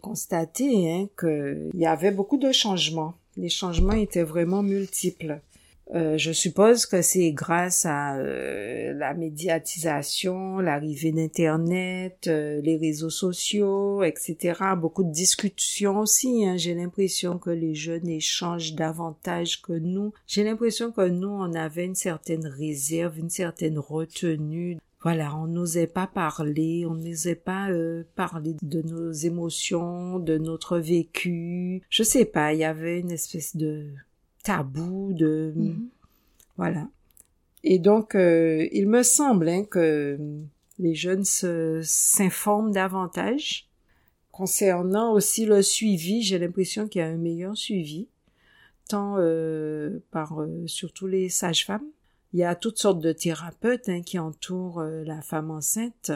constaté 0.00 0.92
hein, 0.92 1.08
qu'il 1.18 1.70
y 1.74 1.86
avait 1.86 2.10
beaucoup 2.10 2.38
de 2.38 2.52
changements. 2.52 3.14
Les 3.36 3.48
changements 3.48 3.94
étaient 3.94 4.22
vraiment 4.22 4.62
multiples. 4.62 5.40
Euh, 5.94 6.16
je 6.16 6.32
suppose 6.32 6.86
que 6.86 7.02
c'est 7.02 7.32
grâce 7.32 7.84
à 7.84 8.16
euh, 8.16 8.94
la 8.94 9.12
médiatisation, 9.14 10.58
l'arrivée 10.58 11.12
d'Internet, 11.12 12.28
euh, 12.28 12.60
les 12.62 12.76
réseaux 12.76 13.10
sociaux, 13.10 14.02
etc. 14.02 14.58
Beaucoup 14.76 15.04
de 15.04 15.12
discussions 15.12 15.98
aussi. 15.98 16.46
Hein. 16.46 16.56
J'ai 16.56 16.74
l'impression 16.74 17.38
que 17.38 17.50
les 17.50 17.74
jeunes 17.74 18.08
échangent 18.08 18.74
davantage 18.74 19.60
que 19.60 19.72
nous. 19.72 20.12
J'ai 20.26 20.44
l'impression 20.44 20.92
que 20.92 21.06
nous, 21.06 21.28
on 21.28 21.52
avait 21.52 21.84
une 21.84 21.94
certaine 21.94 22.46
réserve, 22.46 23.18
une 23.18 23.30
certaine 23.30 23.78
retenue. 23.78 24.78
Voilà, 25.02 25.36
on 25.36 25.48
n'osait 25.48 25.88
pas 25.88 26.06
parler, 26.06 26.86
on 26.88 26.94
n'osait 26.94 27.34
pas 27.34 27.68
parler 28.14 28.54
de 28.62 28.82
nos 28.82 29.10
émotions, 29.10 30.20
de 30.20 30.38
notre 30.38 30.78
vécu. 30.78 31.82
Je 31.90 32.04
sais 32.04 32.24
pas, 32.24 32.52
il 32.54 32.60
y 32.60 32.64
avait 32.64 33.00
une 33.00 33.10
espèce 33.10 33.56
de 33.56 33.90
tabou 34.42 35.12
de 35.12 35.52
mhm. 35.56 35.88
voilà. 36.56 36.88
Et 37.64 37.78
donc 37.78 38.14
euh, 38.14 38.66
il 38.72 38.88
me 38.88 39.02
semble 39.02 39.48
hein, 39.48 39.64
que 39.64 40.18
les 40.78 40.94
jeunes 40.94 41.24
s'informent 41.24 42.72
davantage. 42.72 43.68
Concernant 44.30 45.12
aussi 45.12 45.44
le 45.46 45.62
suivi 45.62 46.22
j'ai 46.22 46.38
l'impression 46.38 46.88
qu'il 46.88 47.00
y 47.00 47.04
a 47.04 47.08
un 47.08 47.16
meilleur 47.16 47.56
suivi 47.56 48.08
tant 48.88 49.16
euh, 49.18 50.00
par 50.10 50.40
euh, 50.40 50.66
surtout 50.66 51.06
les 51.06 51.28
sages-femmes. 51.28 51.86
Il 52.32 52.40
y 52.40 52.44
a 52.44 52.54
toutes 52.54 52.78
sortes 52.78 53.00
de 53.00 53.12
thérapeutes 53.12 53.88
hein, 53.88 54.00
qui 54.02 54.18
entourent 54.18 54.82
la 54.82 55.20
femme 55.20 55.50
enceinte 55.50 56.12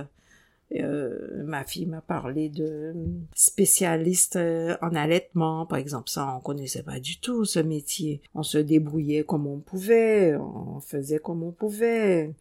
Euh, 0.74 1.44
ma 1.44 1.64
fille 1.64 1.86
m'a 1.86 2.00
parlé 2.00 2.48
de 2.48 2.92
spécialistes 3.34 4.36
euh, 4.36 4.76
en 4.82 4.94
allaitement, 4.94 5.64
par 5.64 5.78
exemple. 5.78 6.10
Ça, 6.10 6.34
on 6.36 6.40
connaissait 6.40 6.82
pas 6.82 6.98
du 6.98 7.20
tout 7.20 7.44
ce 7.44 7.60
métier. 7.60 8.20
On 8.34 8.42
se 8.42 8.58
débrouillait 8.58 9.24
comme 9.24 9.46
on 9.46 9.58
pouvait, 9.58 10.36
on 10.36 10.80
faisait 10.80 11.18
comme 11.18 11.42
on 11.42 11.52
pouvait. 11.52 12.34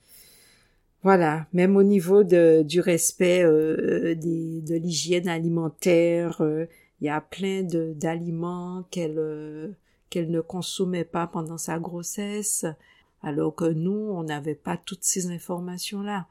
Voilà, 1.03 1.45
même 1.53 1.77
au 1.77 1.83
niveau 1.83 2.23
de, 2.23 2.63
du 2.63 2.79
respect 2.79 3.43
euh, 3.43 4.15
des, 4.15 4.61
de 4.61 4.75
l'hygiène 4.75 5.27
alimentaire, 5.27 6.41
il 6.99 7.05
y 7.05 7.09
a 7.09 7.21
plein 7.21 7.61
d'aliments 7.63 8.85
qu'elle 8.89 9.75
qu'elle 10.09 10.31
ne 10.31 10.41
consommait 10.41 11.03
pas 11.03 11.27
pendant 11.27 11.57
sa 11.57 11.77
grossesse, 11.77 12.65
alors 13.21 13.53
que 13.53 13.65
nous, 13.65 13.91
on 13.91 14.23
n'avait 14.23 14.55
pas 14.55 14.77
toutes 14.77 15.03
ces 15.03 15.27
informations-là. 15.29 16.27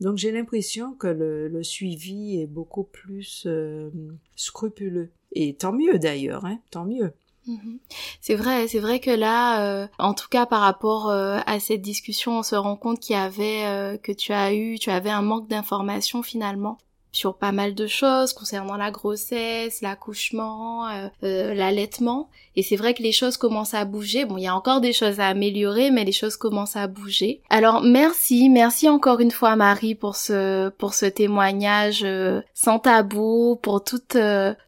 Donc 0.00 0.18
j'ai 0.18 0.30
l'impression 0.30 0.92
que 0.92 1.06
le, 1.06 1.62
suivi 1.62 2.40
est 2.40 2.46
beaucoup 2.46 2.84
plus 2.84 3.44
euh, 3.46 3.90
scrupuleux. 4.36 5.10
Et 5.32 5.54
tant 5.54 5.72
mieux 5.72 5.98
d'ailleurs, 5.98 6.44
hein, 6.44 6.58
tant 6.70 6.84
mieux. 6.84 7.12
Mhm. 7.46 7.78
C'est 8.20 8.34
vrai, 8.34 8.66
c'est 8.68 8.80
vrai 8.80 8.98
que 9.00 9.10
là, 9.10 9.66
euh, 9.66 9.86
en 9.98 10.14
tout 10.14 10.28
cas 10.28 10.46
par 10.46 10.60
rapport 10.60 11.10
euh, 11.10 11.38
à 11.46 11.60
cette 11.60 11.82
discussion, 11.82 12.38
on 12.38 12.42
se 12.42 12.56
rend 12.56 12.76
compte 12.76 13.00
qu'il 13.00 13.14
y 13.14 13.18
avait, 13.18 13.98
que 14.02 14.12
tu 14.12 14.32
as 14.32 14.52
eu, 14.54 14.78
tu 14.78 14.90
avais 14.90 15.10
un 15.10 15.22
manque 15.22 15.48
d'informations 15.48 16.22
finalement 16.22 16.78
sur 17.16 17.34
pas 17.34 17.52
mal 17.52 17.74
de 17.74 17.86
choses 17.86 18.32
concernant 18.34 18.76
la 18.76 18.90
grossesse, 18.90 19.80
l'accouchement, 19.80 20.86
euh, 20.88 21.08
euh, 21.24 21.54
l'allaitement. 21.54 22.28
Et 22.56 22.62
c'est 22.62 22.76
vrai 22.76 22.94
que 22.94 23.02
les 23.02 23.12
choses 23.12 23.38
commencent 23.38 23.74
à 23.74 23.84
bouger. 23.84 24.24
Bon, 24.26 24.36
il 24.36 24.44
y 24.44 24.46
a 24.46 24.54
encore 24.54 24.80
des 24.80 24.92
choses 24.92 25.18
à 25.18 25.28
améliorer, 25.28 25.90
mais 25.90 26.04
les 26.04 26.12
choses 26.12 26.36
commencent 26.36 26.76
à 26.76 26.86
bouger. 26.86 27.40
Alors 27.48 27.82
merci, 27.82 28.48
merci 28.50 28.88
encore 28.88 29.20
une 29.20 29.30
fois 29.30 29.56
Marie 29.56 29.94
pour 29.94 30.16
ce 30.16 30.68
pour 30.70 30.94
ce 30.94 31.06
témoignage 31.06 32.02
euh, 32.04 32.40
sans 32.54 32.78
tabou, 32.78 33.58
pour 33.62 33.82
toute 33.82 34.16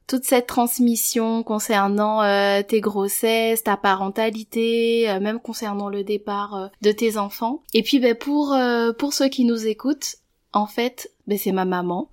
toute 0.06 0.24
cette 0.24 0.46
transmission 0.46 1.42
concernant 1.42 2.22
tes 2.62 2.80
grossesses, 2.80 3.62
ta 3.62 3.76
parentalité, 3.76 5.06
même 5.20 5.38
concernant 5.38 5.90
le 5.90 6.02
départ 6.02 6.70
de 6.80 6.92
tes 6.92 7.18
enfants. 7.18 7.62
Et 7.74 7.82
puis 7.82 8.00
ben 8.00 8.14
pour 8.14 8.56
pour 8.98 9.12
ceux 9.12 9.28
qui 9.28 9.44
nous 9.44 9.66
écoutent, 9.66 10.16
en 10.52 10.66
fait, 10.66 11.10
ben 11.26 11.38
c'est 11.38 11.52
ma 11.52 11.64
maman. 11.64 12.08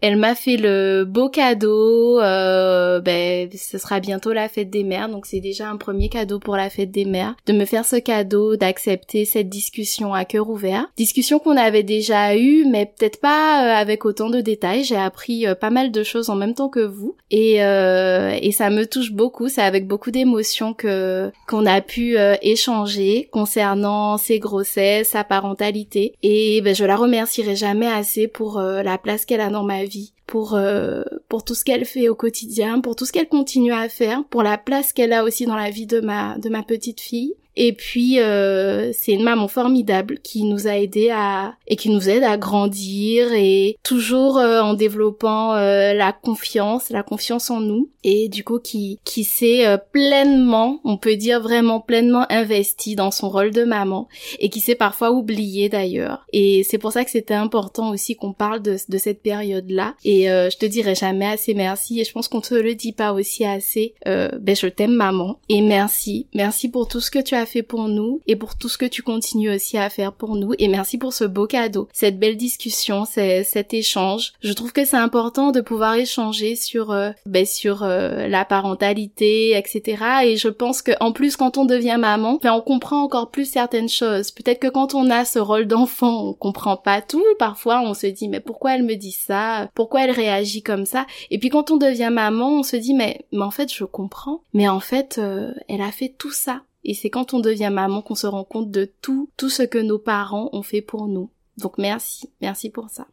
Elle 0.00 0.16
m'a 0.16 0.34
fait 0.34 0.56
le 0.56 1.04
beau 1.04 1.28
cadeau. 1.28 2.20
Euh, 2.20 3.00
ben, 3.00 3.48
ce 3.54 3.78
sera 3.78 4.00
bientôt 4.00 4.32
la 4.32 4.48
fête 4.48 4.70
des 4.70 4.84
mères, 4.84 5.08
donc 5.08 5.26
c'est 5.26 5.40
déjà 5.40 5.68
un 5.68 5.76
premier 5.76 6.08
cadeau 6.08 6.38
pour 6.38 6.56
la 6.56 6.70
fête 6.70 6.90
des 6.90 7.04
mères. 7.04 7.34
De 7.46 7.52
me 7.52 7.64
faire 7.64 7.84
ce 7.84 7.96
cadeau, 7.96 8.56
d'accepter 8.56 9.24
cette 9.24 9.48
discussion 9.48 10.14
à 10.14 10.24
cœur 10.24 10.48
ouvert. 10.48 10.86
Discussion 10.96 11.38
qu'on 11.38 11.56
avait 11.56 11.82
déjà 11.82 12.36
eue, 12.36 12.64
mais 12.64 12.86
peut-être 12.86 13.20
pas 13.20 13.64
euh, 13.64 13.80
avec 13.80 14.04
autant 14.04 14.30
de 14.30 14.40
détails. 14.40 14.84
J'ai 14.84 14.96
appris 14.96 15.46
euh, 15.46 15.54
pas 15.54 15.70
mal 15.70 15.90
de 15.90 16.02
choses 16.02 16.30
en 16.30 16.36
même 16.36 16.54
temps 16.54 16.68
que 16.68 16.80
vous, 16.80 17.16
et 17.30 17.62
euh, 17.62 18.36
et 18.40 18.52
ça 18.52 18.70
me 18.70 18.86
touche 18.86 19.12
beaucoup. 19.12 19.48
C'est 19.48 19.62
avec 19.62 19.86
beaucoup 19.86 20.10
d'émotion 20.10 20.74
que 20.74 21.30
qu'on 21.46 21.66
a 21.66 21.80
pu 21.80 22.16
échanger 22.42 23.28
concernant 23.30 24.16
ses 24.16 24.38
grossesses, 24.38 25.10
sa 25.10 25.24
parentalité, 25.24 26.14
et 26.22 26.60
ben, 26.62 26.74
je 26.74 26.84
la 26.84 26.96
remercierai 26.96 27.56
jamais 27.56 27.86
assez 27.86 28.28
pour 28.28 28.60
la 28.60 28.98
place 28.98 29.24
qu'elle 29.24 29.40
a 29.40 29.49
dans 29.50 29.64
ma 29.64 29.84
vie, 29.84 30.12
pour 30.26 30.54
euh, 30.54 31.02
pour 31.28 31.44
tout 31.44 31.54
ce 31.54 31.64
qu'elle 31.64 31.84
fait 31.84 32.08
au 32.08 32.14
quotidien, 32.14 32.80
pour 32.80 32.96
tout 32.96 33.04
ce 33.04 33.12
qu'elle 33.12 33.28
continue 33.28 33.72
à 33.72 33.88
faire, 33.88 34.24
pour 34.30 34.42
la 34.42 34.58
place 34.58 34.92
qu'elle 34.92 35.12
a 35.12 35.24
aussi 35.24 35.46
dans 35.46 35.56
la 35.56 35.70
vie 35.70 35.86
de 35.86 36.00
ma 36.00 36.38
de 36.38 36.48
ma 36.48 36.62
petite 36.62 37.00
fille. 37.00 37.34
Et 37.56 37.72
puis 37.72 38.20
euh, 38.20 38.90
c'est 38.92 39.12
une 39.12 39.22
maman 39.22 39.48
formidable 39.48 40.18
qui 40.22 40.44
nous 40.44 40.66
a 40.68 40.76
aidé 40.76 41.10
à 41.10 41.54
et 41.66 41.76
qui 41.76 41.90
nous 41.90 42.08
aide 42.08 42.22
à 42.22 42.36
grandir 42.36 43.32
et 43.32 43.76
toujours 43.82 44.38
euh, 44.38 44.60
en 44.60 44.74
développant 44.74 45.54
euh, 45.54 45.92
la 45.92 46.12
confiance, 46.12 46.90
la 46.90 47.02
confiance 47.02 47.50
en 47.50 47.60
nous 47.60 47.90
et 48.04 48.28
du 48.28 48.44
coup 48.44 48.60
qui 48.60 48.98
qui 49.04 49.24
s'est 49.24 49.66
pleinement, 49.92 50.80
on 50.84 50.96
peut 50.96 51.16
dire 51.16 51.40
vraiment 51.40 51.80
pleinement 51.80 52.24
investi 52.30 52.94
dans 52.94 53.10
son 53.10 53.28
rôle 53.28 53.50
de 53.50 53.64
maman 53.64 54.08
et 54.38 54.48
qui 54.48 54.60
s'est 54.60 54.74
parfois 54.74 55.10
oublié 55.10 55.68
d'ailleurs. 55.68 56.24
Et 56.32 56.62
c'est 56.62 56.78
pour 56.78 56.92
ça 56.92 57.04
que 57.04 57.10
c'était 57.10 57.34
important 57.34 57.90
aussi 57.90 58.16
qu'on 58.16 58.32
parle 58.32 58.62
de 58.62 58.76
de 58.88 58.98
cette 58.98 59.22
période 59.22 59.70
là. 59.70 59.94
Et 60.04 60.24
je 60.24 60.56
te 60.56 60.66
dirai 60.66 60.94
jamais 60.94 61.26
assez 61.26 61.54
merci 61.54 62.00
et 62.00 62.04
je 62.04 62.12
pense 62.12 62.28
qu'on 62.28 62.40
te 62.40 62.54
le 62.54 62.74
dit 62.74 62.92
pas 62.92 63.12
aussi 63.12 63.44
assez. 63.44 63.94
ben 64.06 64.56
je 64.56 64.66
t'aime 64.66 64.94
maman 64.94 65.38
et 65.48 65.60
merci, 65.60 66.26
merci 66.34 66.68
pour 66.68 66.88
tout 66.88 67.00
ce 67.00 67.10
que 67.10 67.18
tu 67.18 67.34
as 67.34 67.39
fait 67.46 67.62
pour 67.62 67.88
nous 67.88 68.20
et 68.26 68.36
pour 68.36 68.56
tout 68.56 68.68
ce 68.68 68.78
que 68.78 68.86
tu 68.86 69.02
continues 69.02 69.54
aussi 69.54 69.78
à 69.78 69.90
faire 69.90 70.12
pour 70.12 70.36
nous. 70.36 70.52
Et 70.58 70.68
merci 70.68 70.98
pour 70.98 71.12
ce 71.12 71.24
beau 71.24 71.46
cadeau, 71.46 71.88
cette 71.92 72.18
belle 72.18 72.36
discussion, 72.36 73.04
cet 73.04 73.74
échange. 73.74 74.32
Je 74.42 74.52
trouve 74.52 74.72
que 74.72 74.84
c'est 74.84 74.96
important 74.96 75.50
de 75.50 75.60
pouvoir 75.60 75.94
échanger 75.94 76.56
sur, 76.56 76.90
euh, 76.90 77.10
ben, 77.26 77.46
sur 77.46 77.82
euh, 77.82 78.28
la 78.28 78.44
parentalité, 78.44 79.56
etc. 79.56 80.04
Et 80.24 80.36
je 80.36 80.48
pense 80.48 80.82
que 80.82 80.92
en 81.00 81.12
plus 81.12 81.36
quand 81.36 81.58
on 81.58 81.64
devient 81.64 81.96
maman, 81.98 82.38
ben, 82.42 82.52
on 82.52 82.60
comprend 82.60 83.02
encore 83.02 83.30
plus 83.30 83.46
certaines 83.46 83.88
choses. 83.88 84.30
Peut-être 84.30 84.60
que 84.60 84.68
quand 84.68 84.94
on 84.94 85.10
a 85.10 85.24
ce 85.24 85.38
rôle 85.38 85.66
d'enfant, 85.66 86.28
on 86.28 86.32
comprend 86.32 86.76
pas 86.76 87.02
tout. 87.02 87.24
Parfois, 87.38 87.80
on 87.80 87.94
se 87.94 88.06
dit 88.06 88.28
mais 88.28 88.40
pourquoi 88.40 88.74
elle 88.74 88.84
me 88.84 88.94
dit 88.94 89.12
ça? 89.12 89.68
Pourquoi 89.74 90.04
elle 90.04 90.10
réagit 90.10 90.62
comme 90.62 90.86
ça? 90.86 91.06
Et 91.30 91.38
puis 91.38 91.48
quand 91.48 91.70
on 91.70 91.76
devient 91.76 92.10
maman, 92.12 92.60
on 92.60 92.62
se 92.62 92.76
dit 92.76 92.94
mais, 92.94 93.24
mais 93.32 93.42
en 93.42 93.50
fait 93.50 93.72
je 93.72 93.84
comprends. 93.84 94.42
Mais 94.52 94.68
en 94.68 94.80
fait, 94.80 95.18
euh, 95.18 95.52
elle 95.68 95.82
a 95.82 95.92
fait 95.92 96.14
tout 96.16 96.32
ça 96.32 96.62
et 96.84 96.94
c'est 96.94 97.10
quand 97.10 97.34
on 97.34 97.40
devient 97.40 97.70
maman 97.72 98.02
qu'on 98.02 98.14
se 98.14 98.26
rend 98.26 98.44
compte 98.44 98.70
de 98.70 98.90
tout, 99.02 99.30
tout 99.36 99.50
ce 99.50 99.62
que 99.62 99.78
nos 99.78 99.98
parents 99.98 100.50
ont 100.52 100.62
fait 100.62 100.82
pour 100.82 101.08
nous. 101.08 101.30
Donc 101.58 101.78
merci, 101.78 102.30
merci 102.40 102.70
pour 102.70 102.88
ça. 102.88 103.06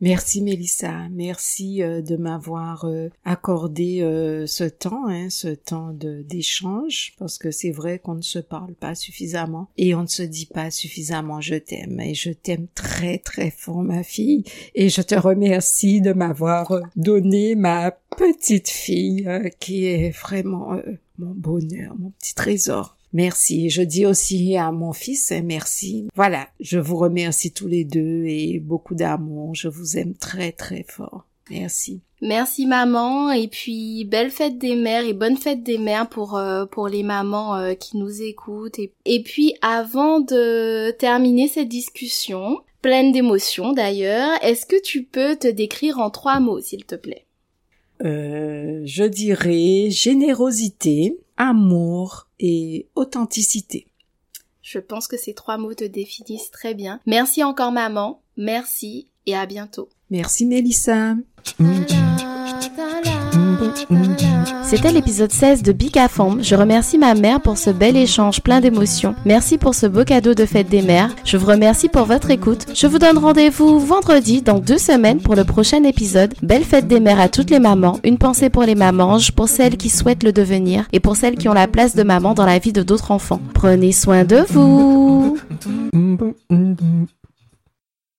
Merci 0.00 0.42
Mélissa, 0.42 1.08
merci 1.10 1.82
euh, 1.82 2.02
de 2.02 2.14
m'avoir 2.14 2.84
euh, 2.84 3.08
accordé 3.24 4.00
euh, 4.00 4.46
ce 4.46 4.62
temps, 4.62 5.08
hein, 5.08 5.28
ce 5.28 5.48
temps 5.48 5.92
d'échange, 5.92 7.14
parce 7.18 7.36
que 7.36 7.50
c'est 7.50 7.72
vrai 7.72 7.98
qu'on 7.98 8.14
ne 8.14 8.22
se 8.22 8.38
parle 8.38 8.74
pas 8.74 8.94
suffisamment 8.94 9.68
et 9.76 9.96
on 9.96 10.02
ne 10.02 10.06
se 10.06 10.22
dit 10.22 10.46
pas 10.46 10.70
suffisamment 10.70 11.40
je 11.40 11.56
t'aime. 11.56 11.98
Et 11.98 12.14
je 12.14 12.30
t'aime 12.30 12.68
très 12.76 13.18
très 13.18 13.50
fort 13.50 13.82
ma 13.82 14.04
fille. 14.04 14.44
Et 14.76 14.88
je 14.88 15.02
te 15.02 15.16
remercie 15.16 16.00
de 16.00 16.12
m'avoir 16.12 16.72
donné 16.94 17.56
ma 17.56 17.90
petite 17.90 18.68
fille 18.68 19.28
qui 19.58 19.86
est 19.86 20.10
vraiment 20.10 20.80
mon 21.18 21.34
bonheur, 21.34 21.94
mon 21.98 22.10
petit 22.10 22.34
trésor. 22.34 22.96
Merci. 23.12 23.70
Je 23.70 23.82
dis 23.82 24.06
aussi 24.06 24.56
à 24.56 24.70
mon 24.70 24.92
fils 24.92 25.32
hein, 25.32 25.42
merci. 25.44 26.08
Voilà, 26.14 26.48
je 26.60 26.78
vous 26.78 26.96
remercie 26.96 27.52
tous 27.52 27.66
les 27.66 27.84
deux 27.84 28.24
et 28.26 28.60
beaucoup 28.60 28.94
d'amour. 28.94 29.54
Je 29.54 29.68
vous 29.68 29.96
aime 29.96 30.14
très 30.14 30.52
très 30.52 30.84
fort. 30.86 31.26
Merci. 31.50 32.02
Merci 32.20 32.66
maman 32.66 33.30
et 33.30 33.48
puis 33.48 34.04
belle 34.04 34.30
fête 34.30 34.58
des 34.58 34.74
mères 34.74 35.06
et 35.06 35.14
bonne 35.14 35.36
fête 35.36 35.62
des 35.62 35.78
mères 35.78 36.08
pour 36.08 36.36
euh, 36.36 36.66
pour 36.66 36.88
les 36.88 37.02
mamans 37.02 37.54
euh, 37.54 37.74
qui 37.74 37.96
nous 37.96 38.22
écoutent 38.22 38.78
et, 38.78 38.92
et 39.04 39.22
puis 39.22 39.54
avant 39.62 40.20
de 40.20 40.90
terminer 40.98 41.48
cette 41.48 41.68
discussion 41.68 42.58
pleine 42.82 43.12
d'émotions 43.12 43.72
d'ailleurs, 43.72 44.32
est-ce 44.42 44.66
que 44.66 44.80
tu 44.80 45.04
peux 45.04 45.36
te 45.36 45.48
décrire 45.48 45.98
en 45.98 46.10
trois 46.10 46.40
mots 46.40 46.60
s'il 46.60 46.84
te 46.84 46.96
plaît? 46.96 47.27
Euh, 48.04 48.82
je 48.84 49.04
dirais 49.04 49.90
générosité, 49.90 51.18
amour 51.36 52.28
et 52.38 52.86
authenticité. 52.94 53.86
Je 54.62 54.78
pense 54.78 55.08
que 55.08 55.16
ces 55.16 55.34
trois 55.34 55.56
mots 55.56 55.74
te 55.74 55.84
définissent 55.84 56.50
très 56.50 56.74
bien. 56.74 57.00
Merci 57.06 57.42
encore 57.42 57.72
maman, 57.72 58.20
merci 58.36 59.08
et 59.26 59.34
à 59.34 59.46
bientôt. 59.46 59.88
Merci 60.10 60.46
Mélissa. 60.46 61.16
C'était 64.62 64.92
l'épisode 64.92 65.32
16 65.32 65.62
de 65.62 65.72
Big 65.72 65.98
Je 66.40 66.54
remercie 66.54 66.98
ma 66.98 67.14
mère 67.14 67.40
pour 67.40 67.56
ce 67.56 67.70
bel 67.70 67.96
échange 67.96 68.42
plein 68.42 68.60
d'émotions. 68.60 69.14
Merci 69.24 69.56
pour 69.56 69.74
ce 69.74 69.86
beau 69.86 70.04
cadeau 70.04 70.34
de 70.34 70.44
fête 70.44 70.68
des 70.68 70.82
mères. 70.82 71.14
Je 71.24 71.38
vous 71.38 71.46
remercie 71.46 71.88
pour 71.88 72.04
votre 72.04 72.30
écoute. 72.30 72.66
Je 72.74 72.86
vous 72.86 72.98
donne 72.98 73.16
rendez-vous 73.16 73.78
vendredi 73.78 74.42
dans 74.42 74.58
deux 74.58 74.76
semaines 74.76 75.20
pour 75.20 75.34
le 75.34 75.44
prochain 75.44 75.82
épisode. 75.84 76.34
Belle 76.42 76.64
fête 76.64 76.86
des 76.86 77.00
mères 77.00 77.20
à 77.20 77.28
toutes 77.28 77.50
les 77.50 77.60
mamans. 77.60 77.98
Une 78.04 78.18
pensée 78.18 78.50
pour 78.50 78.64
les 78.64 78.74
mamanges, 78.74 79.32
pour 79.32 79.48
celles 79.48 79.78
qui 79.78 79.88
souhaitent 79.88 80.22
le 80.22 80.32
devenir 80.32 80.86
et 80.92 81.00
pour 81.00 81.16
celles 81.16 81.36
qui 81.36 81.48
ont 81.48 81.54
la 81.54 81.66
place 81.66 81.96
de 81.96 82.02
maman 82.02 82.34
dans 82.34 82.46
la 82.46 82.58
vie 82.58 82.72
de 82.72 82.82
d'autres 82.82 83.10
enfants. 83.10 83.40
Prenez 83.54 83.92
soin 83.92 84.24
de 84.24 84.44
vous. 84.50 85.38